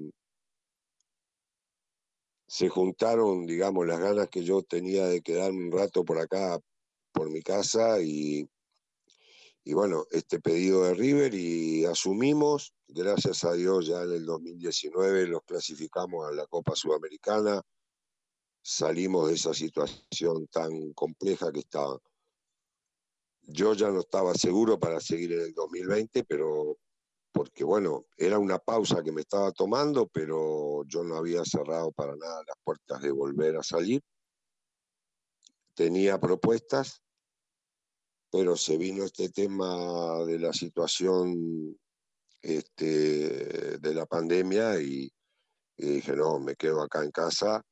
se 2.46 2.68
juntaron, 2.68 3.46
digamos, 3.46 3.86
las 3.86 3.98
ganas 3.98 4.28
que 4.28 4.44
yo 4.44 4.62
tenía 4.62 5.06
de 5.06 5.20
quedarme 5.20 5.66
un 5.66 5.72
rato 5.72 6.04
por 6.04 6.18
acá, 6.18 6.58
por 7.12 7.30
mi 7.30 7.42
casa 7.42 8.00
y, 8.00 8.48
y 9.64 9.72
bueno, 9.74 10.04
este 10.10 10.40
pedido 10.40 10.84
de 10.84 10.94
River 10.94 11.34
y 11.34 11.84
asumimos, 11.86 12.72
gracias 12.86 13.44
a 13.44 13.54
Dios 13.54 13.86
ya 13.86 14.02
en 14.02 14.12
el 14.12 14.26
2019 14.26 15.26
los 15.26 15.42
clasificamos 15.42 16.26
a 16.26 16.32
la 16.32 16.46
Copa 16.46 16.76
Sudamericana, 16.76 17.62
salimos 18.62 19.28
de 19.28 19.34
esa 19.34 19.52
situación 19.52 20.46
tan 20.46 20.92
compleja 20.92 21.52
que 21.52 21.60
estaba. 21.60 21.98
Yo 23.42 23.74
ya 23.74 23.90
no 23.90 24.00
estaba 24.00 24.34
seguro 24.34 24.78
para 24.78 25.00
seguir 25.00 25.32
en 25.32 25.40
el 25.40 25.54
2020, 25.54 26.24
pero 26.24 26.78
porque 27.32 27.64
bueno, 27.64 28.06
era 28.16 28.38
una 28.38 28.58
pausa 28.58 29.02
que 29.02 29.10
me 29.10 29.22
estaba 29.22 29.52
tomando, 29.52 30.06
pero 30.06 30.84
yo 30.86 31.02
no 31.02 31.16
había 31.16 31.44
cerrado 31.44 31.90
para 31.90 32.14
nada 32.14 32.42
las 32.46 32.56
puertas 32.62 33.02
de 33.02 33.10
volver 33.10 33.56
a 33.56 33.62
salir. 33.62 34.02
Tenía 35.74 36.20
propuestas, 36.20 37.02
pero 38.30 38.56
se 38.56 38.76
vino 38.76 39.04
este 39.04 39.30
tema 39.30 40.24
de 40.24 40.38
la 40.38 40.52
situación 40.52 41.78
este, 42.42 43.78
de 43.78 43.94
la 43.94 44.04
pandemia 44.04 44.80
y, 44.80 45.10
y, 45.78 45.86
dije, 45.86 46.14
no, 46.14 46.38
me 46.38 46.54
quedo 46.54 46.82
acá 46.82 47.02
en 47.02 47.10
casa, 47.10 47.64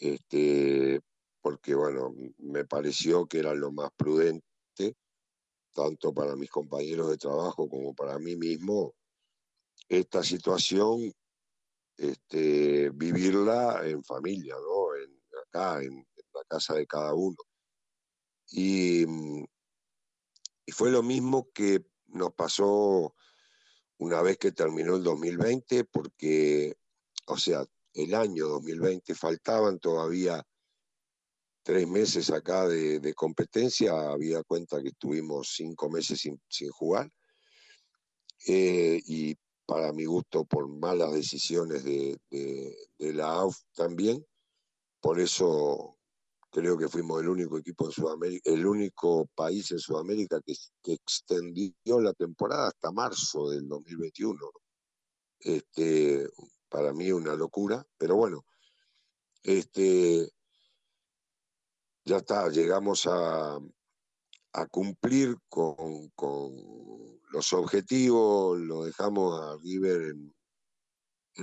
este, 0.00 1.00
porque 1.40 1.74
bueno, 1.74 2.14
me 2.38 2.64
pareció 2.64 3.26
que 3.26 3.38
era 3.38 3.54
lo 3.54 3.72
más 3.72 3.90
prudente 3.96 4.42
tanto 5.74 6.14
para 6.14 6.36
mis 6.36 6.48
compañeros 6.48 7.10
de 7.10 7.18
trabajo 7.18 7.68
como 7.68 7.94
para 7.94 8.18
mí 8.18 8.36
mismo, 8.36 8.94
esta 9.88 10.22
situación, 10.22 11.12
este, 11.98 12.90
vivirla 12.90 13.86
en 13.86 14.02
familia, 14.04 14.54
¿no? 14.54 14.96
En, 14.96 15.20
acá, 15.46 15.82
en, 15.82 15.92
en, 15.92 16.24
la 16.32 16.44
casa 16.48 16.74
de 16.74 16.86
cada 16.86 17.12
uno. 17.12 17.36
Y, 18.50 19.04
y 20.64 20.72
fue 20.72 20.90
lo 20.90 21.02
mismo 21.02 21.50
que 21.52 21.84
nos 22.06 22.32
pasó 22.34 23.14
una 23.98 24.22
vez 24.22 24.38
que 24.38 24.52
terminó 24.52 24.96
el 24.96 25.02
2020, 25.02 25.84
porque, 25.84 26.76
o 27.26 27.36
sea, 27.36 27.66
el 27.94 28.14
año 28.14 28.48
2020 28.48 29.14
faltaban 29.14 29.78
todavía 29.78 30.44
tres 31.62 31.88
meses 31.88 32.30
acá 32.30 32.68
de, 32.68 33.14
competencia, 33.14 33.92
había 34.10 34.42
cuenta 34.42 34.82
que 34.82 34.88
estuvimos 34.88 35.54
cinco 35.56 35.88
meses 35.88 36.20
sin, 36.20 36.70
jugar. 36.70 37.10
Eh, 38.46 39.00
y 39.06 39.34
para 39.64 39.92
mi 39.92 40.04
gusto, 40.04 40.44
por 40.44 40.68
malas 40.68 41.12
decisiones 41.12 41.84
de, 41.84 42.18
la 42.98 43.32
AUF 43.32 43.56
también. 43.74 44.24
Por 45.00 45.20
eso 45.20 45.96
creo 46.50 46.76
que 46.76 46.88
fuimos 46.88 47.22
el 47.22 47.28
único 47.28 47.58
equipo 47.58 47.86
en 47.86 47.92
Sudamérica, 47.92 48.50
el 48.50 48.66
único 48.66 49.26
país 49.34 49.70
en 49.70 49.78
Sudamérica 49.78 50.40
que 50.42 50.92
extendió 50.92 52.00
la 52.00 52.12
temporada 52.12 52.68
hasta 52.68 52.92
marzo 52.92 53.50
del 53.50 53.66
2021. 53.68 54.38
Este, 55.40 56.28
para 56.74 56.92
mí 56.92 57.12
una 57.12 57.36
locura, 57.36 57.86
pero 57.96 58.16
bueno, 58.16 58.44
este, 59.44 60.28
ya 62.04 62.16
está, 62.16 62.48
llegamos 62.48 63.06
a, 63.06 63.60
cumplir 64.72 65.36
con, 65.48 66.08
con, 66.16 66.52
los 67.30 67.52
objetivos, 67.52 68.58
lo 68.58 68.82
dejamos 68.82 69.40
a 69.40 69.56
River 69.62 70.02
en, 70.02 70.34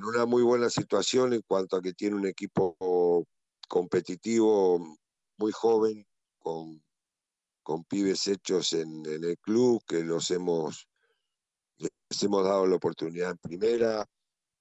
una 0.04 0.26
muy 0.26 0.44
buena 0.44 0.70
situación 0.70 1.32
en 1.32 1.44
cuanto 1.48 1.78
a 1.78 1.82
que 1.82 1.94
tiene 1.94 2.18
un 2.18 2.28
equipo 2.28 3.26
competitivo 3.70 4.98
muy 5.38 5.54
joven, 5.54 6.06
con, 6.40 6.84
con 7.64 7.86
pibes 7.86 8.28
hechos 8.28 8.74
en, 8.74 9.06
en, 9.06 9.24
el 9.24 9.38
club, 9.38 9.82
que 9.88 10.04
los 10.04 10.30
hemos, 10.30 10.90
les 11.78 12.22
hemos 12.22 12.44
dado 12.44 12.68
la 12.68 12.76
oportunidad 12.76 13.32
en 13.32 13.38
primera, 13.38 14.06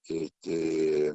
este, 0.09 1.12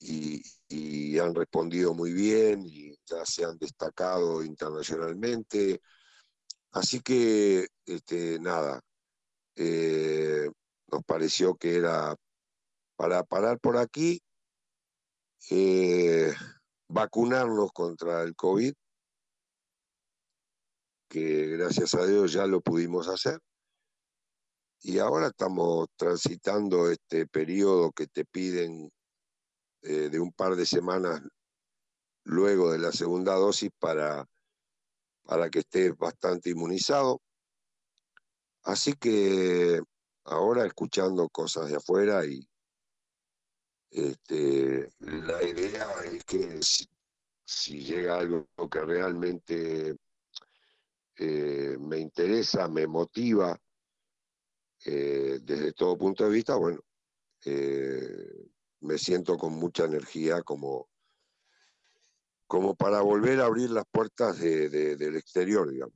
y, 0.00 1.18
han 1.18 1.34
respondido 1.34 1.94
muy 1.94 2.12
bien 2.12 2.64
y 2.64 2.96
ya 3.04 3.24
se 3.26 3.44
han 3.44 3.58
destacado 3.58 4.44
internacionalmente. 4.44 5.80
Así 6.72 7.00
que, 7.00 7.66
este, 7.84 8.38
nada, 8.38 8.80
eh, 9.56 10.48
nos 10.92 11.04
pareció 11.04 11.56
que 11.56 11.76
era 11.76 12.14
para 12.96 13.24
parar 13.24 13.58
por 13.60 13.76
aquí, 13.76 14.20
eh, 15.50 16.32
vacunarnos 16.88 17.72
contra 17.72 18.22
el 18.22 18.36
COVID, 18.36 18.74
que 21.08 21.46
gracias 21.56 21.94
a 21.94 22.06
Dios 22.06 22.32
ya 22.32 22.46
lo 22.46 22.60
pudimos 22.60 23.08
hacer. 23.08 23.40
Y 24.80 24.98
ahora 24.98 25.28
estamos 25.28 25.88
transitando 25.96 26.90
este 26.90 27.26
periodo 27.26 27.90
que 27.92 28.06
te 28.06 28.24
piden 28.24 28.90
eh, 29.82 30.08
de 30.08 30.20
un 30.20 30.32
par 30.32 30.54
de 30.54 30.66
semanas 30.66 31.20
luego 32.24 32.70
de 32.70 32.78
la 32.78 32.92
segunda 32.92 33.34
dosis 33.34 33.70
para, 33.78 34.24
para 35.22 35.50
que 35.50 35.60
estés 35.60 35.96
bastante 35.96 36.50
inmunizado. 36.50 37.20
Así 38.62 38.92
que 38.94 39.80
ahora 40.24 40.66
escuchando 40.66 41.28
cosas 41.28 41.70
de 41.70 41.76
afuera 41.76 42.24
y 42.26 42.46
este, 43.90 44.90
la 44.98 45.42
idea 45.42 45.88
es 46.04 46.24
que 46.24 46.60
si, 46.60 47.80
llega 47.80 48.18
algo 48.18 48.46
que 48.70 48.80
realmente 48.80 49.96
eh, 51.16 51.76
me 51.80 51.98
interesa, 51.98 52.68
me 52.68 52.86
motiva 52.86 53.58
eh, 54.84 55.38
desde 55.42 55.72
todo 55.72 55.98
punto 55.98 56.24
de 56.24 56.30
vista, 56.30 56.56
bueno, 56.56 56.80
eh, 57.44 58.48
me 58.80 58.98
siento 58.98 59.36
con 59.36 59.54
mucha 59.54 59.84
energía 59.84 60.42
como, 60.42 60.88
como 62.46 62.74
para 62.74 63.00
volver 63.00 63.40
a 63.40 63.46
abrir 63.46 63.70
las 63.70 63.84
puertas 63.90 64.38
de, 64.38 64.68
de, 64.68 64.96
del 64.96 65.16
exterior, 65.16 65.70
digamos. 65.70 65.94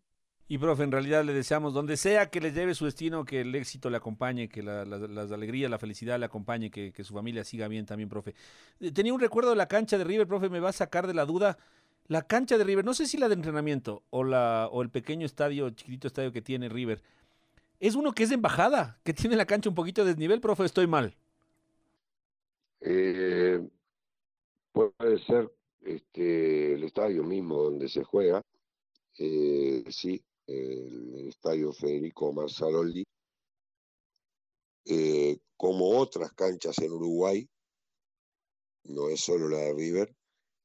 Y 0.48 0.58
profe, 0.58 0.82
en 0.82 0.92
realidad 0.92 1.24
le 1.24 1.32
deseamos, 1.32 1.72
donde 1.72 1.96
sea 1.96 2.28
que 2.28 2.38
le 2.38 2.52
lleve 2.52 2.74
su 2.74 2.84
destino, 2.84 3.24
que 3.24 3.40
el 3.40 3.54
éxito 3.54 3.88
le 3.88 3.96
acompañe, 3.96 4.50
que 4.50 4.62
la, 4.62 4.84
la, 4.84 4.98
las 4.98 5.32
alegrías, 5.32 5.70
la 5.70 5.78
felicidad 5.78 6.18
le 6.18 6.26
acompañe, 6.26 6.70
que, 6.70 6.92
que, 6.92 7.04
su 7.04 7.14
familia 7.14 7.42
siga 7.42 7.68
bien 7.68 7.86
también, 7.86 8.10
profe. 8.10 8.34
Eh, 8.80 8.92
tenía 8.92 9.14
un 9.14 9.20
recuerdo 9.20 9.50
de 9.50 9.56
la 9.56 9.66
cancha 9.66 9.96
de 9.96 10.04
River, 10.04 10.26
profe, 10.26 10.50
me 10.50 10.60
va 10.60 10.68
a 10.68 10.74
sacar 10.74 11.06
de 11.06 11.14
la 11.14 11.24
duda. 11.24 11.56
La 12.06 12.20
cancha 12.20 12.58
de 12.58 12.64
River, 12.64 12.84
no 12.84 12.92
sé 12.92 13.06
si 13.06 13.16
la 13.16 13.28
de 13.28 13.34
entrenamiento 13.34 14.02
o, 14.10 14.24
la, 14.24 14.68
o 14.70 14.82
el 14.82 14.90
pequeño 14.90 15.24
estadio, 15.24 15.70
chiquitito 15.70 16.08
estadio 16.08 16.32
que 16.32 16.42
tiene 16.42 16.68
River, 16.68 17.02
es 17.82 17.96
uno 17.96 18.12
que 18.12 18.22
es 18.22 18.28
de 18.28 18.36
embajada, 18.36 19.00
que 19.02 19.12
tiene 19.12 19.34
la 19.34 19.44
cancha 19.44 19.68
un 19.68 19.74
poquito 19.74 20.04
de 20.04 20.12
desnivel, 20.12 20.40
profe, 20.40 20.64
estoy 20.64 20.86
mal. 20.86 21.16
Eh, 22.80 23.60
puede 24.70 25.18
ser 25.26 25.52
este, 25.80 26.74
el 26.74 26.84
estadio 26.84 27.24
mismo 27.24 27.60
donde 27.60 27.88
se 27.88 28.04
juega, 28.04 28.40
eh, 29.18 29.82
sí, 29.90 30.22
el 30.46 31.26
estadio 31.26 31.72
Federico 31.72 32.32
Marzaroldi, 32.32 33.04
eh, 34.84 35.38
como 35.56 35.98
otras 35.98 36.32
canchas 36.34 36.78
en 36.78 36.92
Uruguay, 36.92 37.48
no 38.84 39.08
es 39.08 39.20
solo 39.20 39.48
la 39.48 39.58
de 39.58 39.74
River, 39.74 40.14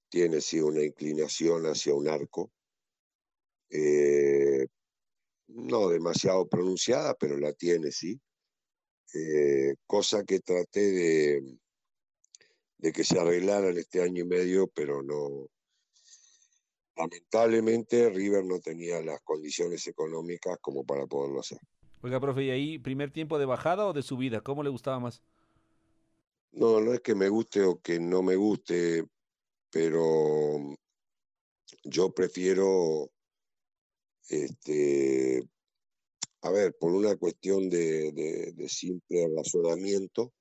tiene 0.10 0.40
sí 0.40 0.60
una 0.60 0.84
inclinación 0.84 1.64
hacia 1.66 1.96
un 1.96 2.10
arco, 2.10 2.52
eh, 3.72 4.68
no 5.48 5.90
demasiado 5.90 6.48
pronunciada, 6.48 7.14
pero 7.16 7.38
la 7.38 7.54
tiene 7.54 7.92
sí, 7.92 8.20
eh, 9.14 9.76
cosa 9.86 10.24
que 10.24 10.40
traté 10.40 10.92
de, 10.92 11.58
de 12.78 12.92
que 12.92 13.04
se 13.04 13.20
arreglaran 13.20 13.78
este 13.78 14.02
año 14.02 14.24
y 14.24 14.28
medio, 14.28 14.68
pero 14.68 15.02
no, 15.02 15.48
lamentablemente 16.98 18.10
River 18.10 18.44
no 18.46 18.60
tenía 18.60 19.02
las 19.02 19.22
condiciones 19.22 19.86
económicas 19.88 20.58
como 20.62 20.84
para 20.84 21.06
poderlo 21.06 21.40
hacer. 21.40 21.60
Oiga, 22.02 22.20
profe, 22.20 22.44
¿y 22.44 22.50
ahí 22.50 22.80
primer 22.80 23.12
tiempo 23.12 23.40
de 23.40 23.46
bajada 23.46 23.86
o 23.88 23.94
de 23.94 24.04
subida? 24.04 24.42
¿Cómo 24.42 24.64
le 24.64 24.70
gustaba 24.70 25.00
más? 25.00 25.22
No, 26.52 26.80
no 26.80 26.94
es 26.94 27.02
que 27.02 27.16
me 27.16 27.30
guste 27.30 27.64
o 27.64 27.80
que 27.80 28.00
no 28.00 28.24
me 28.24 28.36
guste, 28.36 29.06
pero 29.70 30.76
yo 31.84 32.12
prefiero, 32.12 33.10
este, 34.30 35.48
a 36.42 36.52
ver, 36.52 36.76
por 36.80 36.92
una 36.92 37.16
cuestión 37.16 37.70
de, 37.70 38.54
simple 38.70 39.28
razonamiento, 39.36 40.34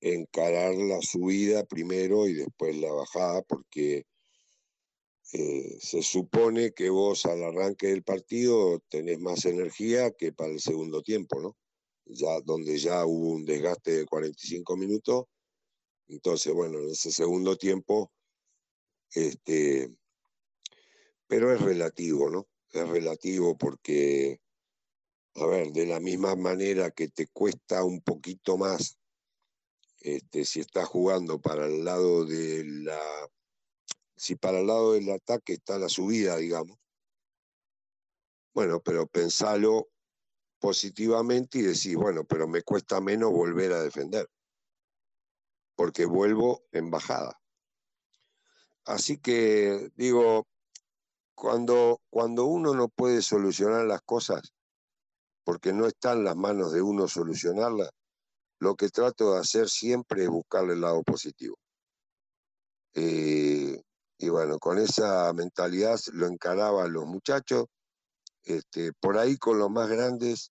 encarar 0.00 0.74
la 0.74 1.00
subida 1.02 1.64
primero 1.64 2.28
y 2.28 2.34
después 2.34 2.76
la 2.76 2.92
bajada, 2.92 3.42
porque 3.42 4.06
eh, 5.32 5.76
se 5.80 6.02
supone 6.02 6.72
que 6.72 6.88
vos 6.90 7.26
al 7.26 7.42
arranque 7.42 7.88
del 7.88 8.02
partido 8.02 8.80
tenés 8.88 9.18
más 9.18 9.44
energía 9.44 10.10
que 10.12 10.32
para 10.32 10.52
el 10.52 10.60
segundo 10.60 11.02
tiempo, 11.02 11.40
¿no? 11.40 11.56
Ya, 12.06 12.40
donde 12.40 12.78
ya 12.78 13.04
hubo 13.04 13.30
un 13.32 13.44
desgaste 13.44 13.90
de 13.98 14.06
45 14.06 14.76
minutos. 14.76 15.24
Entonces, 16.06 16.54
bueno, 16.54 16.78
en 16.78 16.90
ese 16.90 17.10
segundo 17.12 17.56
tiempo, 17.56 18.10
este, 19.12 19.90
pero 21.26 21.52
es 21.52 21.60
relativo, 21.60 22.30
¿no? 22.30 22.48
Es 22.70 22.88
relativo 22.88 23.56
porque, 23.56 24.40
a 25.34 25.46
ver, 25.46 25.72
de 25.72 25.86
la 25.86 26.00
misma 26.00 26.36
manera 26.36 26.90
que 26.90 27.08
te 27.08 27.26
cuesta 27.28 27.82
un 27.84 28.00
poquito 28.02 28.56
más 28.56 28.98
este, 30.00 30.44
si 30.44 30.60
estás 30.60 30.86
jugando 30.86 31.40
para 31.40 31.66
el 31.66 31.84
lado 31.84 32.24
de 32.24 32.64
la 32.64 33.00
si 34.16 34.34
para 34.34 34.60
el 34.60 34.66
lado 34.66 34.92
del 34.92 35.10
ataque 35.10 35.54
está 35.54 35.78
la 35.78 35.88
subida, 35.88 36.36
digamos. 36.36 36.76
Bueno, 38.52 38.80
pero 38.80 39.06
pensalo 39.06 39.88
positivamente 40.58 41.58
y 41.58 41.62
decís, 41.62 41.94
bueno, 41.94 42.24
pero 42.24 42.48
me 42.48 42.62
cuesta 42.62 43.00
menos 43.00 43.30
volver 43.30 43.72
a 43.72 43.82
defender, 43.82 44.28
porque 45.76 46.04
vuelvo 46.04 46.64
en 46.72 46.90
bajada. 46.90 47.40
Así 48.84 49.18
que 49.18 49.92
digo, 49.94 50.48
cuando, 51.38 52.00
cuando 52.10 52.46
uno 52.46 52.74
no 52.74 52.88
puede 52.88 53.22
solucionar 53.22 53.84
las 53.84 54.02
cosas, 54.02 54.52
porque 55.44 55.72
no 55.72 55.86
está 55.86 56.12
en 56.12 56.24
las 56.24 56.36
manos 56.36 56.72
de 56.72 56.82
uno 56.82 57.06
solucionarlas, 57.06 57.90
lo 58.60 58.74
que 58.74 58.88
trato 58.88 59.32
de 59.32 59.40
hacer 59.40 59.68
siempre 59.68 60.24
es 60.24 60.28
buscarle 60.28 60.74
el 60.74 60.80
lado 60.80 61.02
positivo. 61.04 61.56
Eh, 62.94 63.80
y 64.18 64.28
bueno, 64.28 64.58
con 64.58 64.78
esa 64.78 65.32
mentalidad 65.32 66.00
lo 66.12 66.26
encaraban 66.26 66.92
los 66.92 67.06
muchachos. 67.06 67.66
Este, 68.42 68.92
por 68.94 69.16
ahí 69.16 69.36
con 69.36 69.60
los 69.60 69.70
más 69.70 69.88
grandes 69.88 70.50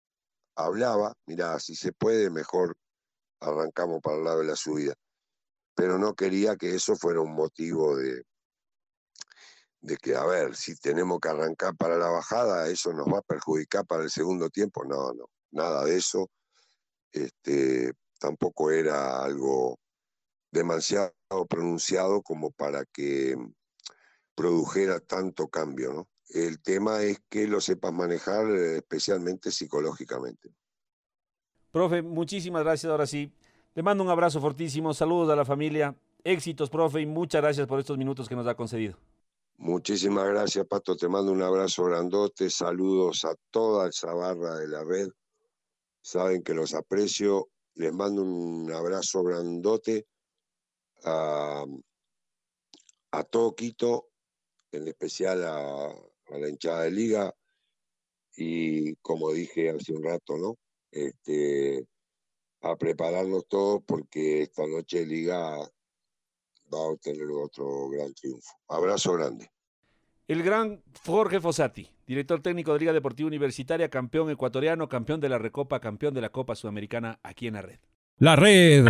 hablaba, 0.55 1.13
mira, 1.25 1.59
si 1.59 1.75
se 1.75 1.91
puede, 1.91 2.29
mejor 2.29 2.77
arrancamos 3.41 3.99
para 4.01 4.17
el 4.17 4.23
lado 4.23 4.39
de 4.39 4.45
la 4.45 4.55
subida. 4.55 4.93
Pero 5.75 5.97
no 5.97 6.13
quería 6.15 6.55
que 6.55 6.73
eso 6.73 6.95
fuera 6.95 7.19
un 7.19 7.35
motivo 7.35 7.97
de, 7.97 8.23
de 9.87 9.95
que, 9.97 10.15
a 10.15 10.25
ver, 10.25 10.55
si 10.55 10.75
tenemos 10.75 11.19
que 11.19 11.29
arrancar 11.29 11.75
para 11.75 11.97
la 11.97 12.09
bajada, 12.09 12.69
eso 12.69 12.91
nos 12.91 13.07
va 13.07 13.19
a 13.19 13.21
perjudicar 13.21 13.85
para 13.85 14.03
el 14.03 14.09
segundo 14.09 14.49
tiempo. 14.49 14.83
No, 14.83 15.13
no, 15.13 15.29
nada 15.51 15.85
de 15.85 15.95
eso. 15.95 16.29
Este, 17.11 17.93
tampoco 18.19 18.69
era 18.69 19.23
algo 19.23 19.79
demasiado 20.51 21.13
pronunciado 21.49 22.21
como 22.21 22.51
para 22.51 22.83
que 22.85 23.37
produjera 24.35 24.99
tanto 24.99 25.47
cambio, 25.47 25.93
¿no? 25.93 26.07
El 26.29 26.61
tema 26.61 27.01
es 27.03 27.21
que 27.29 27.47
lo 27.47 27.61
sepas 27.61 27.93
manejar 27.93 28.45
eh, 28.51 28.77
especialmente 28.77 29.51
psicológicamente. 29.51 30.49
Profe, 31.71 32.01
muchísimas 32.01 32.63
gracias. 32.63 32.91
Ahora 32.91 33.07
sí, 33.07 33.31
le 33.73 33.83
mando 33.83 34.03
un 34.03 34.09
abrazo 34.09 34.41
fortísimo, 34.41 34.93
saludos 34.93 35.29
a 35.29 35.37
la 35.37 35.45
familia, 35.45 35.95
éxitos, 36.25 36.69
profe, 36.69 36.99
y 36.99 37.05
muchas 37.05 37.41
gracias 37.41 37.67
por 37.67 37.79
estos 37.79 37.97
minutos 37.97 38.27
que 38.27 38.35
nos 38.35 38.45
ha 38.47 38.55
concedido. 38.55 38.97
Muchísimas 39.57 40.27
gracias, 40.27 40.65
Pato. 40.67 40.95
Te 40.95 41.07
mando 41.07 41.31
un 41.31 41.41
abrazo 41.41 41.85
grandote, 41.85 42.49
saludos 42.49 43.25
a 43.25 43.35
toda 43.51 43.89
esa 43.89 44.13
barra 44.13 44.55
de 44.57 44.67
la 44.67 44.83
red. 44.83 45.09
Saben 46.01 46.43
que 46.43 46.53
los 46.53 46.73
aprecio. 46.73 47.49
Les 47.75 47.93
mando 47.93 48.23
un 48.23 48.71
abrazo 48.71 49.23
grandote 49.23 50.07
a, 51.03 51.65
a 53.11 53.23
todo 53.23 53.55
Quito, 53.55 54.09
en 54.71 54.87
especial 54.87 55.43
a, 55.43 55.87
a 55.87 56.37
la 56.39 56.49
hinchada 56.49 56.83
de 56.83 56.91
liga 56.91 57.33
y 58.37 58.95
como 58.97 59.31
dije 59.31 59.71
hace 59.71 59.93
un 59.93 60.03
rato, 60.03 60.37
¿no? 60.37 60.57
Este, 60.91 61.85
a 62.61 62.75
prepararnos 62.75 63.47
todos 63.47 63.81
porque 63.85 64.43
esta 64.43 64.65
noche 64.67 65.05
Liga 65.05 65.57
va 66.73 66.79
a 66.79 66.91
obtener 66.91 67.27
otro 67.31 67.89
gran 67.89 68.13
triunfo. 68.13 68.53
Abrazo 68.67 69.13
grande. 69.13 69.49
El 70.27 70.43
gran 70.43 70.83
Jorge 71.05 71.39
Fossati, 71.39 71.89
director 72.05 72.41
técnico 72.41 72.73
de 72.73 72.79
Liga 72.79 72.93
Deportiva 72.93 73.27
Universitaria, 73.27 73.89
campeón 73.89 74.29
ecuatoriano, 74.29 74.89
campeón 74.89 75.21
de 75.21 75.29
la 75.29 75.37
Recopa, 75.37 75.79
campeón 75.79 76.13
de 76.13 76.21
la 76.21 76.29
Copa 76.29 76.55
Sudamericana 76.55 77.19
aquí 77.23 77.47
en 77.47 77.53
la 77.53 77.61
red. 77.61 77.79
La 78.17 78.35
red 78.35 78.85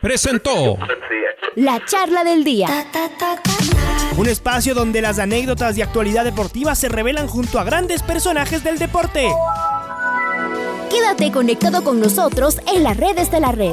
presentó 0.00 0.76
la 1.54 1.84
charla 1.84 2.24
del 2.24 2.42
día. 2.42 2.66
Un 4.16 4.28
espacio 4.28 4.74
donde 4.74 5.00
las 5.00 5.18
anécdotas 5.18 5.76
de 5.76 5.84
actualidad 5.84 6.24
deportiva 6.24 6.74
se 6.74 6.88
revelan 6.88 7.28
junto 7.28 7.60
a 7.60 7.64
grandes 7.64 8.02
personajes 8.02 8.64
del 8.64 8.78
deporte. 8.78 9.28
Quédate 10.90 11.30
conectado 11.30 11.84
con 11.84 12.00
nosotros 12.00 12.58
en 12.74 12.82
las 12.82 12.96
redes 12.96 13.30
de 13.30 13.40
la 13.40 13.52
red. 13.52 13.72